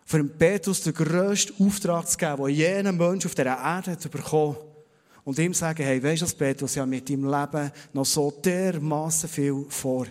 Für 0.05 0.19
den 0.19 0.31
Petrus 0.31 0.83
den 0.83 0.95
grössten 0.95 1.65
Auftrag 1.65 2.09
zu 2.09 2.17
geben, 2.17 2.45
den 2.47 2.55
jener 2.55 2.93
Mensch 2.93 3.27
auf 3.27 3.35
dieser 3.35 3.59
Erde 3.59 3.93
hat 3.93 4.11
bekommen. 4.11 4.57
Und 5.25 5.39
ihm 5.39 5.53
sagen, 5.53 5.83
hey, 5.83 6.03
weisst 6.03 6.23
du 6.23 6.25
was, 6.25 6.35
Petrus, 6.35 6.75
ja 6.75 6.87
mit 6.87 7.09
deinem 7.09 7.31
Leben 7.31 7.71
noch 7.93 8.07
so 8.07 8.31
dermassen 8.31 9.29
viel 9.29 9.67
vor. 9.69 10.07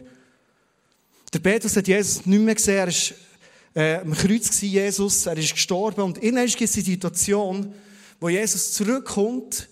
Der 1.34 1.40
Petrus 1.40 1.76
hat 1.76 1.88
Jesus 1.88 2.26
nicht 2.26 2.40
mehr 2.40 2.54
gesehen, 2.54 2.78
er 2.78 2.88
ist 2.88 3.16
äh, 3.74 3.96
am 3.96 4.14
Kreuz 4.14 4.48
gewesen, 4.50 4.70
Jesus, 4.70 5.26
er 5.26 5.38
ist 5.38 5.54
gestorben. 5.54 6.02
Und 6.02 6.20
in 6.20 6.36
gibt 6.36 6.62
es 6.62 6.72
die 6.74 6.82
Situation, 6.82 7.74
wo 8.20 8.30
Jesus 8.30 8.74
zurückkommt 8.74 9.68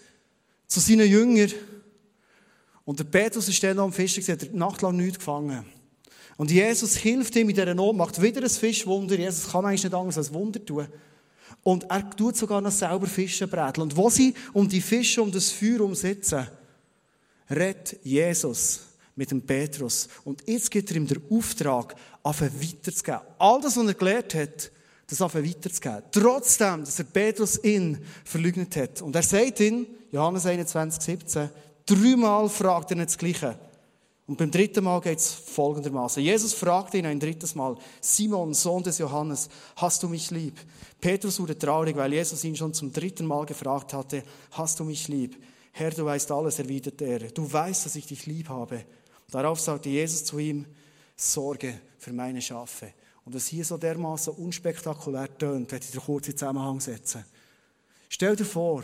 zu 0.67 0.79
seinen 0.79 1.07
Jüngern 1.07 1.51
und 2.85 2.99
der 2.99 3.03
Petrus 3.05 3.49
ist 3.49 3.61
dann 3.63 3.77
noch 3.77 3.85
am 3.85 3.93
Fischen, 3.93 4.23
hat 4.23 4.41
die 4.43 4.49
Nacht 4.49 4.81
lang 4.81 4.95
nichts 4.95 5.17
gefangen. 5.17 5.65
Und 6.37 6.51
Jesus 6.51 6.95
hilft 6.97 7.35
ihm 7.35 7.49
in 7.49 7.55
dieser 7.55 7.73
Not, 7.73 7.95
macht 7.95 8.21
wieder 8.21 8.43
ein 8.43 8.49
Fischwunder. 8.49 9.17
Jesus 9.17 9.51
kann 9.51 9.65
eigentlich 9.65 9.83
nicht 9.83 9.93
anders 9.93 10.17
als 10.17 10.33
Wunder 10.33 10.63
tun. 10.63 10.87
Und 11.63 11.89
er 11.89 12.09
tut 12.11 12.35
sogar 12.35 12.61
noch 12.61 12.71
selber 12.71 13.07
Fische 13.07 13.47
bräteln. 13.47 13.83
Und 13.83 13.97
wo 13.97 14.09
sie 14.09 14.33
um 14.53 14.67
die 14.67 14.81
Fische, 14.81 15.21
um 15.21 15.31
das 15.31 15.51
Feuer 15.51 15.81
umsetzen, 15.81 16.47
redet 17.49 17.97
Jesus 18.03 18.81
mit 19.15 19.31
dem 19.31 19.41
Petrus. 19.41 20.09
Und 20.23 20.43
jetzt 20.45 20.69
gibt 20.69 20.91
er 20.91 20.97
ihm 20.97 21.07
den 21.07 21.21
Auftrag, 21.29 21.95
anfangen 22.21 22.61
weiterzugeben. 22.61 23.21
All 23.39 23.61
das, 23.61 23.77
was 23.77 23.87
er 23.87 23.93
gelernt 23.93 24.35
hat, 24.35 24.71
das 25.07 25.21
anfangen 25.21 25.47
weiterzugeben. 25.47 26.03
Trotzdem, 26.11 26.81
dass 26.81 26.99
er 26.99 27.05
Petrus 27.05 27.63
ihn 27.63 27.97
verleugnet 28.25 28.75
hat. 28.75 29.01
Und 29.01 29.15
er 29.15 29.23
sagt 29.23 29.59
ihn, 29.61 29.87
Johannes 30.11 30.45
21, 30.45 31.01
17, 31.01 31.49
Dreimal 31.85 32.49
fragt 32.49 32.91
er 32.91 32.97
nicht 32.97 33.09
das 33.09 33.17
Gleiche. 33.17 33.57
Und 34.27 34.37
beim 34.37 34.49
dritten 34.49 34.83
Mal 34.83 35.01
geht 35.01 35.19
es 35.19 35.31
folgendermaßen. 35.31 36.23
Jesus 36.23 36.53
fragte 36.53 36.97
ihn 36.97 37.05
ein 37.05 37.19
drittes 37.19 37.53
Mal, 37.53 37.75
Simon, 38.01 38.55
Sohn 38.55 38.81
des 38.81 38.97
Johannes, 38.97 39.49
hast 39.75 40.01
du 40.01 40.09
mich 40.09 40.31
lieb? 40.31 40.59
Petrus 40.99 41.39
wurde 41.39 41.57
traurig, 41.57 41.95
weil 41.95 42.13
Jesus 42.13 42.43
ihn 42.43 42.55
schon 42.55 42.73
zum 42.73 42.91
dritten 42.91 43.27
Mal 43.27 43.45
gefragt 43.45 43.93
hatte, 43.93 44.23
hast 44.51 44.79
du 44.79 44.83
mich 44.83 45.07
lieb? 45.09 45.37
Herr, 45.73 45.91
du 45.91 46.05
weißt 46.05 46.31
alles, 46.31 46.57
erwiderte 46.57 47.05
er. 47.05 47.19
Du 47.31 47.51
weißt, 47.51 47.85
dass 47.85 47.95
ich 47.95 48.07
dich 48.07 48.25
lieb 48.25 48.49
habe. 48.49 48.83
Darauf 49.29 49.59
sagte 49.59 49.89
Jesus 49.89 50.25
zu 50.25 50.39
ihm, 50.39 50.65
Sorge 51.15 51.81
für 51.99 52.13
meine 52.13 52.41
Schafe. 52.41 52.93
Und 53.25 53.35
das 53.35 53.47
hier 53.47 53.65
so 53.65 53.77
dermaßen 53.77 54.33
unspektakulär 54.33 55.37
tönt, 55.37 55.71
werde 55.71 55.85
ich 55.85 55.91
dir 55.91 56.01
kurz 56.01 56.27
in 56.27 56.37
Zusammenhang 56.37 56.79
setzen. 56.79 57.25
Stell 58.09 58.35
dir 58.35 58.45
vor, 58.45 58.83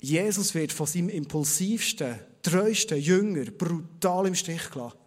Jesus 0.00 0.54
wird 0.54 0.72
von 0.72 0.86
seinem 0.86 1.08
impulsivsten, 1.08 2.18
treuesten 2.42 2.98
Jünger 2.98 3.46
brutal 3.50 4.26
im 4.26 4.34
Stich 4.34 4.70
gelassen. 4.70 4.98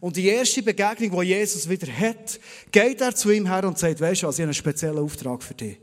Und 0.00 0.16
die 0.16 0.26
erste 0.26 0.62
Begegnung, 0.62 1.20
die 1.20 1.28
Jesus 1.28 1.68
wieder 1.68 1.90
hat, 1.90 2.38
geht 2.70 3.00
er 3.00 3.14
zu 3.14 3.30
ihm 3.30 3.46
her 3.46 3.64
und 3.64 3.78
sagt, 3.78 4.00
weißt 4.00 4.22
du 4.22 4.26
was, 4.26 4.36
ich 4.36 4.42
habe 4.42 4.48
einen 4.48 4.54
speziellen 4.54 4.98
Auftrag 4.98 5.42
für 5.42 5.54
dich. 5.54 5.78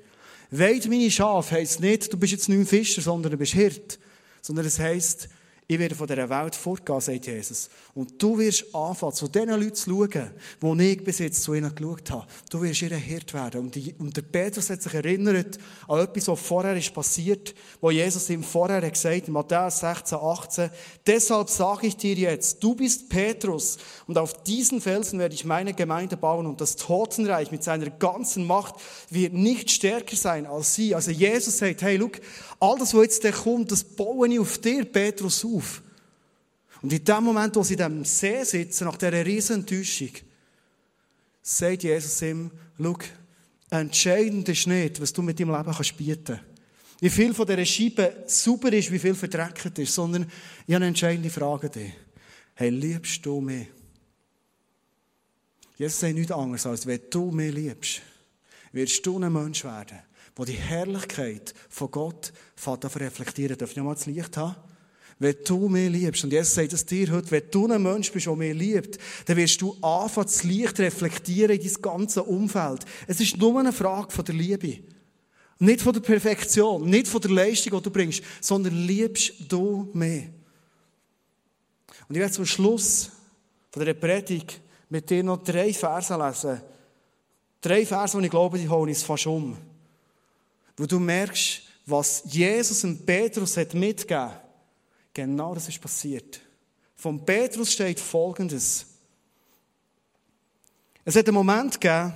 Weid 0.51 0.88
meine 0.88 1.10
Schafe 1.10 1.56
heisst 1.56 1.80
nicht, 1.80 2.14
du 2.14 2.18
bist 2.18 2.34
jetzt 2.34 2.47
nicht 2.47 2.60
ein 2.60 2.68
Fischer, 2.68 3.01
sondern 3.01 3.32
du 3.32 3.38
bist 3.38 3.54
Hirt. 3.54 3.97
Sondern 4.41 4.66
es 4.66 4.78
heisst, 4.78 5.30
ich 5.66 5.80
werde 5.80 5.95
von 5.95 6.07
dieser 6.07 6.30
Welt 6.30 6.55
fortgehen, 6.55 6.99
sagt 6.99 7.26
Jesus. 7.26 7.70
Und 7.95 8.22
du 8.22 8.38
wirst 8.38 8.76
anfangen, 8.76 9.14
zu 9.14 9.30
den 9.30 9.49
Leuten 9.49 9.74
zu 9.74 9.89
schauen, 9.89 10.78
die 10.78 10.91
ich 10.91 11.03
bis 11.03 11.20
jetzt 11.20 11.41
zu 11.41 11.53
ihnen 11.53 11.74
geschaut 11.74 12.11
habe. 12.11 12.28
Du 12.49 12.61
wirst 12.61 12.82
ihr 12.82 12.95
Hirt 12.95 13.34
werden. 13.34 13.61
Und, 13.61 13.76
die, 13.76 13.95
und 13.97 14.16
der 14.16 14.24
Petrus 14.24 14.70
hat 14.70 14.82
sich 14.82 14.93
erinnert 14.93 15.57
an 15.88 15.99
etwas, 15.99 16.28
was 16.28 16.39
vorher 16.41 16.76
ist 16.76 16.93
passiert, 16.93 17.55
wo 17.80 17.91
Jesus 17.91 18.30
ihm 18.30 18.43
vorher 18.43 18.82
hat 18.82 18.93
gesagt, 18.93 19.28
in 19.28 19.34
Matthäus 19.34 19.80
16, 19.80 20.18
18, 20.18 20.70
deshalb 21.07 21.49
sage 21.49 21.88
ich 21.88 21.95
dir 21.95 22.16
jetzt, 22.16 22.61
du 22.61 22.76
bist 22.76 23.07
Petrus 23.07 23.78
und 24.05 24.18
auf 24.18 24.43
diesen 24.43 24.82
Felsen 24.82 25.20
werde 25.20 25.36
ich 25.36 25.45
meine 25.45 25.74
Gemeinde 25.74 26.18
bauen 26.18 26.45
und 26.45 26.59
das 26.59 26.76
Totenreich 26.76 27.51
mit 27.51 27.64
seiner 27.64 27.89
ganzen 27.89 28.45
Macht 28.45 28.76
wird 29.09 29.34
nicht 29.34 29.72
stärker 29.72 30.16
sein 30.16 30.45
als 30.45 30.76
sie. 30.76 30.93
Also 30.93 31.11
Jesus 31.11 31.57
sagt, 31.57 31.82
hey, 31.84 31.95
look, 31.95 32.20
all 32.59 32.78
das, 32.78 32.93
was 32.93 33.03
jetzt 33.03 33.43
kommt, 33.43 33.72
das 33.72 33.84
baue 33.84 34.28
ich 34.28 34.39
auf 34.39 34.57
dir, 34.57 34.84
Petrus, 34.86 35.45
auf. 35.45 35.53
Und 36.82 36.91
in 36.91 37.04
dem 37.04 37.24
Moment, 37.24 37.56
wo 37.56 37.64
sie 37.64 37.74
in 37.74 37.78
diesem 37.78 38.06
See 38.06 38.43
sitzen, 38.43 38.86
nach 38.86 38.97
dieser 38.97 39.26
riesen 39.26 39.62
Enttäuschung, 39.62 40.12
sagt 41.41 41.84
Jesus 41.84 42.22
ihm, 42.22 42.51
schau, 42.78 42.97
entscheidend 43.70 44.49
ist 44.49 44.68
nicht, 44.68 45.01
was 45.01 45.14
du 45.14 45.22
mit 45.22 45.39
deinem 45.39 45.56
Leben 45.56 45.74
kannst 45.74 45.97
bieten 45.97 46.39
Wie 46.99 47.10
viel 47.10 47.34
von 47.34 47.47
dieser 47.47 47.66
Scheibe 47.66 48.24
super 48.28 48.72
ist, 48.74 48.91
wie 48.91 48.99
viel 48.99 49.16
verdreckt 49.16 49.80
ist, 49.80 49.95
sondern 49.95 50.24
ich 50.24 50.74
habe 50.74 50.78
eine 50.78 50.88
entscheidende 50.88 51.30
Frage 51.30 51.72
an. 51.74 51.93
Hey, 52.56 52.70
liebst 52.70 53.26
du 53.26 53.41
mich? 53.41 53.68
Jesus 55.78 55.99
sagt 55.99 56.16
nichts 56.16 56.32
anderes, 56.32 56.66
als 56.66 56.86
wenn 56.86 57.01
du 57.10 57.32
mich 57.32 57.54
liebst, 57.54 58.01
wirst 58.72 59.06
du 59.06 59.20
ein 59.20 59.34
Mensch 59.34 59.64
werden, 59.64 59.99
wo 60.36 60.45
die 60.45 60.54
Herrlichkeit 60.54 61.54
von 61.70 61.91
Gott 61.91 62.32
reflektieren. 62.66 63.58
Darf 63.58 63.72
ich 63.72 63.78
nochmal 63.78 63.95
das 63.95 64.06
Licht 64.06 64.38
haben? 64.38 64.56
Wenn 65.24 65.38
du 65.45 65.69
mich 65.69 65.89
liebst, 65.89 66.26
und 66.26 66.34
Jesus 66.34 66.53
sagt 66.53 66.74
es 66.74 66.86
dir 66.86 67.09
heute, 67.09 67.32
wenn 67.32 67.43
du 67.49 67.65
ein 67.71 67.82
Mensch 67.82 68.11
bist, 68.11 68.26
der 68.26 68.36
mich 68.36 68.53
liebt, 68.53 68.99
dann 69.26 69.38
wirst 69.38 69.61
du 69.61 69.71
anfangen, 69.82 70.28
das 70.28 70.43
Licht 70.43 70.78
reflektieren 70.82 71.57
in 71.57 71.65
dein 71.65 71.82
ganze 71.82 72.24
Umfeld. 72.24 72.84
Es 73.07 73.21
ist 73.21 73.38
nur 73.38 73.57
eine 73.57 73.71
Frage 73.71 74.11
von 74.11 74.26
der 74.26 74.36
Liebe. 74.36 74.80
Nicht 75.59 75.80
von 75.80 75.93
der 75.93 76.01
Perfektion, 76.01 76.89
nicht 76.89 77.07
von 77.07 77.21
der 77.21 77.32
Leistung, 77.32 77.78
die 77.78 77.84
du 77.84 77.89
bringst, 77.89 78.21
sondern 78.41 78.76
liebst 78.86 79.36
du 79.47 79.89
mich. 79.93 80.26
Und 82.09 82.15
ich 82.15 82.19
werde 82.19 82.34
zum 82.34 82.45
Schluss 82.45 83.09
von 83.71 83.82
dieser 83.82 83.93
Predigt 83.93 84.59
mit 84.89 85.09
dir 85.09 85.24
noch 85.24 85.41
drei 85.41 85.71
Verse 85.71 86.13
lesen. 86.17 86.61
Drei 87.61 87.86
Verse, 87.86 88.17
die 88.17 88.26
ich 88.26 88.30
glaube, 88.30 88.57
die 88.57 88.67
holen 88.67 88.89
uns 88.89 89.03
fast 89.03 89.26
um. 89.28 89.55
Wo 90.76 90.86
du 90.86 90.99
merkst, 90.99 91.61
was 91.86 92.24
Jesus 92.26 92.84
und 92.84 93.05
Petrus 93.05 93.55
hat 93.55 93.74
mitgegeben 93.74 94.43
Genau 95.14 95.53
das 95.53 95.70
ist 95.70 95.80
passiert. 95.80 96.41
Von 96.95 97.24
Petrus 97.26 97.74
steht 97.74 97.99
Folgendes. 97.99 98.86
Es 101.05 101.16
hat 101.16 101.28
einen 101.28 101.36
Moment 101.36 101.80
gegeben, 101.80 102.14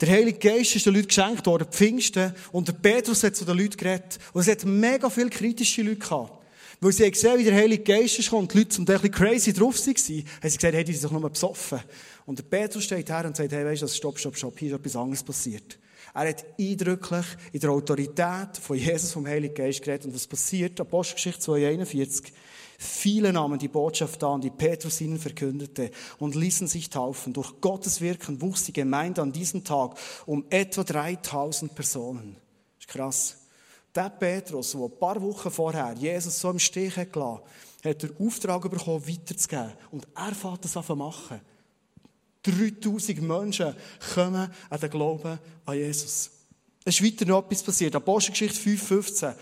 der 0.00 0.10
Heilige 0.10 0.38
Geist 0.38 0.76
ist 0.76 0.84
den 0.84 0.94
Leuten 0.94 1.08
geschenkt 1.08 1.46
worden, 1.46 1.66
Pfingsten, 1.70 2.34
und 2.52 2.68
der 2.68 2.74
Petrus 2.74 3.22
hat 3.22 3.34
zu 3.34 3.44
den 3.44 3.56
Leuten 3.56 3.76
geredet. 3.76 4.18
Und 4.32 4.42
es 4.42 4.48
hat 4.48 4.64
mega 4.64 5.08
viele 5.08 5.30
kritische 5.30 5.82
Leute 5.82 6.00
gehabt. 6.00 6.44
Weil 6.80 6.92
sie 6.92 7.10
gesehen 7.10 7.38
wie 7.38 7.44
der 7.44 7.54
Heilige 7.54 7.82
Geist 7.82 8.18
ist 8.18 8.30
und 8.32 8.52
die 8.52 8.58
Leute 8.58 8.70
zum 8.70 8.84
Teil 8.84 9.00
ein 9.02 9.10
crazy 9.10 9.54
drauf 9.54 9.78
waren, 9.78 9.94
haben 9.94 9.96
sie 9.96 10.24
gesagt, 10.42 10.62
hey, 10.74 10.84
die 10.84 10.92
sind 10.92 11.04
doch 11.04 11.18
nur 11.18 11.30
besoffen. 11.30 11.80
Und 12.26 12.38
der 12.38 12.44
Petrus 12.44 12.84
steht 12.84 13.08
her 13.08 13.24
und 13.24 13.34
sagt, 13.34 13.50
hey, 13.50 13.64
weißt 13.64 13.82
du, 13.82 13.88
stopp, 13.88 14.18
stopp, 14.18 14.36
stopp, 14.36 14.58
hier 14.58 14.74
ist 14.74 14.78
etwas 14.78 14.96
anderes 14.96 15.22
passiert. 15.22 15.78
Er 16.16 16.30
hat 16.30 16.46
eindrücklich 16.58 17.26
in 17.52 17.60
der 17.60 17.70
Autorität 17.70 18.56
von 18.58 18.78
Jesus 18.78 19.12
vom 19.12 19.26
Heiligen 19.26 19.54
Geist 19.54 19.82
geredet. 19.82 20.06
Und 20.06 20.14
was 20.14 20.26
passiert? 20.26 20.80
Apostelgeschichte 20.80 21.40
241. 21.40 22.32
Viele 22.78 23.34
nahmen 23.34 23.58
die 23.58 23.68
Botschaft 23.68 24.24
an, 24.24 24.40
die 24.40 24.48
Petrus 24.48 25.02
ihnen 25.02 25.18
verkündete 25.18 25.90
und 26.18 26.34
ließen 26.34 26.68
sich 26.68 26.88
taufen. 26.88 27.34
Durch 27.34 27.60
Gottes 27.60 28.00
Wirken 28.00 28.40
wuchs 28.40 28.64
die 28.64 28.72
Gemeinde 28.72 29.20
an 29.20 29.30
diesem 29.30 29.62
Tag 29.62 29.98
um 30.24 30.46
etwa 30.48 30.84
3000 30.84 31.74
Personen. 31.74 32.36
Das 32.78 32.86
ist 32.86 32.88
krass. 32.88 33.36
Der 33.94 34.08
Petrus, 34.08 34.72
der 34.72 34.80
ein 34.84 34.98
paar 34.98 35.20
Wochen 35.20 35.50
vorher 35.50 35.92
Jesus 35.98 36.40
so 36.40 36.48
im 36.50 36.58
Stich 36.58 36.96
hat 36.96 37.12
gelassen, 37.12 37.42
hat 37.84 38.02
den 38.02 38.16
Auftrag 38.18 38.62
bekommen, 38.62 39.06
weiterzugeben. 39.06 39.74
Und 39.90 40.08
er 40.14 40.34
fährt 40.34 40.64
das 40.64 40.78
an 40.78 40.96
machen. 40.96 41.42
3000 42.46 43.22
Menschen 43.22 43.74
kommen 44.14 44.50
an 44.70 44.80
den 44.80 44.90
Glauben 44.90 45.38
an 45.64 45.76
Jesus. 45.76 46.30
Es 46.84 47.00
ist 47.00 47.04
weiter 47.04 47.26
noch 47.26 47.44
etwas 47.44 47.62
passiert. 47.62 47.94
Apostelgeschichte 47.94 48.58
5,15. 48.70 49.34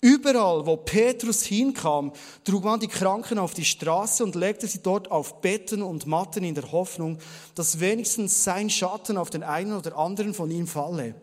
Überall, 0.00 0.66
wo 0.66 0.76
Petrus 0.76 1.44
hinkam, 1.44 2.12
trug 2.44 2.64
man 2.64 2.80
die 2.80 2.88
Kranken 2.88 3.38
auf 3.38 3.54
die 3.54 3.64
Straße 3.64 4.24
und 4.24 4.34
legte 4.34 4.66
sie 4.66 4.82
dort 4.82 5.10
auf 5.10 5.40
Betten 5.40 5.82
und 5.82 6.06
Matten 6.06 6.42
in 6.42 6.54
der 6.54 6.72
Hoffnung, 6.72 7.18
dass 7.54 7.78
wenigstens 7.78 8.42
sein 8.42 8.68
Schatten 8.68 9.16
auf 9.16 9.30
den 9.30 9.44
einen 9.44 9.72
oder 9.76 9.96
anderen 9.96 10.34
von 10.34 10.50
ihm 10.50 10.66
falle. 10.66 11.14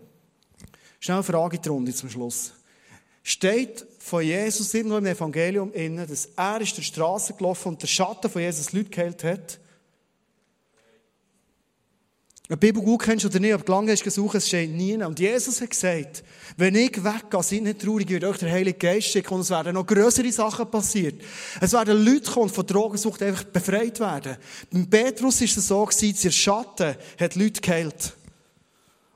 Schnell 0.99 1.17
eine 1.17 1.23
Frage 1.23 1.59
die 1.59 1.69
Runde 1.69 1.93
zum 1.93 2.09
Schluss 2.09 2.53
steht 3.29 3.85
von 3.99 4.23
Jesus 4.23 4.73
irgendwo 4.73 4.97
im 4.97 5.05
Evangelium 5.05 5.71
inne, 5.73 6.07
dass 6.07 6.29
er 6.35 6.61
ist 6.61 6.75
der 6.77 6.81
Straße 6.81 7.33
gelaufen 7.33 7.69
und 7.69 7.81
der 7.81 7.87
Schatten 7.87 8.29
von 8.29 8.41
Jesus 8.41 8.73
Leute 8.73 8.89
geheilt 8.89 9.23
hat. 9.23 9.59
Ob 12.51 12.59
die 12.59 12.65
Bibel 12.65 12.81
gut 12.81 13.03
kennst 13.03 13.23
oder 13.27 13.39
nicht, 13.39 13.53
ob 13.53 13.63
du 13.63 13.71
lange 13.71 13.91
hast 13.91 14.03
gesucht, 14.03 14.33
es 14.33 14.47
steht 14.47 14.71
nie. 14.71 14.95
Und 14.95 15.19
Jesus 15.19 15.61
hat 15.61 15.69
gesagt, 15.69 16.23
wenn 16.57 16.73
ich 16.73 17.03
weggehe, 17.03 17.43
seid 17.43 17.61
nicht 17.61 17.79
traurig, 17.79 18.09
wird 18.09 18.23
euch 18.23 18.37
der 18.37 18.51
Heilige 18.51 18.79
Geist 18.79 19.09
schicken 19.09 19.35
und 19.35 19.41
es 19.41 19.51
werden 19.51 19.75
noch 19.75 19.85
größere 19.85 20.31
Sachen 20.31 20.69
passiert. 20.71 21.21
Es 21.61 21.73
werden 21.73 22.03
Leute 22.03 22.31
kommen, 22.31 22.49
von 22.49 22.65
Drogensucht 22.65 23.21
einfach 23.21 23.43
befreit 23.43 23.99
werden. 23.99 24.37
Beim 24.71 24.89
Petrus 24.89 25.41
ist 25.41 25.57
es 25.57 25.67
so 25.67 25.85
gewesen, 25.85 26.17
der 26.23 26.31
Schatten 26.31 26.95
hat 27.19 27.35
Leute 27.35 27.61
geheilt. 27.61 28.13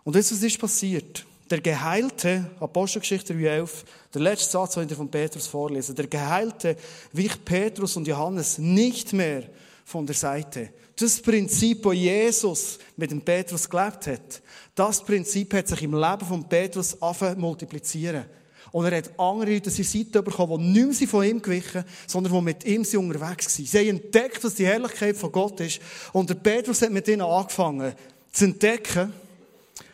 Und 0.03 0.15
jetzt, 0.15 0.31
was 0.31 0.43
ist 0.43 0.59
passiert? 0.59 1.25
Der 1.49 1.59
Geheilte, 1.59 2.51
Apostelgeschichte 2.59 3.33
11, 3.33 3.83
der 4.13 4.21
letzte 4.21 4.51
Satz, 4.51 4.75
den 4.75 4.87
ich 4.87 4.95
von 4.95 5.09
Petrus 5.09 5.47
vorlese, 5.47 5.95
der 5.95 6.05
Geheilte 6.05 6.77
wich 7.11 7.43
Petrus 7.43 7.97
und 7.97 8.07
Johannes 8.07 8.59
nicht 8.59 9.11
mehr 9.11 9.43
von 9.85 10.05
der 10.05 10.15
Seite. 10.15 10.69
Das 10.95 11.21
Prinzip, 11.21 11.83
das 11.83 11.93
Jesus 11.93 12.79
mit 12.95 13.11
dem 13.11 13.21
Petrus 13.21 13.69
gelebt 13.69 14.07
hat, 14.07 14.41
das 14.75 15.03
Prinzip 15.03 15.53
hat 15.53 15.67
sich 15.67 15.81
im 15.81 15.93
Leben 15.93 16.25
von 16.25 16.47
Petrus 16.47 17.01
angefangen 17.01 17.39
multiplizieren. 17.39 18.25
Und 18.71 18.85
er 18.85 18.97
hat 18.97 19.19
andere 19.19 19.53
Leute 19.53 19.69
an 19.69 19.75
seine 19.75 19.87
Seite 19.87 20.23
bekommen, 20.23 20.59
die 20.59 20.79
nicht 20.81 20.99
mehr 21.01 21.09
von 21.09 21.23
ihm 21.23 21.41
gewichen 21.41 21.83
sondern 22.07 22.33
die 22.33 22.41
mit 22.41 22.65
ihm 22.65 22.81
unterwegs 22.81 23.59
waren. 23.59 23.65
Sie 23.65 23.77
haben 23.77 23.89
entdeckt, 23.89 24.43
was 24.43 24.55
die 24.55 24.65
Herrlichkeit 24.65 25.15
von 25.15 25.31
Gott 25.31 25.59
ist. 25.59 25.79
Und 26.11 26.29
der 26.29 26.35
Petrus 26.35 26.81
hat 26.81 26.91
mit 26.91 27.07
ihnen 27.07 27.21
angefangen, 27.21 27.93
zu 28.31 28.45
entdecken, 28.45 29.13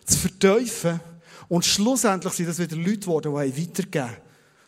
zu 0.05 0.17
verteufeln 0.17 1.01
und 1.49 1.65
schlussendlich 1.65 2.33
sind 2.33 2.47
das 2.47 2.59
wieder 2.59 2.77
Leute 2.77 2.99
geworden, 2.99 3.33
die 3.33 3.61
weitergeben. 3.61 4.17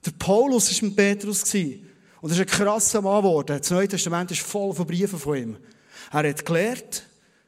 Der 0.03 0.11
Paulus 0.17 0.81
war 0.81 0.87
mit 0.89 0.95
Petrus. 0.97 1.43
Und 1.53 2.29
er 2.29 2.31
ist 2.31 2.39
ein 2.39 2.45
krasser 2.47 3.01
Mann 3.01 3.21
geworden. 3.21 3.59
Das 3.59 3.69
Neue 3.69 3.87
Testament 3.87 4.31
ist 4.31 4.41
voll 4.41 4.73
von 4.73 4.85
Briefen 4.85 5.19
von 5.19 5.37
ihm. 5.37 5.57
Er 6.11 6.29
hat 6.29 6.45
gelehrt, 6.45 7.03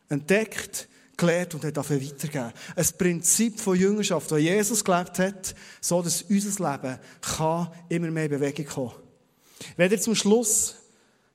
entdeckt, 0.10 0.88
gelehrt 1.18 1.54
und 1.54 1.64
hat 1.66 1.78
dafür 1.78 2.02
weitergegeben. 2.02 2.54
Ein 2.76 2.88
Prinzip 2.98 3.60
von 3.60 3.78
Jüngerschaft, 3.78 4.32
das 4.32 4.40
Jesus 4.40 4.84
gelebt 4.84 5.20
hat, 5.20 5.56
so 5.82 6.02
dass 6.02 6.24
unser 6.24 6.72
Leben 6.72 7.00
kann 7.22 7.72
immer 7.90 8.12
mehr 8.12 8.30
Bewegung 8.30 8.66
kommen. 8.66 8.92
Ich 9.60 9.78
werde 9.78 10.00
zum 10.00 10.16
Schluss 10.16 10.76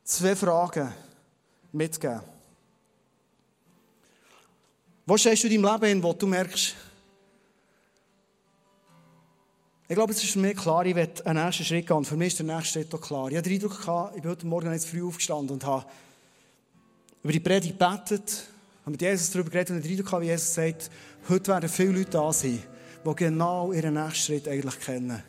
zwei 0.05 0.35
Fragen 0.35 0.93
mitgeben. 1.73 2.21
Wo 5.07 5.17
stehst 5.17 5.45
du 5.45 5.49
in 5.49 5.63
deinem 5.63 5.73
Leben 5.73 5.87
hin, 5.87 6.03
wo 6.03 6.13
du 6.13 6.27
merkst, 6.27 6.75
ich 9.91 9.95
glaube, 9.95 10.13
es 10.13 10.23
ist 10.23 10.33
für 10.33 10.39
mich 10.39 10.55
klar, 10.55 10.85
ich 10.85 10.95
werde 10.95 11.25
einen 11.25 11.43
nächsten 11.43 11.65
Schritt 11.65 11.87
gehen. 11.87 11.97
Und 11.97 12.05
für 12.05 12.17
mich 12.17 12.29
ist 12.29 12.41
der 12.41 12.47
nächste 12.47 12.73
Schritt 12.73 12.95
auch 12.95 13.01
klar. 13.01 13.31
Ich 13.31 13.39
hatte 13.39 13.49
den 13.49 13.63
Eindruck, 13.63 14.13
ich 14.15 14.23
bin 14.23 14.31
heute 14.31 14.47
Morgen 14.47 14.71
jetzt 14.71 14.87
früh 14.87 15.03
aufgestanden 15.03 15.55
und 15.55 15.65
habe 15.65 15.87
über 17.29 17.33
die 17.35 17.41
Predigt 17.41 17.79
gebetet, 17.79 18.45
habe 18.81 18.93
mit 18.93 19.03
Jesus 19.03 19.31
darüber 19.31 19.51
geredet 19.51 19.77
und 19.77 19.85
den 19.85 19.99
wie 20.23 20.27
Jesus 20.27 20.55
sagt, 20.55 20.91
heute 21.29 21.49
werden 21.49 21.69
viele 21.69 21.91
Leute 21.91 22.13
da 22.13 22.33
sein, 22.33 22.59
die 23.05 23.15
genau 23.17 23.71
ihren 23.71 23.93
nächsten 23.93 24.15
Schritt 24.15 24.49
eigentlich 24.49 24.81
kennen. 24.81 25.23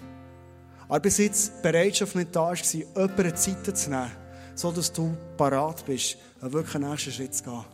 Aber 0.87 1.01
bis 1.01 1.17
jetzt 1.17 1.57
die 1.57 1.61
Bereitschaft 1.61 2.15
nicht 2.15 2.33
da 2.33 2.43
war, 2.43 2.55
jemanden 2.55 3.35
Zeit 3.35 3.77
zu 3.77 3.89
nehmen, 3.89 4.11
sodass 4.55 4.93
du 4.93 5.13
parat 5.35 5.85
bist, 5.85 6.15
einen 6.39 6.89
nächsten 6.89 7.11
Schritt 7.11 7.35
zu 7.35 7.43
gehen. 7.43 7.65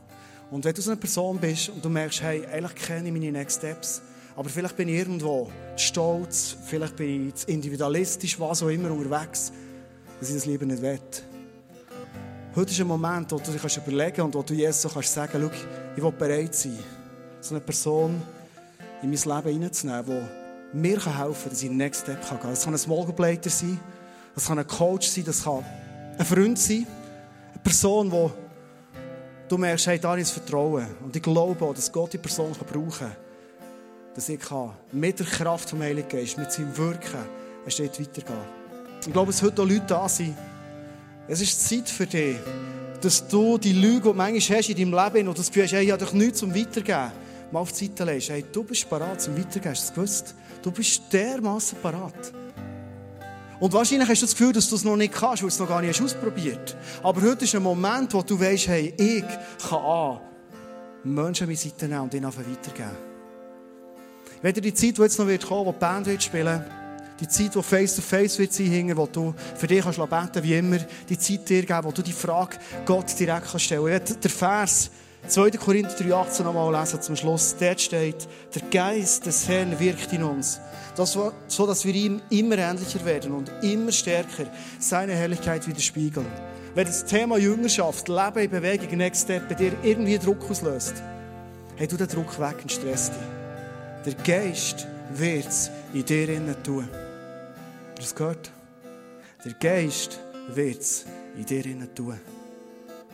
Und 0.49 0.65
wenn 0.65 0.73
du 0.73 0.81
so 0.81 0.89
eine 0.89 0.99
Person 0.99 1.37
bist 1.37 1.69
und 1.69 1.85
du 1.85 1.89
merkst, 1.89 2.23
hey, 2.23 2.47
eigentlich 2.47 2.73
kenne 2.73 3.07
ich 3.07 3.13
meine 3.13 3.31
Next 3.31 3.59
Steps, 3.59 4.01
aber 4.35 4.49
vielleicht 4.49 4.75
bin 4.75 4.89
ich 4.89 4.95
irgendwo 4.95 5.51
stolz, 5.75 6.57
vielleicht 6.65 6.95
bin 6.95 7.27
ich 7.29 7.47
individualistisch, 7.47 8.39
was 8.39 8.63
auch 8.63 8.69
immer 8.69 8.89
unterwegs, 8.89 9.51
dass 10.19 10.29
ich 10.29 10.35
das 10.35 10.47
lieber 10.47 10.65
nicht 10.65 10.81
will. 10.81 10.99
Heute 12.55 12.71
ist 12.71 12.79
ein 12.79 12.87
Moment, 12.87 13.29
wo 13.33 13.37
du 13.37 13.51
dich 13.51 13.59
kannst 13.59 13.75
überlegen 13.75 14.21
und 14.21 14.33
wo 14.33 14.41
du 14.41 14.53
Jesus 14.53 14.83
so 14.83 14.87
kannst 14.87 15.13
sagen, 15.13 15.41
schau, 15.41 15.51
ich 15.93 16.01
will 16.01 16.11
bereit 16.13 16.55
sein, 16.55 16.79
so 17.41 17.53
eine 17.53 17.59
Person 17.59 18.21
in 19.01 19.09
mein 19.09 19.19
Leben 19.19 19.53
hineinzunehmen, 19.55 20.05
die 20.73 20.77
mir 20.77 20.93
helfen 20.93 21.15
kann, 21.15 21.49
dass 21.49 21.61
ich 21.61 21.67
den 21.67 21.75
Next 21.75 22.03
Step 22.03 22.21
gehen 22.21 22.39
kann. 22.39 22.51
Das 22.51 22.63
kann 22.63 22.73
ein 22.73 22.77
Small 22.77 23.03
Group 23.03 23.19
Leiter 23.19 23.49
sein, 23.49 23.77
das 24.33 24.47
kann 24.47 24.57
ein 24.57 24.65
Coach 24.65 25.05
sein, 25.05 25.25
das 25.25 25.43
kann 25.43 25.65
ein 26.17 26.25
Freund 26.25 26.57
sein, 26.57 26.87
eine 27.51 27.61
Person, 27.61 28.09
die 28.09 28.29
du 29.49 29.57
merkst, 29.57 29.87
hey, 29.87 29.99
da 29.99 30.15
ist 30.15 30.31
Vertrauen. 30.31 30.87
Und 31.03 31.13
ich 31.13 31.21
glaube 31.21 31.65
auch, 31.65 31.73
dass 31.73 31.91
Gott 31.91 32.13
die 32.13 32.19
Person 32.19 32.53
kann 32.53 32.67
brauchen 32.67 32.99
kann, 32.99 33.15
dass 34.13 34.29
ich 34.29 34.39
kann, 34.39 34.71
mit 34.93 35.19
der 35.19 35.25
Kraft 35.25 35.71
vom 35.71 35.81
Heiligen 35.81 36.07
Geist, 36.07 36.37
mit 36.37 36.53
seinem 36.53 36.77
Wirken, 36.77 37.19
einen 37.63 37.71
Schritt 37.71 37.99
weitergehen. 37.99 38.39
Ich 39.01 39.11
glaube, 39.11 39.33
dass 39.33 39.41
heute 39.41 39.61
auch 39.61 39.67
Leute 39.67 39.83
da 39.87 40.07
sind. 40.07 40.37
Es 41.27 41.41
ist 41.41 41.67
Zeit 41.67 41.89
für 41.89 42.05
dich, 42.05 42.37
dass 43.01 43.27
du 43.27 43.57
die 43.57 43.73
Lüge, 43.73 43.95
die 43.95 44.01
du 44.01 44.13
manchmal 44.13 44.57
hast 44.59 44.69
in 44.69 44.91
deinem 44.91 45.13
Leben 45.13 45.27
und 45.27 45.37
das 45.37 45.47
Gefühl 45.47 45.63
hast, 45.63 45.73
hey, 45.73 45.85
ich 45.85 45.91
habe 45.91 46.05
doch 46.05 46.13
nichts 46.13 46.39
zum 46.39 46.53
Weitergeben, 46.53 47.11
mal 47.51 47.59
auf 47.61 47.71
die 47.71 47.85
Seite 47.85 48.03
legst. 48.03 48.29
Hey, 48.29 48.45
du 48.51 48.63
bist 48.63 48.87
parat 48.87 49.21
zum 49.21 49.35
Weitergeben, 49.35 49.71
hast 49.71 49.81
du 49.81 49.87
das 49.87 49.93
gewusst? 49.95 50.35
Du 50.61 50.71
bist 50.71 51.01
dermaßen 51.11 51.79
parat. 51.81 52.31
Und 53.59 53.73
wahrscheinlich 53.73 54.07
hast 54.07 54.21
du 54.21 54.25
das 54.25 54.35
Gefühl, 54.35 54.53
dass 54.53 54.69
du 54.69 54.75
es 54.75 54.83
noch 54.83 54.95
nicht 54.95 55.13
kannst, 55.13 55.41
weil 55.41 55.49
du 55.49 55.53
es 55.53 55.59
noch 55.59 55.67
gar 55.67 55.81
nicht 55.81 55.99
ausprobiert 55.99 56.75
hast. 56.77 57.05
Aber 57.05 57.21
heute 57.21 57.45
ist 57.45 57.55
ein 57.55 57.63
Moment, 57.63 58.13
wo 58.13 58.21
du 58.21 58.39
weißt, 58.39 58.67
hey, 58.67 58.93
ich 58.95 59.23
kann 59.67 59.79
an 59.79 60.19
Menschen 61.03 61.45
an 61.45 61.49
meine 61.49 61.57
Seite 61.57 61.87
nehmen 61.87 62.01
und 62.01 62.13
ihnen 62.13 62.25
weitergeben. 62.25 62.97
Wenn 64.41 64.53
dir 64.53 64.61
die 64.61 64.73
Zeit, 64.75 64.97
die 64.97 65.01
jetzt 65.01 65.17
noch 65.17 65.25
wird 65.25 65.49
wo 65.49 65.71
die 65.71 65.79
Band 65.79 66.05
wird 66.05 66.21
die 67.19 67.27
Zeit, 67.27 67.55
die 67.55 67.63
face-to-face 67.63 68.39
wird 68.39 68.53
sein, 68.53 68.97
wo 68.97 69.05
du 69.05 69.33
für 69.55 69.67
dich 69.67 69.83
kannst 69.83 69.99
beten 69.99 70.43
wie 70.43 70.57
immer, 70.57 70.79
die 71.07 71.17
Zeit 71.17 71.47
dir 71.47 71.65
geben, 71.65 71.83
wo 71.83 71.91
du 71.91 72.01
die 72.01 72.11
Frage 72.11 72.57
Gott 72.85 73.17
direkt 73.17 73.47
kannst 73.49 73.65
stellen 73.65 73.85
kannst. 73.85 74.23
Der 74.23 74.31
Vers 74.31 74.91
2. 75.27 75.51
Korinther 75.51 75.95
3,18 75.97 76.43
nochmal 76.43 76.79
lesen 76.79 77.01
zum 77.01 77.15
Schluss. 77.15 77.55
Dort 77.57 77.81
steht, 77.81 78.27
der 78.53 78.61
Geist 78.69 79.25
des 79.25 79.47
Herrn 79.47 79.79
wirkt 79.79 80.13
in 80.13 80.23
uns, 80.23 80.59
so 80.95 81.65
dass 81.65 81.85
wir 81.85 81.95
ihm 81.95 82.21
immer 82.29 82.57
ähnlicher 82.57 83.03
werden 83.05 83.31
und 83.31 83.51
immer 83.61 83.91
stärker 83.91 84.45
seine 84.79 85.13
Herrlichkeit 85.13 85.67
widerspiegeln. 85.67 86.27
Wenn 86.75 86.85
das 86.85 87.05
Thema 87.05 87.37
Jüngerschaft, 87.37 88.09
Leben 88.09 88.39
in 88.39 88.49
Bewegung, 88.51 88.97
Next 88.97 89.23
Step 89.23 89.47
bei 89.47 89.55
dir 89.55 89.71
irgendwie 89.81 90.19
Druck 90.19 90.49
auslöst, 90.49 90.95
hey, 91.77 91.87
du 91.87 91.95
den 91.95 92.07
Druck 92.07 92.37
weg 92.39 92.57
und 92.61 92.71
stresst 92.71 93.13
dich. 93.13 94.13
Der 94.13 94.41
Geist 94.41 94.85
wird 95.13 95.47
es 95.47 95.71
in 95.93 96.05
dir 96.05 96.63
tun. 96.63 96.87
Hast 97.97 97.99
du 97.99 98.03
das 98.03 98.15
gehört? 98.15 98.51
Der 99.45 99.53
Geist 99.53 100.19
wird 100.49 100.81
es 100.81 101.05
in 101.37 101.45
dir 101.45 101.65
innen 101.65 101.95
tun. 101.95 102.19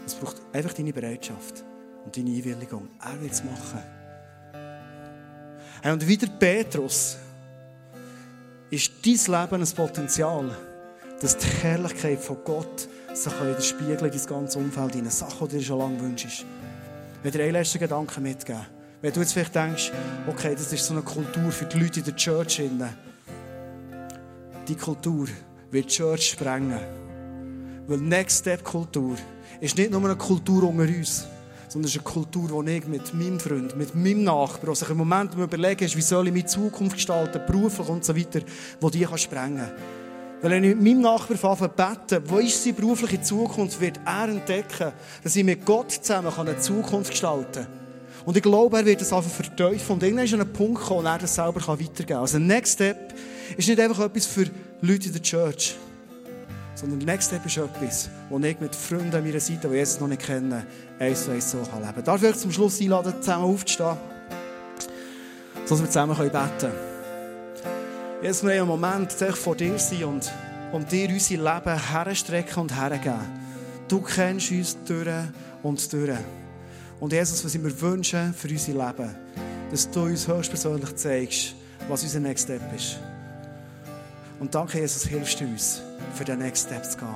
Es 0.05 0.15
braucht 0.15 0.37
einfach 0.51 0.73
deine 0.73 0.91
Bereitschaft 0.91 1.63
und 2.03 2.17
deine 2.17 2.31
Einwilligung. 2.31 2.87
Er 2.99 3.21
wird 3.21 3.31
es 3.31 3.43
machen. 3.43 3.83
Hey, 5.83 5.91
und 5.91 6.07
wieder 6.07 6.27
Petrus 6.27 7.17
ist 8.71 8.91
dein 9.05 9.13
Leben 9.13 9.61
ein 9.61 9.75
Potenzial, 9.75 10.57
dass 11.19 11.37
die 11.37 11.47
Herrlichkeit 11.61 12.19
von 12.19 12.37
Gott 12.43 12.87
sich 13.13 13.33
widerspiegeln 13.33 13.99
in 13.99 14.17
dein 14.17 14.25
ganzes 14.25 14.55
Umfeld, 14.55 14.95
in 14.95 15.09
Sachen, 15.11 15.47
die 15.47 15.53
du 15.53 15.59
dir 15.59 15.63
schon 15.63 15.77
lange 15.77 15.99
wünschst. 15.99 16.45
Ich 17.19 17.23
will 17.23 17.31
dir 17.31 17.43
einen 17.43 17.53
letzten 17.53 17.77
Gedanken 17.77 18.23
mitgeben. 18.23 18.65
Wenn 18.99 19.13
du 19.13 19.19
jetzt 19.19 19.33
vielleicht 19.33 19.53
denkst, 19.53 19.91
okay, 20.27 20.55
das 20.55 20.73
ist 20.73 20.85
so 20.85 20.93
eine 20.93 21.03
Kultur 21.03 21.51
für 21.51 21.65
die 21.65 21.79
Leute 21.79 21.99
in 21.99 22.05
der 22.05 22.15
Church. 22.15 22.61
Die 24.67 24.75
Kultur 24.75 25.27
wird 25.71 25.85
die 25.85 25.89
Church 25.89 26.29
sprengen. 26.29 26.79
Weil 27.87 27.97
Next 27.97 28.39
Step 28.39 28.63
Kultur 28.63 29.15
ist 29.59 29.75
nicht 29.75 29.89
nur 29.89 30.03
eine 30.03 30.15
Kultur 30.15 30.63
unter 30.63 30.83
uns, 30.83 31.25
sondern 31.67 31.87
es 31.87 31.95
ist 31.95 32.01
eine 32.01 32.13
Kultur, 32.13 32.63
die 32.63 32.71
ich 32.77 32.87
mit 32.87 33.13
meinem 33.13 33.39
Freund, 33.39 33.75
mit 33.75 33.95
meinem 33.95 34.23
Nachbarn, 34.23 34.65
der 34.67 34.75
sich 34.75 34.89
im 34.89 34.97
Moment 34.97 35.33
überlegen 35.33 35.83
ist, 35.83 35.97
wie 35.97 36.01
soll 36.01 36.27
ich 36.27 36.33
meine 36.33 36.45
Zukunft 36.45 36.95
gestalten, 36.95 37.41
beruflich 37.47 37.89
und 37.89 38.05
so 38.05 38.15
weiter, 38.15 38.41
wo 38.79 38.89
die 38.89 39.01
kann 39.01 39.17
sprengen. 39.17 39.71
Weil 40.41 40.51
wenn 40.51 40.63
ich 40.63 40.75
mit 40.75 40.83
meinem 40.83 41.01
Nachbarn 41.01 41.51
anfange 41.51 41.69
beten, 41.69 42.23
wo 42.29 42.37
ist 42.37 42.63
seine 42.63 42.75
berufliche 42.75 43.21
Zukunft, 43.21 43.81
wird 43.81 43.99
er 44.05 44.29
entdecken, 44.29 44.91
dass 45.23 45.35
ich 45.35 45.43
mit 45.43 45.65
Gott 45.65 45.91
zusammen 45.91 46.31
eine 46.37 46.59
Zukunft 46.59 47.11
gestalten 47.11 47.63
kann. 47.63 47.81
Und 48.25 48.37
ich 48.37 48.43
glaube, 48.43 48.77
er 48.77 48.85
wird 48.85 49.01
das 49.01 49.11
einfach 49.11 49.31
verteufeln. 49.31 49.95
Und 49.95 50.03
irgendwann 50.03 50.25
ist 50.25 50.33
ein 50.33 50.53
Punkt 50.53 50.81
kommen, 50.81 51.03
wo 51.03 51.07
er 51.07 51.17
das 51.17 51.33
selber 51.33 51.67
weitergeben 51.67 52.05
kann. 52.05 52.17
Also, 52.17 52.37
Next 52.37 52.73
Step 52.73 53.13
ist 53.57 53.67
nicht 53.67 53.79
einfach 53.79 53.99
etwas 54.05 54.25
für 54.25 54.45
Leute 54.81 55.07
in 55.07 55.13
der 55.13 55.21
Church, 55.21 55.75
sondern 56.75 56.99
Next 56.99 57.27
Step 57.27 57.45
ist 57.45 57.57
etwas, 57.57 58.09
wo 58.29 58.39
ich 58.39 58.59
mit 58.59 58.75
Freunden 58.75 59.15
an 59.15 59.23
meiner 59.23 59.39
Seite, 59.39 59.67
die 59.67 59.75
jetzt 59.75 60.01
noch 60.01 60.07
nicht 60.07 60.21
kenne, 60.21 60.65
eins 60.99 61.25
zu 61.25 61.31
eins 61.31 61.51
so 61.51 61.59
leben 61.59 61.69
kann. 61.69 62.03
Darf 62.03 62.23
ich 62.23 62.35
zum 62.37 62.51
Schluss 62.51 62.81
einladen, 62.81 63.13
zusammen 63.19 63.45
aufzustehen, 63.45 63.97
sodass 65.65 65.81
wir 65.81 65.87
zusammen 65.87 66.17
beten 66.17 66.31
können. 66.59 66.73
Jetzt 68.21 68.43
wir 68.43 68.51
einen 68.51 68.67
Moment 68.67 69.11
vor 69.11 69.55
dir 69.55 69.77
sein 69.79 70.03
und 70.03 70.31
um 70.71 70.87
dir 70.87 71.09
unser 71.09 71.37
Leben 71.37 71.89
herstrecken 71.91 72.61
und 72.61 72.75
hergeben. 72.75 73.19
Du 73.87 73.99
kennst 73.99 74.51
uns 74.51 74.77
durch 74.85 75.07
und 75.63 75.91
durch. 75.91 76.17
Und 76.99 77.13
Jesus, 77.13 77.43
was 77.43 77.55
ich 77.55 77.61
mir 77.61 77.81
wünsche 77.81 78.33
für 78.37 78.47
unser 78.47 78.71
Leben, 78.71 79.15
dass 79.71 79.89
du 79.89 80.03
uns 80.03 80.27
höchstpersönlich 80.27 80.95
zeigst, 80.95 81.55
was 81.89 82.03
unser 82.03 82.19
Next 82.19 82.45
Step 82.45 82.61
ist. 82.75 82.99
Und 84.41 84.55
danke, 84.55 84.79
Jesus, 84.79 85.05
hilfst 85.05 85.39
du 85.39 85.45
uns, 85.45 85.83
für 86.15 86.25
den 86.25 86.39
Next 86.39 86.65
Step 86.65 86.83
zu 86.83 86.97
gehen. 86.97 87.13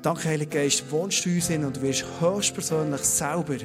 Danke, 0.00 0.26
Heiliger 0.26 0.58
Geist, 0.58 0.90
wohnst 0.90 1.26
du 1.26 1.28
uns 1.28 1.50
in 1.50 1.66
und 1.66 1.82
wirst 1.82 2.06
höchstpersönlich 2.18 3.02
selber 3.02 3.56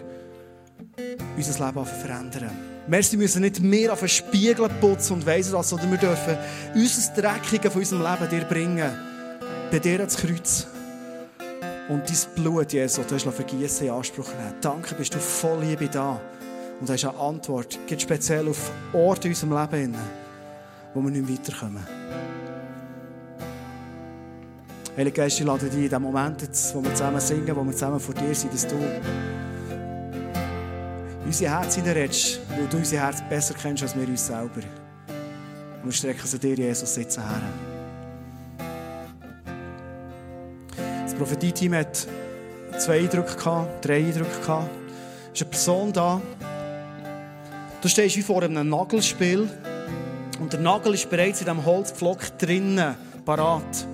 unser 1.38 1.66
Leben 1.66 1.86
verändern. 1.86 2.52
Merci, 2.86 3.14
wir 3.14 3.20
müssen 3.20 3.44
nicht 3.44 3.62
mehr 3.62 3.94
auf 3.94 4.02
einen 4.02 4.10
Spiegel 4.10 4.68
putzen 4.82 5.14
und 5.14 5.26
weisen 5.26 5.54
das, 5.54 5.70
sondern 5.70 5.92
wir 5.92 6.00
dürfen 6.00 6.38
unser 6.76 7.22
Dreckige 7.22 7.72
von 7.72 7.80
unserem 7.80 8.02
Leben 8.02 8.30
dir 8.30 8.46
bringen. 8.46 8.92
Bei 9.72 9.80
dir 9.80 10.00
ans 10.00 10.18
Kreuz. 10.18 10.68
Und 11.88 12.10
dein 12.10 12.44
Blut, 12.44 12.74
Jesus, 12.74 13.08
du 13.08 13.16
hast 13.16 13.24
vergießen 13.24 13.88
in 13.88 13.94
Anspruch 13.94 14.28
nehmen. 14.34 14.56
Danke, 14.60 14.96
bist 14.96 15.16
du 15.16 15.20
voll 15.20 15.64
Liebe 15.64 15.88
da. 15.88 16.20
Und 16.82 16.90
hast 16.90 17.06
eine 17.06 17.18
Antwort, 17.18 17.80
geht 17.88 18.02
speziell 18.02 18.50
auf 18.50 18.70
Orte 18.92 19.30
in 19.30 19.34
unserem 19.34 19.58
Leben, 19.58 19.96
wo 20.94 21.02
wir 21.02 21.10
nicht 21.10 21.32
weiterkommen. 21.32 22.29
Heilige 25.00 25.16
Geist, 25.16 25.40
ich 25.40 25.46
lade 25.46 25.70
dich 25.70 25.86
in 25.86 25.90
dem 25.90 26.02
Moment, 26.02 26.42
wo 26.74 26.84
wir 26.84 26.94
zusammen 26.94 27.22
singen, 27.22 27.56
wo 27.56 27.64
wir 27.64 27.72
zusammen 27.72 28.02
vor 28.02 28.14
dir 28.14 28.36
sind, 28.36 28.54
dass 28.54 28.68
du 28.68 28.76
unser 31.26 31.50
Herz 31.50 31.76
hineinredest, 31.76 32.42
weil 32.50 32.68
du 32.68 32.76
unser 32.76 32.98
Herz 32.98 33.24
besser 33.30 33.54
kennst 33.54 33.82
als 33.82 33.96
wir 33.96 34.06
uns 34.06 34.28
selber. 34.28 34.60
Und 35.82 35.86
wir 35.86 35.92
strecken 35.94 36.28
sie 36.28 36.38
dir, 36.38 36.56
Jesus, 36.56 36.98
jetzt 36.98 37.18
her. 37.18 37.42
Prophetie-Team 41.18 41.76
hat 41.76 42.06
zwei 42.78 43.00
Eindrücke 43.00 43.68
drei 43.80 44.00
Eindrücke. 44.00 44.70
Es 45.34 45.40
ist 45.40 45.42
eine 45.44 45.50
Person 45.50 45.94
da. 45.94 46.22
Du 47.82 47.88
stehst 47.88 48.18
wie 48.18 48.22
vor 48.22 48.44
einem 48.44 48.68
Nagelspiel 48.68 49.48
und 50.42 50.52
der 50.52 50.60
Nagel 50.60 50.96
ist 50.96 51.10
bereits 51.10 51.40
in 51.40 51.46
diesem 51.46 51.64
Holzpflock 51.66 52.38
drinnen, 52.38 52.96
parat. 53.24 53.88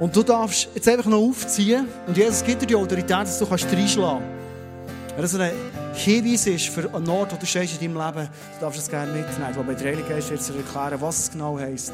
Und 0.00 0.14
du 0.14 0.22
darfst 0.22 0.68
jetzt 0.74 0.88
einfach 0.88 1.06
noch 1.06 1.18
aufziehen 1.18 1.86
und 2.06 2.16
Jesus 2.16 2.42
gibt 2.44 2.62
dir 2.62 2.66
die 2.66 2.74
Autorität, 2.74 3.10
dass 3.10 3.38
du 3.38 3.46
kannst 3.46 3.66
reinschlagen 3.72 4.22
kannst. 4.22 5.14
Wenn 5.14 5.22
das 5.22 5.52
ein 5.52 5.52
Hinweis 5.94 6.46
ist 6.46 6.68
für 6.68 6.92
einen 6.92 7.08
Ort, 7.08 7.32
wo 7.32 7.36
du 7.36 7.46
stehst 7.46 7.80
in 7.80 7.94
deinem 7.94 8.04
Leben, 8.04 8.28
du 8.54 8.60
darfst 8.60 8.80
es 8.80 8.88
gerne 8.88 9.12
mitnehmen. 9.12 9.46
Ich 9.48 9.54
glaube, 9.54 9.74
der 9.74 9.86
Heilige 9.92 10.08
Geist 10.08 10.30
wird 10.30 10.48
dir 10.48 10.56
erklären, 10.56 11.00
was 11.00 11.18
es 11.20 11.30
genau 11.30 11.58
heisst. 11.58 11.92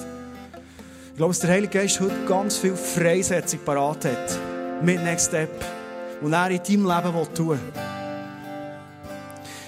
Ich 1.11 1.17
glaube, 1.17 1.33
dass 1.33 1.41
der 1.41 1.51
Heilige 1.51 1.79
Geist 1.79 2.01
heute 2.01 2.25
ganz 2.27 2.57
viel 2.57 2.75
Freisetzung 2.75 3.61
parat 3.65 4.07
hat 4.07 4.39
mit 4.83 5.03
Next 5.03 5.29
Step, 5.29 5.51
und 6.23 6.33
er 6.33 6.51
in 6.51 6.63
deinem 6.63 6.87
Leben 6.87 7.35
tun 7.35 7.49
will. 7.51 7.59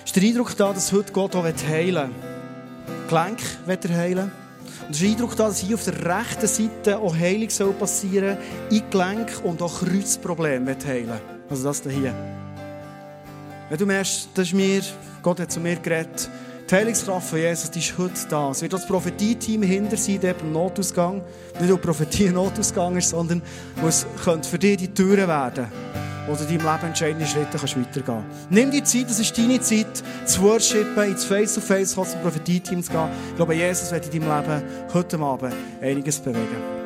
Ist 0.05 0.17
der 0.17 0.23
Eindruck 0.23 0.57
da, 0.57 0.73
dass 0.73 0.93
heute 0.93 1.13
Gott 1.13 1.35
auch 1.35 1.45
heilen 1.45 2.11
will? 2.11 3.07
Gelenk 3.09 3.41
wird 3.67 3.85
er 3.87 3.97
heilen. 3.97 4.42
Und 4.87 4.95
es 4.95 5.03
ist 5.03 5.11
Eindruck 5.11 5.37
da, 5.37 5.47
dass 5.47 5.59
hier 5.59 5.75
auf 5.77 5.85
der 5.85 6.05
rechten 6.05 6.47
Seite 6.47 6.99
auch 6.99 7.17
Heilung 7.17 7.51
soll 7.51 7.73
passieren 7.73 8.37
soll, 8.71 8.79
in 8.79 8.91
Gelenk 8.91 9.31
und 9.45 9.63
auch 9.63 9.81
Kreuzprobleme 9.81 10.77
heilen. 10.87 11.21
Also 11.49 11.65
das 11.65 11.83
hier. 11.83 12.15
Wenn 13.69 13.79
du 13.79 13.87
merkst, 13.87 14.29
das 14.35 14.49
ist 14.49 14.55
mir, 14.55 14.83
Gott 15.23 15.41
hat 15.41 15.53
zu 15.53 15.61
mir 15.61 15.77
geredet, 15.77 16.29
die 16.71 16.75
Heilungskraft 16.75 17.29
von 17.29 17.39
Jesus 17.39 17.71
die 17.71 17.81
ist 17.81 17.99
heute 17.99 18.15
da. 18.31 18.51
Es 18.51 18.63
wird 18.63 18.73
das 18.73 18.87
Prophetie-Team 18.87 19.63
hinter 19.63 19.97
sein, 19.97 20.21
der 20.21 20.35
beim 20.35 20.53
Notausgang. 20.53 21.23
Nicht 21.59 21.69
nur 21.69 21.79
Prophetie 21.79 22.31
Notausgang 22.31 22.97
ist, 22.97 23.11
sondern 23.11 23.43
es 23.87 24.07
könnte 24.25 24.49
für 24.49 24.59
dich 24.59 24.79
die 24.79 24.89
Türen 24.89 25.29
werden, 25.29 25.67
wo 26.27 26.35
du 26.35 26.43
in 26.43 26.59
deinem 26.59 26.73
Leben 26.73 26.87
entscheidende 26.87 27.27
Schritte 27.27 27.59
kannst 27.59 27.77
weitergehen 27.77 28.05
kannst. 28.07 28.51
Nimm 28.51 28.71
die 28.71 28.83
Zeit, 28.83 29.11
das 29.11 29.19
ist 29.19 29.37
deine 29.37 29.61
Zeit, 29.61 30.03
zu 30.25 30.43
worshipen, 30.43 31.05
ins 31.05 31.25
Face-to-Face 31.25 31.97
-face, 31.97 32.13
zum 32.13 32.21
Prophetie-Team 32.21 32.83
zu 32.83 32.93
gehen. 32.93 33.09
Ich 33.31 33.37
glaube, 33.37 33.55
Jesus 33.55 33.91
wird 33.91 34.13
in 34.13 34.21
deinem 34.21 34.43
Leben 34.43 34.63
heute 34.93 35.19
Abend 35.19 35.55
einiges 35.81 36.19
bewegen. 36.19 36.82